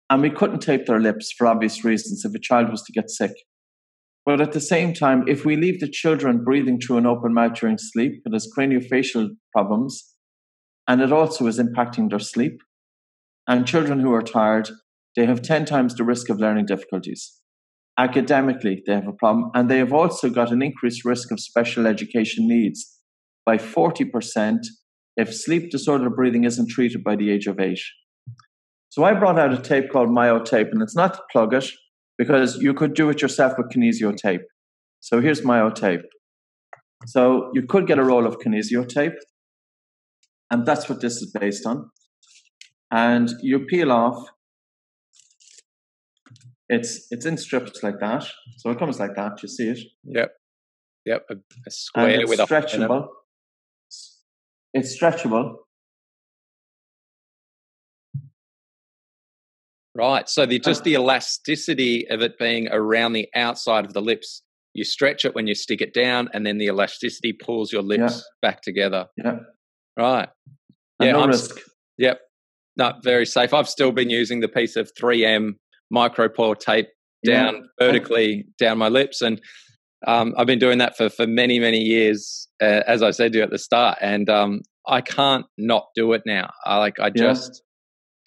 And 0.10 0.22
we 0.22 0.30
couldn't 0.30 0.60
tape 0.60 0.86
their 0.86 1.00
lips 1.00 1.32
for 1.38 1.48
obvious 1.48 1.84
reasons 1.84 2.26
if 2.26 2.34
a 2.34 2.40
child 2.40 2.70
was 2.70 2.82
to 2.84 2.92
get 2.92 3.10
sick. 3.10 3.32
But 4.28 4.42
at 4.42 4.52
the 4.52 4.62
same 4.62 4.94
time, 4.94 5.24
if 5.28 5.46
we 5.46 5.56
leave 5.56 5.80
the 5.80 5.90
children 5.90 6.44
breathing 6.44 6.80
through 6.80 6.98
an 6.98 7.06
open 7.06 7.34
mouth 7.34 7.54
during 7.54 7.78
sleep, 7.80 8.22
it 8.26 8.34
has 8.34 8.52
craniofacial 8.56 9.30
problems, 9.54 10.14
and 10.86 11.02
it 11.02 11.14
also 11.14 11.48
is 11.48 11.58
impacting 11.58 12.10
their 12.10 12.20
sleep. 12.20 12.60
And 13.48 13.66
children 13.66 14.02
who 14.02 14.14
are 14.14 14.22
tired, 14.22 14.70
they 15.16 15.26
have 15.26 15.42
10 15.42 15.64
times 15.64 15.96
the 15.96 16.04
risk 16.04 16.30
of 16.30 16.42
learning 16.42 16.66
difficulties 16.66 17.38
academically 17.98 18.84
they 18.86 18.94
have 18.94 19.08
a 19.08 19.14
problem 19.14 19.50
and 19.54 19.70
they 19.70 19.80
have 19.80 19.94
also 19.94 20.30
got 20.30 20.52
an 20.52 20.62
increased 20.62 21.04
risk 21.04 21.32
of 21.32 21.40
special 21.40 21.88
education 21.88 22.48
needs 22.48 23.00
by 23.46 23.58
40% 23.58 24.60
if 25.16 25.34
sleep 25.34 25.72
disorder 25.72 26.10
breathing 26.10 26.44
isn't 26.44 26.70
treated 26.70 27.04
by 27.04 27.16
the 27.16 27.32
age 27.32 27.48
of 27.48 27.60
8 27.60 27.80
so 28.90 29.04
i 29.04 29.14
brought 29.14 29.40
out 29.40 29.54
a 29.54 29.58
tape 29.58 29.90
called 29.92 30.10
myotape 30.10 30.72
and 30.72 30.82
it's 30.82 30.96
not 30.96 31.16
to 31.16 31.22
plug 31.32 31.54
it 31.54 31.72
because 32.18 32.58
you 32.58 32.74
could 32.74 32.94
do 32.94 33.10
it 33.10 33.22
yourself 33.22 33.54
with 33.58 33.68
kinesio 33.70 34.16
tape 34.16 34.42
so 35.00 35.22
here's 35.22 35.42
myotape 35.42 36.04
so 37.06 37.52
you 37.54 37.62
could 37.62 37.88
get 37.88 38.00
a 38.00 38.04
roll 38.04 38.26
of 38.26 38.38
kinesio 38.40 38.88
tape 38.88 39.14
and 40.52 40.66
that's 40.66 40.90
what 40.90 41.02
this 41.02 41.18
is 41.18 41.32
based 41.40 41.66
on 41.66 41.90
and 42.92 43.30
you 43.42 43.60
peel 43.60 43.92
off 43.92 44.28
it's 46.70 47.08
it's 47.12 47.26
in 47.26 47.38
strips 47.38 47.82
like 47.82 48.00
that, 48.00 48.26
so 48.58 48.70
it 48.72 48.80
comes 48.80 49.00
like 49.00 49.16
that. 49.16 49.42
You 49.42 49.50
see 49.50 49.70
it? 49.70 49.80
Yep, 50.04 50.32
yep. 51.06 51.26
A, 51.30 51.36
a 51.36 51.72
square 51.72 52.28
with 52.28 52.40
stretchable. 52.40 53.04
A 53.04 53.08
it's 54.74 55.00
stretchable. 55.00 55.56
Right. 59.98 60.30
So 60.30 60.46
the 60.46 60.60
just 60.60 60.84
the 60.84 60.94
elasticity 60.94 62.08
of 62.10 62.22
it 62.22 62.38
being 62.38 62.68
around 62.72 63.14
the 63.14 63.28
outside 63.36 63.86
of 63.86 63.94
the 63.94 64.02
lips. 64.02 64.44
You 64.74 64.84
stretch 64.84 65.26
it 65.26 65.34
when 65.34 65.48
you 65.48 65.56
stick 65.56 65.82
it 65.82 65.92
down, 65.92 66.30
and 66.34 66.46
then 66.46 66.60
the 66.60 66.68
elasticity 66.68 67.34
pulls 67.34 67.74
your 67.74 67.82
lips 67.82 68.14
yeah. 68.18 68.48
back 68.48 68.62
together. 68.62 69.08
Yeah. 69.18 69.40
Right. 69.98 70.30
And 71.00 71.08
yeah. 71.08 71.12
No 71.14 71.22
I'm, 71.22 71.30
risk. 71.30 71.60
Yep. 71.98 72.20
Not 72.76 73.04
very 73.04 73.26
safe. 73.26 73.56
I've 73.56 73.68
still 73.68 73.92
been 73.92 74.12
using 74.12 74.40
the 74.42 74.48
piece 74.48 74.76
of 74.76 74.92
3M 74.94 75.56
micropore 75.92 76.60
tape 76.60 76.90
down 77.26 77.56
yeah. 77.56 77.62
vertically 77.88 78.46
down 78.60 78.78
my 78.78 78.90
lips 78.90 79.22
and 79.22 79.42
um, 80.06 80.36
I've 80.38 80.46
been 80.46 80.60
doing 80.60 80.78
that 80.78 80.96
for, 80.96 81.10
for 81.10 81.26
many, 81.26 81.60
many 81.60 81.80
years, 81.80 82.48
uh, 82.62 82.84
as 82.86 83.02
I 83.02 83.12
said 83.12 83.32
to 83.32 83.40
you 83.40 83.44
at 83.44 83.50
the 83.50 83.58
start, 83.58 83.98
and 84.00 84.30
um, 84.30 84.62
I 84.88 85.02
can't 85.02 85.46
not 85.58 85.88
do 85.96 86.14
it 86.14 86.22
now. 86.26 86.52
I 86.66 86.78
like, 86.78 87.00
I 87.00 87.10
just. 87.10 87.64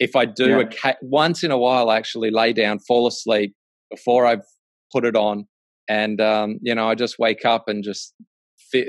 If 0.01 0.17
I 0.17 0.25
do 0.25 0.49
yeah. 0.49 0.61
a 0.61 0.67
ca- 0.67 0.97
once 1.03 1.45
in 1.45 1.53
a 1.53 1.59
while, 1.59 1.91
I 1.91 1.97
actually 1.97 2.31
lay 2.31 2.53
down, 2.53 2.81
fall 2.81 3.07
asleep 3.07 3.55
before 3.91 4.27
I've 4.27 4.45
put 4.93 5.05
it 5.05 5.15
on, 5.15 5.47
and 5.89 6.21
um, 6.21 6.59
you 6.63 6.75
know, 6.75 6.89
I 6.89 6.97
just 6.97 7.19
wake 7.19 7.45
up 7.45 7.69
and 7.69 7.85
just 7.85 8.15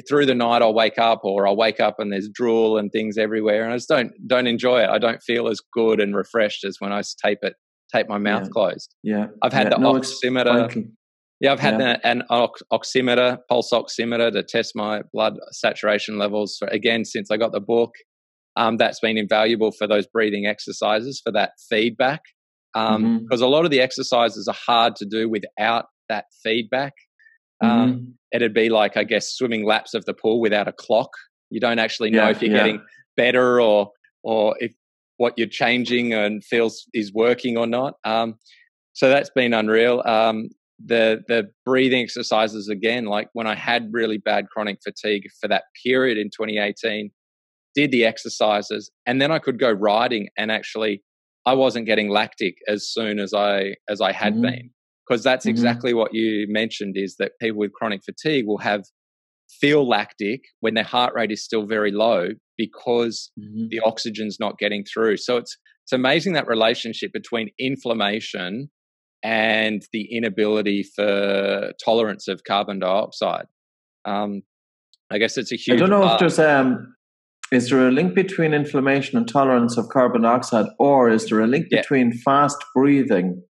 through 0.07 0.25
the 0.25 0.35
night, 0.35 0.61
I'll 0.61 0.73
wake 0.73 0.97
up, 0.97 1.21
or 1.23 1.47
I'll 1.47 1.55
wake 1.57 1.79
up 1.79 1.95
and 1.99 2.11
there's 2.11 2.29
drool 2.29 2.77
and 2.77 2.91
things 2.91 3.17
everywhere, 3.17 3.63
and 3.63 3.73
I 3.73 3.75
just 3.75 3.89
don't 3.89 4.11
don't 4.25 4.47
enjoy 4.47 4.81
it. 4.81 4.89
I 4.89 4.97
don't 4.97 5.21
feel 5.21 5.47
as 5.47 5.59
good 5.73 5.99
and 5.99 6.15
refreshed 6.15 6.63
as 6.63 6.77
when 6.79 6.91
I 6.91 7.01
tape 7.23 7.39
it 7.43 7.55
tape 7.93 8.07
my 8.07 8.17
mouth 8.17 8.43
yeah. 8.43 8.49
closed. 8.49 8.95
Yeah. 9.03 9.27
I've 9.41 9.53
had 9.53 9.67
yeah. 9.67 9.69
the 9.71 9.77
no, 9.79 9.93
oximeter. 9.93 10.87
Yeah, 11.39 11.53
I've 11.53 11.59
had 11.59 11.79
yeah. 11.79 11.97
an, 12.03 12.21
an 12.29 12.57
oximeter, 12.71 13.39
pulse 13.49 13.71
oximeter 13.71 14.31
to 14.31 14.43
test 14.43 14.75
my 14.75 15.01
blood 15.11 15.37
saturation 15.51 16.17
levels 16.19 16.55
for, 16.57 16.67
again 16.67 17.03
since 17.03 17.31
I 17.31 17.37
got 17.37 17.51
the 17.51 17.59
book. 17.59 17.91
Um, 18.55 18.77
that's 18.77 18.99
been 18.99 19.17
invaluable 19.17 19.71
for 19.71 19.87
those 19.87 20.05
breathing 20.07 20.45
exercises 20.45 21.21
for 21.23 21.31
that 21.31 21.51
feedback. 21.69 22.21
Because 22.73 22.95
um, 22.95 23.27
mm-hmm. 23.27 23.43
a 23.43 23.47
lot 23.47 23.65
of 23.65 23.71
the 23.71 23.81
exercises 23.81 24.47
are 24.47 24.55
hard 24.55 24.95
to 24.97 25.05
do 25.05 25.29
without 25.29 25.85
that 26.09 26.25
feedback. 26.43 26.93
Um, 27.61 27.69
mm-hmm. 27.69 28.05
It'd 28.33 28.53
be 28.53 28.69
like, 28.69 28.97
I 28.97 29.03
guess, 29.03 29.33
swimming 29.33 29.65
laps 29.65 29.93
of 29.93 30.05
the 30.05 30.13
pool 30.13 30.39
without 30.39 30.67
a 30.67 30.73
clock. 30.73 31.09
You 31.49 31.59
don't 31.59 31.79
actually 31.79 32.11
know 32.11 32.25
yeah, 32.25 32.29
if 32.29 32.41
you're 32.41 32.55
getting 32.55 32.81
better 33.17 33.61
or 33.61 33.91
or 34.23 34.55
if 34.59 34.73
what 35.17 35.33
you're 35.37 35.47
changing 35.47 36.13
and 36.13 36.43
feels 36.43 36.85
is 36.93 37.13
working 37.13 37.57
or 37.57 37.67
not. 37.67 37.95
Um, 38.03 38.35
so 38.93 39.09
that's 39.09 39.29
been 39.29 39.53
unreal. 39.53 40.01
Um, 40.05 40.49
the 40.83 41.23
the 41.27 41.49
breathing 41.65 42.01
exercises 42.01 42.69
again, 42.69 43.05
like 43.05 43.29
when 43.33 43.47
I 43.47 43.55
had 43.55 43.89
really 43.91 44.17
bad 44.17 44.47
chronic 44.49 44.79
fatigue 44.83 45.27
for 45.39 45.47
that 45.47 45.65
period 45.83 46.17
in 46.17 46.27
2018, 46.27 47.11
did 47.75 47.91
the 47.91 48.05
exercises, 48.05 48.91
and 49.05 49.21
then 49.21 49.31
I 49.31 49.39
could 49.39 49.59
go 49.59 49.71
riding, 49.71 50.29
and 50.37 50.51
actually, 50.51 51.03
I 51.45 51.53
wasn't 51.53 51.85
getting 51.85 52.09
lactic 52.09 52.55
as 52.67 52.87
soon 52.87 53.19
as 53.19 53.33
I 53.33 53.75
as 53.89 54.01
I 54.01 54.11
had 54.11 54.33
mm-hmm. 54.33 54.41
been, 54.43 54.69
because 55.07 55.23
that's 55.23 55.45
mm-hmm. 55.45 55.51
exactly 55.51 55.93
what 55.93 56.13
you 56.13 56.47
mentioned 56.49 56.95
is 56.97 57.15
that 57.17 57.33
people 57.41 57.59
with 57.59 57.73
chronic 57.73 58.01
fatigue 58.03 58.45
will 58.47 58.59
have 58.59 58.83
feel 59.59 59.87
lactic 59.87 60.41
when 60.61 60.75
their 60.75 60.83
heart 60.83 61.13
rate 61.13 61.31
is 61.31 61.43
still 61.43 61.65
very 61.65 61.91
low 61.91 62.29
because 62.57 63.31
mm-hmm. 63.39 63.65
the 63.69 63.79
oxygen's 63.81 64.39
not 64.39 64.57
getting 64.57 64.83
through. 64.85 65.17
So 65.17 65.37
it's 65.37 65.57
it's 65.83 65.93
amazing 65.93 66.33
that 66.33 66.47
relationship 66.47 67.11
between 67.11 67.49
inflammation 67.59 68.69
and 69.23 69.83
the 69.91 70.07
inability 70.15 70.83
for 70.83 71.73
tolerance 71.83 72.27
of 72.27 72.43
carbon 72.47 72.79
dioxide. 72.79 73.45
Um, 74.05 74.43
I 75.11 75.17
guess 75.17 75.37
it's 75.37 75.51
a 75.51 75.55
huge. 75.55 75.77
I 75.77 75.79
don't 75.79 75.89
know 75.89 76.01
part. 76.01 76.21
if 76.21 76.35
there's 76.35 76.39
um, 76.39 76.95
is 77.51 77.69
there 77.69 77.87
a 77.87 77.91
link 77.91 78.15
between 78.15 78.53
inflammation 78.53 79.17
and 79.17 79.27
tolerance 79.27 79.77
of 79.77 79.89
carbon 79.89 80.21
dioxide, 80.21 80.67
or 80.79 81.09
is 81.09 81.27
there 81.27 81.41
a 81.41 81.47
link 81.47 81.67
yeah. 81.69 81.81
between 81.81 82.13
fast 82.13 82.57
breathing 82.73 83.43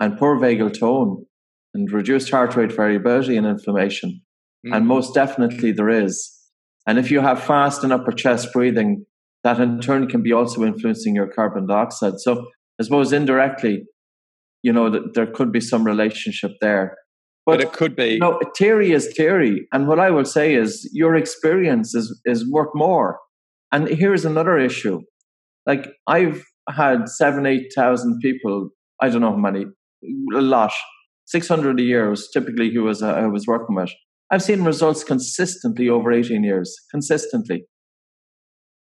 and 0.00 0.16
poor 0.16 0.38
vagal 0.38 0.78
tone 0.78 1.26
and 1.74 1.90
reduced 1.90 2.30
heart 2.30 2.54
rate 2.54 2.72
variability 2.72 3.36
and 3.36 3.46
inflammation? 3.46 4.22
Mm. 4.64 4.76
And 4.76 4.86
most 4.86 5.12
definitely 5.12 5.72
there 5.72 5.90
is. 5.90 6.30
And 6.86 6.98
if 6.98 7.10
you 7.10 7.20
have 7.20 7.42
fast 7.42 7.82
and 7.82 7.92
upper 7.92 8.12
chest 8.12 8.52
breathing, 8.52 9.06
that 9.42 9.58
in 9.58 9.80
turn 9.80 10.06
can 10.06 10.22
be 10.22 10.32
also 10.32 10.62
influencing 10.64 11.16
your 11.16 11.28
carbon 11.28 11.66
dioxide. 11.66 12.20
So 12.20 12.46
I 12.80 12.84
suppose 12.84 13.12
indirectly, 13.12 13.84
you 14.62 14.72
know, 14.72 14.88
that 14.90 15.14
there 15.14 15.26
could 15.26 15.52
be 15.52 15.60
some 15.60 15.84
relationship 15.84 16.52
there. 16.60 16.96
But, 17.46 17.58
but 17.58 17.60
it 17.60 17.72
could 17.72 17.94
be. 17.94 18.18
no, 18.18 18.40
theory 18.56 18.92
is 18.92 19.12
theory. 19.14 19.66
And 19.72 19.86
what 19.86 20.00
I 20.00 20.10
will 20.10 20.24
say 20.24 20.54
is 20.54 20.88
your 20.92 21.14
experience 21.14 21.94
is, 21.94 22.18
is 22.24 22.50
worth 22.50 22.70
more. 22.74 23.18
And 23.70 23.88
here's 23.88 24.24
another 24.24 24.58
issue. 24.58 25.00
Like 25.66 25.88
I've 26.06 26.42
had 26.68 27.08
seven, 27.08 27.46
eight 27.46 27.72
thousand 27.74 28.20
people. 28.20 28.70
I 29.00 29.08
don't 29.08 29.20
know 29.20 29.32
how 29.32 29.36
many, 29.36 29.66
a 30.34 30.40
lot, 30.40 30.72
six 31.26 31.48
hundred 31.48 31.80
a 31.80 31.82
year 31.82 32.08
was 32.10 32.30
typically 32.30 32.72
who 32.72 32.84
was 32.84 33.02
uh, 33.02 33.12
I 33.12 33.26
was 33.26 33.46
working 33.46 33.76
with. 33.76 33.90
I've 34.30 34.42
seen 34.42 34.64
results 34.64 35.04
consistently 35.04 35.88
over 35.88 36.12
eighteen 36.12 36.44
years, 36.44 36.74
consistently. 36.90 37.66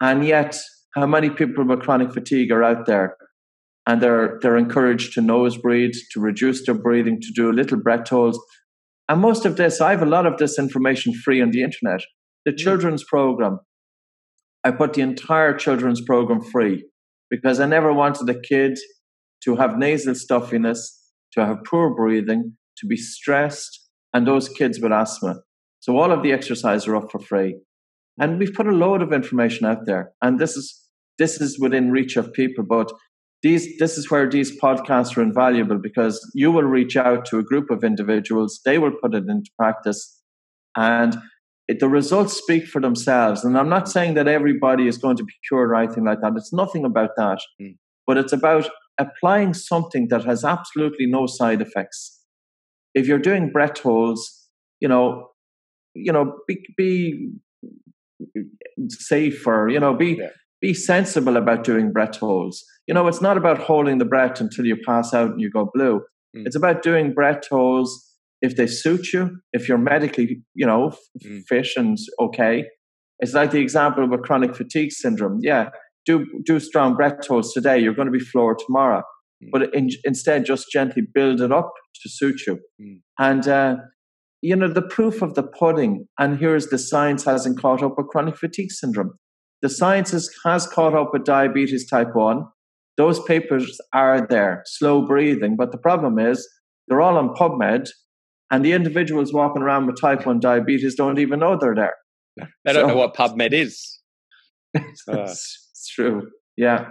And 0.00 0.24
yet, 0.24 0.59
how 0.94 1.06
many 1.06 1.30
people 1.30 1.64
with 1.64 1.80
chronic 1.80 2.12
fatigue 2.12 2.50
are 2.50 2.62
out 2.64 2.86
there 2.86 3.16
and 3.89 4.03
they're 4.03 4.39
they're 4.43 4.59
encouraged 4.59 5.14
to 5.14 5.22
nose 5.22 5.57
breathe, 5.57 5.95
to 6.12 6.20
reduce 6.20 6.64
their 6.64 6.74
breathing, 6.74 7.18
to 7.20 7.32
do 7.34 7.51
little 7.51 7.80
breath 7.80 8.09
holds. 8.09 8.39
And 9.09 9.20
most 9.20 9.47
of 9.47 9.57
this, 9.57 9.80
I 9.80 9.91
have 9.91 10.03
a 10.03 10.07
lot 10.07 10.26
of 10.26 10.36
this 10.36 10.59
information 10.59 11.14
free 11.14 11.41
on 11.41 11.51
the 11.51 11.62
internet. 11.62 12.03
The 12.45 12.53
mm. 12.53 12.59
children's 12.59 13.03
program, 13.03 13.61
I 14.62 14.72
put 14.72 14.93
the 14.93 15.01
entire 15.01 15.57
children's 15.57 16.03
program 16.03 16.43
free 16.43 16.84
because 17.30 17.61
I 17.61 17.66
never 17.66 17.91
wanted 17.93 18.28
a 18.28 18.39
kid 18.39 18.78
to 19.45 19.57
have 19.57 19.78
nasal 19.78 20.14
stuffiness, 20.14 20.95
to 21.32 21.47
have 21.47 21.64
poor 21.64 21.95
breathing, 21.95 22.59
to 22.78 22.86
be 22.86 22.97
stressed, 22.97 23.89
and 24.12 24.26
those 24.26 24.51
kids 24.51 24.78
with 24.80 24.93
asthma. 24.93 25.41
So 25.80 25.97
all 25.97 26.12
of 26.12 26.22
the 26.22 26.32
exercises 26.32 26.86
are 26.86 26.97
up 26.97 27.11
for 27.11 27.20
free. 27.20 27.59
And 28.20 28.39
we've 28.39 28.53
put 28.53 28.66
a 28.66 28.72
load 28.72 29.01
of 29.01 29.14
information 29.14 29.64
out 29.64 29.86
there. 29.86 30.12
And 30.20 30.39
this 30.39 30.57
is 30.57 30.84
this 31.18 31.41
is 31.41 31.59
within 31.59 31.91
reach 31.91 32.16
of 32.16 32.32
people, 32.32 32.64
but 32.68 32.93
these 33.43 33.78
this 33.78 33.97
is 33.97 34.11
where 34.11 34.28
these 34.28 34.59
podcasts 34.61 35.16
are 35.16 35.22
invaluable 35.22 35.78
because 35.78 36.20
you 36.34 36.51
will 36.51 36.64
reach 36.64 36.97
out 36.97 37.24
to 37.26 37.39
a 37.39 37.43
group 37.43 37.70
of 37.70 37.84
individuals 37.84 38.61
they 38.64 38.78
will 38.78 38.93
put 39.03 39.14
it 39.14 39.24
into 39.28 39.51
practice 39.57 40.20
and 40.76 41.16
it, 41.68 41.80
the 41.80 41.89
results 41.89 42.32
speak 42.34 42.66
for 42.66 42.80
themselves. 42.80 43.45
And 43.45 43.57
i'm 43.57 43.68
not 43.68 43.89
saying 43.89 44.14
that 44.14 44.26
everybody 44.26 44.89
is 44.89 44.99
going 44.99 45.16
to 45.16 45.24
be 45.24 45.34
cured 45.47 45.70
or 45.70 45.76
anything 45.76 46.05
like 46.05 46.20
that. 46.22 46.32
It's 46.36 46.53
nothing 46.53 46.84
about 46.84 47.11
that. 47.16 47.41
Mm. 47.61 47.76
but 48.07 48.16
it's 48.16 48.32
about 48.32 48.68
applying 48.99 49.55
something 49.55 50.09
that 50.09 50.24
has 50.24 50.45
absolutely 50.45 51.07
no 51.07 51.26
side 51.26 51.61
effects. 51.61 52.20
If 52.95 53.07
you're 53.07 53.18
doing 53.18 53.51
breath 53.51 53.78
holds 53.78 54.49
you 54.80 54.89
know 54.89 55.28
you 55.95 56.12
know 56.12 56.39
be, 56.47 56.64
be 56.76 57.30
safer 58.89 59.68
you 59.68 59.80
know 59.80 59.95
be 59.95 60.18
yeah 60.20 60.30
be 60.61 60.74
sensible 60.74 61.36
about 61.36 61.64
doing 61.64 61.92
breath 61.92 62.16
holds. 62.16 62.64
You 62.86 62.94
know, 62.94 63.06
it's 63.06 63.20
not 63.20 63.36
about 63.36 63.59
holding 63.59 63.98
the 63.98 64.04
breath 64.04 64.40
until 64.40 64.66
you 64.66 64.76
pass 64.84 65.14
out 65.14 65.32
and 65.32 65.40
you 65.40 65.50
go 65.50 65.70
blue. 65.72 66.00
Mm. 66.36 66.46
It's 66.46 66.56
about 66.56 66.82
doing 66.82 67.12
breath 67.12 67.48
holds 67.48 68.04
if 68.40 68.56
they 68.56 68.66
suit 68.66 69.12
you, 69.12 69.38
if 69.52 69.68
you're 69.68 69.78
medically, 69.78 70.40
you 70.54 70.66
know, 70.66 70.92
mm. 71.24 71.42
fit 71.48 71.68
and 71.76 71.98
okay. 72.20 72.64
It's 73.20 73.34
like 73.34 73.50
the 73.50 73.61
example 73.61 74.04
of 74.04 74.12
a 74.12 74.18
chronic 74.18 74.54
fatigue 74.54 74.92
syndrome. 74.92 75.40
Yeah, 75.42 75.70
do 76.06 76.24
do 76.44 76.61
strong 76.61 76.94
breath 76.94 77.26
holds 77.26 77.52
today. 77.52 77.78
You're 77.78 77.94
going 77.94 78.06
to 78.06 78.12
be 78.12 78.20
floored 78.20 78.59
tomorrow. 78.64 79.02
Mm. 79.42 79.48
But 79.52 79.74
in, 79.74 79.90
instead, 80.04 80.44
just 80.44 80.70
gently 80.72 81.02
build 81.02 81.40
it 81.40 81.52
up 81.52 81.72
to 82.02 82.09
suit 82.09 82.42
you. 82.46 82.59
Mm. 82.80 83.00
And 83.18 83.48
uh, 83.48 83.76
you 84.40 84.54
know, 84.54 84.72
the 84.72 84.82
proof 84.82 85.20
of 85.20 85.34
the 85.34 85.42
pudding, 85.42 86.06
and 86.18 86.38
here's 86.38 86.68
the 86.68 86.78
science 86.78 87.24
hasn't 87.24 87.61
caught 87.61 87.82
up 87.82 87.94
with 87.96 88.06
chronic 88.09 88.36
fatigue 88.36 88.70
syndrome. 88.70 89.14
The 89.62 89.68
science 89.68 90.12
has 90.44 90.66
caught 90.66 90.94
up 90.94 91.11
with 91.12 91.24
diabetes 91.24 91.88
type 91.88 92.14
1. 92.14 92.44
Those 92.96 93.20
papers 93.24 93.78
are 93.92 94.26
there, 94.28 94.62
slow 94.66 95.06
breathing. 95.06 95.56
But 95.56 95.72
the 95.72 95.78
problem 95.78 96.18
is 96.18 96.48
they're 96.86 97.00
all 97.00 97.16
on 97.16 97.34
PubMed, 97.34 97.88
and 98.50 98.64
the 98.64 98.72
individuals 98.72 99.32
walking 99.32 99.62
around 99.62 99.86
with 99.86 100.00
type 100.00 100.26
1 100.26 100.40
diabetes 100.40 100.94
don't 100.94 101.18
even 101.18 101.40
know 101.40 101.56
they're 101.61 101.74
there. 101.74 101.96
They 102.64 102.72
don't 102.72 102.88
know 102.88 102.96
what 102.96 103.14
PubMed 103.14 103.52
is. 103.52 103.98
it's, 104.74 105.04
it's 105.09 105.88
true. 105.94 106.28
Yeah. 106.56 106.90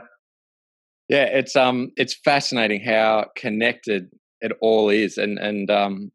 Yeah, 1.09 1.23
it's 1.23 1.55
um 1.55 1.91
it's 1.95 2.13
fascinating 2.13 2.81
how 2.83 3.27
connected 3.37 4.09
it 4.41 4.51
all 4.61 4.89
is 4.89 5.17
and 5.17 5.39
and 5.39 5.71
um 5.71 6.11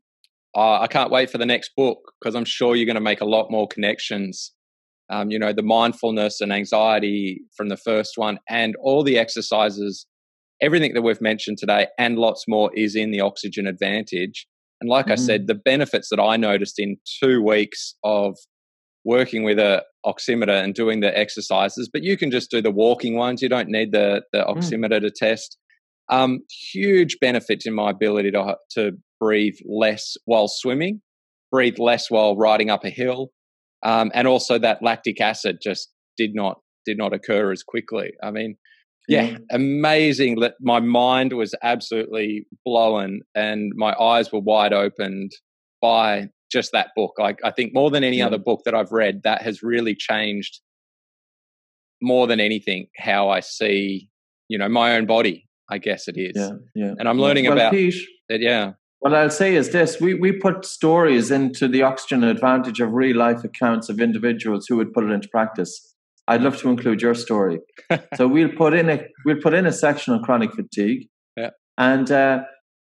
I 0.54 0.86
can't 0.86 1.10
wait 1.10 1.30
for 1.30 1.38
the 1.38 1.46
next 1.46 1.70
book 1.76 2.12
because 2.20 2.34
I'm 2.34 2.44
sure 2.44 2.76
you're 2.76 2.84
going 2.84 2.96
to 2.96 3.00
make 3.00 3.22
a 3.22 3.26
lot 3.26 3.50
more 3.50 3.66
connections 3.66 4.52
um, 5.12 5.30
you 5.30 5.38
know, 5.38 5.52
the 5.52 5.62
mindfulness 5.62 6.40
and 6.40 6.52
anxiety 6.52 7.42
from 7.56 7.68
the 7.68 7.76
first 7.76 8.14
one, 8.16 8.38
and 8.48 8.74
all 8.80 9.04
the 9.04 9.18
exercises, 9.18 10.06
everything 10.60 10.94
that 10.94 11.02
we've 11.02 11.20
mentioned 11.20 11.58
today, 11.58 11.86
and 11.98 12.18
lots 12.18 12.44
more 12.48 12.70
is 12.74 12.96
in 12.96 13.10
the 13.10 13.20
oxygen 13.20 13.66
advantage. 13.66 14.46
And 14.80 14.88
like 14.88 15.06
mm-hmm. 15.06 15.12
I 15.12 15.16
said, 15.16 15.46
the 15.46 15.54
benefits 15.54 16.08
that 16.08 16.20
I 16.20 16.36
noticed 16.36 16.78
in 16.78 16.96
two 17.22 17.42
weeks 17.42 17.94
of 18.02 18.36
working 19.04 19.44
with 19.44 19.58
a 19.58 19.84
oximeter 20.06 20.62
and 20.62 20.74
doing 20.74 21.00
the 21.00 21.16
exercises, 21.16 21.88
but 21.92 22.02
you 22.02 22.16
can 22.16 22.30
just 22.30 22.50
do 22.50 22.62
the 22.62 22.70
walking 22.70 23.16
ones. 23.16 23.42
You 23.42 23.48
don't 23.48 23.68
need 23.68 23.92
the 23.92 24.22
the 24.32 24.38
mm. 24.38 24.56
oximeter 24.56 24.98
mm. 24.98 25.02
to 25.02 25.10
test. 25.10 25.58
Um, 26.08 26.40
huge 26.72 27.18
benefits 27.20 27.66
in 27.66 27.74
my 27.74 27.90
ability 27.90 28.30
to 28.32 28.56
to 28.72 28.92
breathe 29.20 29.56
less 29.68 30.16
while 30.24 30.48
swimming, 30.48 31.00
breathe 31.50 31.78
less 31.78 32.10
while 32.10 32.36
riding 32.36 32.70
up 32.70 32.84
a 32.84 32.90
hill, 32.90 33.30
um, 33.82 34.10
and 34.14 34.28
also 34.28 34.58
that 34.58 34.82
lactic 34.82 35.20
acid 35.20 35.58
just 35.62 35.88
did 36.16 36.34
not 36.34 36.58
did 36.84 36.98
not 36.98 37.12
occur 37.12 37.52
as 37.52 37.62
quickly. 37.62 38.12
I 38.22 38.30
mean, 38.30 38.56
yeah, 39.08 39.22
yeah, 39.22 39.38
amazing. 39.50 40.40
That 40.40 40.54
my 40.60 40.80
mind 40.80 41.32
was 41.32 41.54
absolutely 41.62 42.46
blown, 42.64 43.20
and 43.34 43.72
my 43.76 43.94
eyes 43.94 44.32
were 44.32 44.40
wide 44.40 44.72
opened 44.72 45.32
by 45.80 46.28
just 46.50 46.72
that 46.72 46.88
book. 46.94 47.12
Like 47.18 47.38
I 47.44 47.50
think 47.50 47.72
more 47.74 47.90
than 47.90 48.04
any 48.04 48.18
yeah. 48.18 48.26
other 48.26 48.38
book 48.38 48.60
that 48.64 48.74
I've 48.74 48.92
read, 48.92 49.22
that 49.24 49.42
has 49.42 49.62
really 49.62 49.94
changed 49.94 50.60
more 52.00 52.26
than 52.26 52.40
anything 52.40 52.88
how 52.96 53.30
I 53.30 53.40
see, 53.40 54.08
you 54.48 54.58
know, 54.58 54.68
my 54.68 54.96
own 54.96 55.06
body. 55.06 55.48
I 55.70 55.78
guess 55.78 56.06
it 56.06 56.16
is. 56.18 56.32
Yeah, 56.36 56.50
yeah. 56.74 56.94
And 56.98 57.08
I'm 57.08 57.18
learning 57.18 57.44
well, 57.44 57.54
about. 57.54 57.74
Yeah. 58.28 58.72
What 59.02 59.14
I'll 59.14 59.30
say 59.30 59.56
is 59.56 59.70
this 59.70 60.00
we, 60.00 60.14
we 60.14 60.30
put 60.30 60.64
stories 60.64 61.32
into 61.32 61.66
the 61.66 61.82
Oxygen 61.82 62.22
Advantage 62.22 62.78
of 62.78 62.92
real 62.92 63.16
life 63.16 63.42
accounts 63.42 63.88
of 63.88 64.00
individuals 64.00 64.66
who 64.68 64.76
would 64.76 64.92
put 64.92 65.02
it 65.02 65.10
into 65.10 65.26
practice. 65.26 65.92
I'd 66.28 66.42
love 66.42 66.58
to 66.58 66.68
include 66.68 67.02
your 67.02 67.14
story. 67.14 67.58
so 68.14 68.28
we'll 68.28 68.56
put 68.56 68.74
in 68.74 68.88
a 68.88 69.04
we'll 69.24 69.40
put 69.42 69.54
in 69.54 69.66
a 69.66 69.72
section 69.72 70.14
on 70.14 70.22
chronic 70.22 70.52
fatigue, 70.54 71.08
yeah. 71.36 71.50
and 71.76 72.12
uh, 72.12 72.42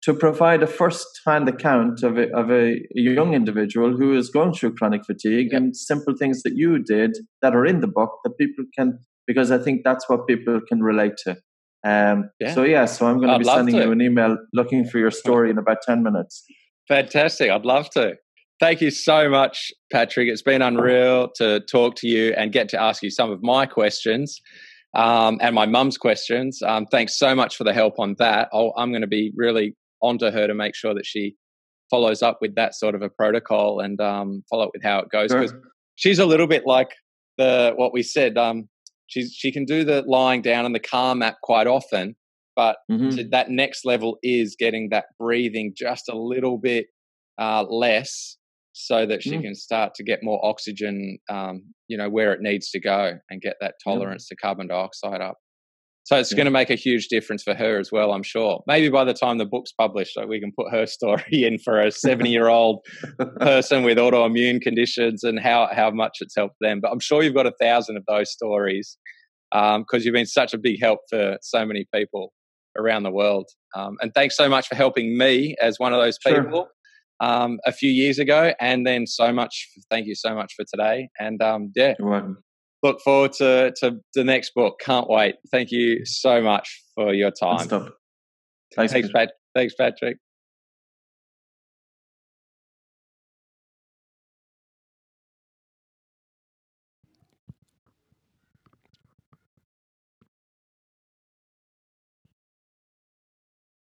to 0.03 0.12
provide 0.12 0.65
a 0.65 0.66
first-hand 0.66 1.49
account 1.49 2.03
of 2.03 2.19
a, 2.19 2.29
of 2.37 2.51
a 2.51 2.81
young 2.97 3.35
individual 3.35 3.97
who 3.97 4.16
is 4.16 4.29
going 4.29 4.55
through 4.55 4.74
chronic 4.74 5.05
fatigue 5.05 5.51
yeah. 5.53 5.59
and 5.59 5.77
simple 5.77 6.16
things 6.16 6.43
that 6.43 6.57
you 6.57 6.81
did 6.81 7.16
that 7.43 7.55
are 7.55 7.65
in 7.65 7.79
the 7.79 7.87
book 7.87 8.19
that 8.24 8.37
people 8.39 8.65
can 8.77 8.99
because 9.29 9.53
I 9.53 9.59
think 9.59 9.83
that's 9.85 10.09
what 10.09 10.27
people 10.27 10.61
can 10.69 10.83
relate 10.83 11.16
to. 11.27 11.37
Um, 11.85 12.31
yeah. 12.41 12.55
So 12.55 12.63
yeah, 12.63 12.85
so 12.85 13.07
I'm 13.07 13.19
going 13.19 13.31
to 13.31 13.39
be 13.39 13.45
sending 13.45 13.77
to. 13.77 13.83
you 13.83 13.93
an 13.93 14.01
email 14.01 14.37
looking 14.53 14.85
for 14.85 14.99
your 14.99 15.11
story 15.11 15.51
in 15.51 15.59
about 15.59 15.79
ten 15.87 16.03
minutes. 16.03 16.45
Fantastic! 16.89 17.51
I'd 17.51 17.65
love 17.65 17.91
to. 17.91 18.15
Thank 18.61 18.81
you 18.81 18.91
so 18.91 19.29
much, 19.29 19.73
Patrick. 19.91 20.29
It's 20.29 20.43
been 20.43 20.63
unreal 20.63 21.31
to 21.37 21.61
talk 21.61 21.97
to 21.97 22.09
you 22.09 22.33
and 22.37 22.53
get 22.53 22.69
to 22.69 22.81
ask 22.81 23.03
you 23.03 23.11
some 23.11 23.31
of 23.31 23.43
my 23.43 23.67
questions 23.67 24.41
um, 24.95 25.39
and 25.41 25.55
my 25.55 25.67
mum's 25.67 25.99
questions. 25.99 26.63
Um, 26.63 26.87
thanks 26.87 27.19
so 27.19 27.35
much 27.35 27.57
for 27.57 27.65
the 27.65 27.73
help 27.73 27.99
on 27.99 28.15
that. 28.19 28.49
i 28.53 28.83
am 28.83 28.93
going 28.93 29.01
to 29.01 29.09
be 29.09 29.33
really 29.35 29.75
onto 30.01 30.31
her 30.31 30.47
to 30.47 30.55
make 30.55 30.77
sure 30.77 30.95
that 30.95 31.07
she 31.07 31.35
follows 31.91 32.23
up 32.23 32.39
with 32.41 32.55
that 32.55 32.75
sort 32.75 32.95
of 32.95 33.03
a 33.03 33.09
protocol 33.09 33.81
and 33.81 34.01
um, 34.01 34.43
follow 34.49 34.65
up 34.65 34.71
with 34.73 34.83
how 34.83 34.99
it 34.99 35.09
goes 35.11 35.33
because 35.33 35.51
sure. 35.51 35.63
she's 35.97 36.19
a 36.19 36.27
little 36.27 36.47
bit 36.47 36.67
like 36.67 36.91
the 37.39 37.73
what 37.77 37.93
we 37.93 38.03
said. 38.03 38.39
Um, 38.39 38.69
she's 39.13 39.35
she 39.35 39.53
can 39.53 39.65
do 39.65 39.85
the 39.85 40.03
lying 40.07 40.43
down 40.43 40.65
and 40.65 40.75
the 40.75 40.81
calm 40.81 41.23
app 41.23 41.37
quite 41.43 41.67
often 41.67 42.17
but 42.57 42.79
mm-hmm. 42.91 43.31
that 43.31 43.51
next 43.51 43.85
level 43.85 44.19
is 44.23 44.57
getting 44.59 44.89
that 44.91 45.07
breathing 45.19 45.73
just 45.77 46.09
a 46.09 46.17
little 46.17 46.59
bit 46.59 46.87
uh, 47.39 47.65
less 47.69 48.37
so 48.75 49.07
that 49.07 49.23
she 49.23 49.33
mm. 49.33 49.43
can 49.43 49.55
start 49.55 49.95
to 49.95 50.03
get 50.03 50.23
more 50.23 50.45
oxygen 50.45 51.19
um, 51.31 51.63
you 51.89 51.97
know 51.97 52.09
where 52.09 52.33
it 52.33 52.41
needs 52.41 52.71
to 52.71 52.81
go 52.81 53.19
and 53.31 53.43
get 53.43 53.57
that 53.61 53.75
tolerance 53.85 54.27
to 54.29 54.37
carbon 54.37 54.67
dioxide 54.67 55.21
up 55.21 55.37
so 56.05 56.16
it's 56.16 56.33
yeah. 56.33 56.37
going 56.37 56.47
to 56.47 56.51
make 56.51 56.70
a 56.70 56.74
huge 56.74 57.09
difference 57.09 57.43
for 57.43 57.55
her 57.55 57.79
as 57.79 57.93
well, 57.93 58.12
I'm 58.12 58.24
sure. 58.24 58.62
Maybe 58.66 58.89
by 58.89 59.05
the 59.05 59.15
time 59.15 59.39
the 59.39 59.47
book's 59.47 59.73
published, 59.73 60.15
so 60.15 60.27
we 60.27 60.41
can 60.41 60.53
put 60.57 60.73
her 60.73 60.87
story 60.87 61.45
in 61.45 61.59
for 61.59 61.81
a 61.81 61.91
70 61.91 62.31
year 62.31 62.49
old 62.49 62.85
person 63.41 63.85
with 63.85 63.99
autoimmune 63.99 64.61
conditions 64.61 65.23
and 65.23 65.39
how, 65.39 65.69
how 65.73 65.91
much 65.91 66.19
it's 66.20 66.35
helped 66.37 66.57
them. 66.61 66.81
But 66.81 66.91
I'm 66.91 67.01
sure 67.01 67.23
you've 67.23 67.35
got 67.35 67.47
a 67.47 67.55
thousand 67.61 67.97
of 67.97 68.05
those 68.09 68.31
stories 68.33 68.97
because 69.53 69.77
um, 69.77 70.01
you've 70.01 70.15
been 70.15 70.27
such 70.27 70.55
a 70.55 70.59
big 70.59 70.81
help 70.81 71.01
for 71.11 71.37
so 71.43 71.65
many 71.65 71.87
people 71.95 72.33
around 72.77 73.03
the 73.03 73.11
world. 73.11 73.49
Um, 73.77 73.97
and 74.01 74.12
thanks 74.15 74.37
so 74.37 74.49
much 74.49 74.66
for 74.66 74.74
helping 74.74 75.16
me 75.16 75.55
as 75.61 75.79
one 75.79 75.93
of 75.93 76.01
those 76.01 76.19
people. 76.24 76.51
Sure. 76.51 76.69
Um, 77.20 77.61
a 77.65 77.70
few 77.70 77.91
years 77.91 78.19
ago, 78.19 78.53
and 78.59 78.85
then 78.85 79.07
so 79.07 79.33
much. 79.33 79.69
Thank 79.89 80.09
you 80.09 80.16
so 80.16 80.35
much 80.35 80.55
for 80.57 80.65
today, 80.69 81.09
and 81.20 81.41
um, 81.41 81.70
yeah, 81.77 81.95
look 82.83 83.01
forward 83.01 83.33
to, 83.35 83.73
to 83.79 83.99
the 84.15 84.25
next 84.25 84.55
book. 84.55 84.81
Can't 84.81 85.09
wait. 85.09 85.37
Thank 85.51 85.71
you 85.71 86.05
so 86.05 86.43
much 86.43 86.83
for 86.95 87.15
your 87.15 87.31
time. 87.31 87.69
Thanks, 88.75 88.93
Thanks, 88.93 89.11
Pat- 89.13 89.33
Thanks, 89.55 89.75
Patrick. 89.75 90.17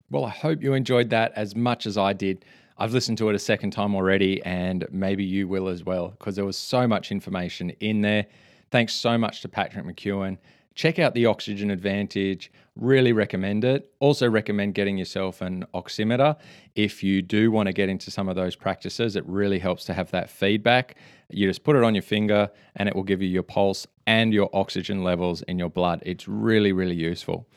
Well, 0.09 0.25
I 0.25 0.29
hope 0.29 0.61
you 0.61 0.73
enjoyed 0.73 1.09
that 1.11 1.31
as 1.37 1.55
much 1.55 1.85
as 1.85 1.97
I 1.97 2.11
did. 2.11 2.43
I've 2.77 2.91
listened 2.91 3.17
to 3.19 3.29
it 3.29 3.35
a 3.35 3.39
second 3.39 3.71
time 3.71 3.95
already, 3.95 4.43
and 4.43 4.85
maybe 4.91 5.23
you 5.23 5.47
will 5.47 5.69
as 5.69 5.85
well, 5.85 6.09
because 6.09 6.35
there 6.35 6.43
was 6.43 6.57
so 6.57 6.85
much 6.85 7.11
information 7.11 7.69
in 7.79 8.01
there. 8.01 8.25
Thanks 8.71 8.93
so 8.93 9.17
much 9.17 9.41
to 9.41 9.49
Patrick 9.49 9.85
McKeown. 9.85 10.37
Check 10.75 10.97
out 10.97 11.13
the 11.13 11.25
Oxygen 11.25 11.69
Advantage. 11.69 12.49
Really 12.77 13.11
recommend 13.11 13.65
it. 13.65 13.91
Also, 13.99 14.29
recommend 14.29 14.73
getting 14.75 14.97
yourself 14.97 15.41
an 15.41 15.65
oximeter 15.73 16.37
if 16.75 17.03
you 17.03 17.21
do 17.21 17.51
want 17.51 17.67
to 17.67 17.73
get 17.73 17.89
into 17.89 18.09
some 18.09 18.29
of 18.29 18.37
those 18.37 18.55
practices. 18.55 19.17
It 19.17 19.25
really 19.27 19.59
helps 19.59 19.83
to 19.85 19.93
have 19.93 20.09
that 20.11 20.29
feedback. 20.29 20.95
You 21.29 21.49
just 21.49 21.65
put 21.65 21.75
it 21.75 21.83
on 21.83 21.93
your 21.93 22.01
finger 22.01 22.49
and 22.77 22.87
it 22.87 22.95
will 22.95 23.03
give 23.03 23.21
you 23.21 23.27
your 23.27 23.43
pulse 23.43 23.85
and 24.07 24.33
your 24.33 24.49
oxygen 24.53 25.03
levels 25.03 25.41
in 25.41 25.59
your 25.59 25.69
blood. 25.69 26.01
It's 26.05 26.25
really, 26.29 26.71
really 26.71 26.95
useful 26.95 27.47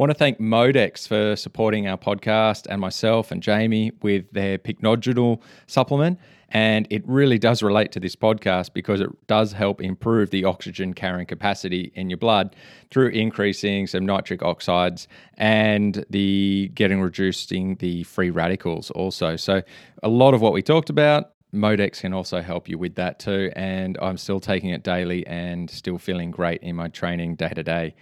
want 0.00 0.08
to 0.08 0.14
thank 0.14 0.38
Modex 0.38 1.06
for 1.06 1.36
supporting 1.36 1.86
our 1.86 1.98
podcast 1.98 2.66
and 2.70 2.80
myself 2.80 3.30
and 3.30 3.42
Jamie 3.42 3.92
with 4.00 4.24
their 4.32 4.56
pycnogenol 4.56 5.42
supplement. 5.66 6.18
And 6.50 6.86
it 6.90 7.06
really 7.06 7.38
does 7.38 7.62
relate 7.62 7.92
to 7.92 8.00
this 8.00 8.16
podcast 8.16 8.72
because 8.72 9.00
it 9.00 9.08
does 9.26 9.52
help 9.52 9.80
improve 9.80 10.30
the 10.30 10.44
oxygen 10.44 10.94
carrying 10.94 11.26
capacity 11.26 11.92
in 11.94 12.10
your 12.10 12.16
blood 12.16 12.56
through 12.90 13.08
increasing 13.08 13.86
some 13.86 14.04
nitric 14.04 14.42
oxides 14.42 15.06
and 15.36 16.04
the 16.10 16.70
getting 16.74 17.00
reducing 17.00 17.76
the 17.76 18.02
free 18.04 18.30
radicals 18.30 18.90
also. 18.90 19.36
So 19.36 19.62
a 20.02 20.08
lot 20.08 20.34
of 20.34 20.40
what 20.40 20.52
we 20.52 20.62
talked 20.62 20.90
about 20.90 21.32
Modex 21.54 22.00
can 22.00 22.12
also 22.12 22.40
help 22.40 22.68
you 22.68 22.78
with 22.78 22.94
that 22.96 23.18
too. 23.18 23.52
And 23.54 23.96
I'm 24.02 24.16
still 24.16 24.40
taking 24.40 24.70
it 24.70 24.82
daily 24.82 25.26
and 25.26 25.70
still 25.70 25.98
feeling 25.98 26.30
great 26.30 26.62
in 26.62 26.76
my 26.76 26.88
training 26.88 27.36
day 27.36 27.50
to 27.50 27.62
day 27.62 27.94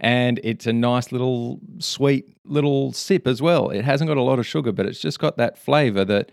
and 0.00 0.40
it's 0.44 0.66
a 0.66 0.72
nice 0.72 1.12
little 1.12 1.58
sweet 1.78 2.36
little 2.44 2.92
sip 2.92 3.26
as 3.26 3.40
well. 3.42 3.70
It 3.70 3.84
hasn't 3.84 4.08
got 4.08 4.16
a 4.16 4.22
lot 4.22 4.38
of 4.38 4.46
sugar, 4.46 4.72
but 4.72 4.86
it's 4.86 5.00
just 5.00 5.18
got 5.18 5.36
that 5.36 5.58
flavor 5.58 6.04
that 6.04 6.30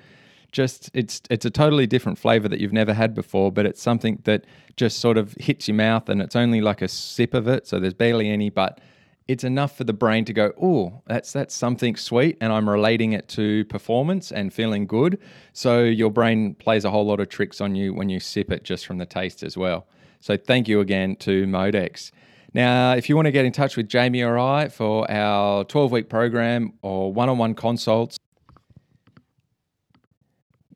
just 0.53 0.89
it's 0.93 1.21
it's 1.29 1.45
a 1.45 1.49
totally 1.49 1.85
different 1.85 2.17
flavor 2.17 2.47
that 2.47 2.61
you've 2.61 2.71
never 2.71 2.93
had 2.93 3.13
before, 3.13 3.51
but 3.51 3.65
it's 3.65 3.81
something 3.81 4.19
that 4.23 4.45
just 4.77 4.99
sort 4.99 5.17
of 5.17 5.33
hits 5.39 5.67
your 5.67 5.75
mouth 5.75 6.07
and 6.07 6.21
it's 6.21 6.35
only 6.35 6.61
like 6.61 6.81
a 6.81 6.87
sip 6.87 7.33
of 7.33 7.47
it, 7.47 7.67
so 7.67 7.79
there's 7.79 7.93
barely 7.93 8.29
any, 8.29 8.49
but 8.49 8.79
it's 9.27 9.43
enough 9.43 9.77
for 9.77 9.83
the 9.83 9.93
brain 9.93 10.25
to 10.25 10.33
go, 10.33 10.51
oh, 10.61 11.01
that's 11.07 11.33
that's 11.33 11.53
something 11.53 11.95
sweet, 11.95 12.37
and 12.39 12.53
I'm 12.53 12.69
relating 12.69 13.13
it 13.13 13.27
to 13.29 13.65
performance 13.65 14.31
and 14.31 14.53
feeling 14.53 14.85
good. 14.85 15.19
So 15.51 15.83
your 15.83 16.11
brain 16.11 16.55
plays 16.55 16.85
a 16.85 16.91
whole 16.91 17.05
lot 17.05 17.19
of 17.19 17.29
tricks 17.29 17.59
on 17.59 17.75
you 17.75 17.93
when 17.93 18.09
you 18.09 18.19
sip 18.19 18.51
it 18.51 18.63
just 18.63 18.85
from 18.85 18.99
the 18.99 19.05
taste 19.05 19.43
as 19.43 19.57
well. 19.57 19.87
So 20.19 20.37
thank 20.37 20.67
you 20.67 20.79
again 20.79 21.17
to 21.17 21.45
Modex. 21.45 22.11
Now, 22.53 22.93
if 22.93 23.09
you 23.09 23.15
want 23.15 23.25
to 23.25 23.31
get 23.31 23.45
in 23.45 23.51
touch 23.51 23.75
with 23.75 23.89
Jamie 23.89 24.21
or 24.21 24.37
I 24.37 24.69
for 24.69 25.09
our 25.09 25.63
12 25.63 25.91
week 25.91 26.09
program 26.09 26.73
or 26.83 27.11
one 27.11 27.27
on 27.27 27.39
one 27.39 27.55
consults, 27.55 28.17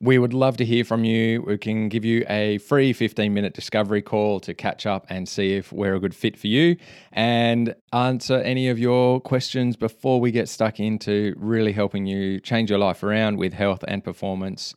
we 0.00 0.18
would 0.18 0.32
love 0.32 0.56
to 0.58 0.64
hear 0.64 0.84
from 0.84 1.04
you. 1.04 1.42
We 1.42 1.58
can 1.58 1.88
give 1.88 2.04
you 2.04 2.24
a 2.28 2.58
free 2.58 2.92
15 2.92 3.34
minute 3.34 3.54
discovery 3.54 4.02
call 4.02 4.38
to 4.40 4.54
catch 4.54 4.86
up 4.86 5.06
and 5.08 5.28
see 5.28 5.54
if 5.54 5.72
we're 5.72 5.94
a 5.94 6.00
good 6.00 6.14
fit 6.14 6.38
for 6.38 6.46
you 6.46 6.76
and 7.12 7.74
answer 7.92 8.36
any 8.36 8.68
of 8.68 8.78
your 8.78 9.20
questions 9.20 9.76
before 9.76 10.20
we 10.20 10.30
get 10.30 10.48
stuck 10.48 10.78
into 10.78 11.34
really 11.36 11.72
helping 11.72 12.06
you 12.06 12.38
change 12.40 12.70
your 12.70 12.78
life 12.78 13.02
around 13.02 13.38
with 13.38 13.52
health 13.52 13.84
and 13.88 14.04
performance, 14.04 14.74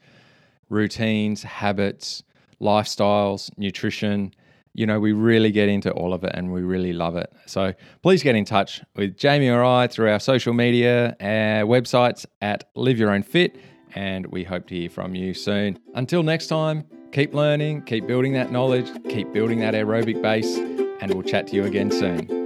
routines, 0.70 1.44
habits, 1.44 2.24
lifestyles, 2.60 3.52
nutrition 3.58 4.34
you 4.74 4.86
know, 4.86 5.00
we 5.00 5.12
really 5.12 5.52
get 5.52 5.68
into 5.68 5.92
all 5.92 6.14
of 6.14 6.24
it 6.24 6.32
and 6.34 6.52
we 6.52 6.62
really 6.62 6.94
love 6.94 7.16
it. 7.16 7.32
So 7.46 7.74
please 8.02 8.24
get 8.24 8.36
in 8.36 8.46
touch 8.46 8.82
with 8.96 9.18
Jamie 9.18 9.50
or 9.50 9.64
I 9.64 9.88
through 9.88 10.10
our 10.10 10.20
social 10.20 10.54
media, 10.54 11.16
our 11.20 11.66
websites 11.66 12.26
at 12.42 12.70
Live 12.76 12.98
Your 12.98 13.12
Own 13.12 13.24
Fit, 13.24 13.58
and 13.96 14.26
we 14.28 14.44
hope 14.44 14.68
to 14.68 14.76
hear 14.76 14.90
from 14.90 15.16
you 15.16 15.34
soon. 15.34 15.80
Until 15.96 16.24
next 16.24 16.48
time, 16.48 16.86
keep 17.12 17.34
learning, 17.34 17.84
keep 17.84 18.08
building 18.08 18.34
that 18.34 18.52
knowledge, 18.52 18.90
keep 19.10 19.32
building 19.34 19.60
that 19.60 19.74
aerobic 19.74 20.22
base, 20.22 20.58
and 20.58 21.14
we'll 21.14 21.24
chat 21.24 21.48
to 21.48 21.56
you 21.56 21.66
again 21.66 21.92
soon. 21.92 22.41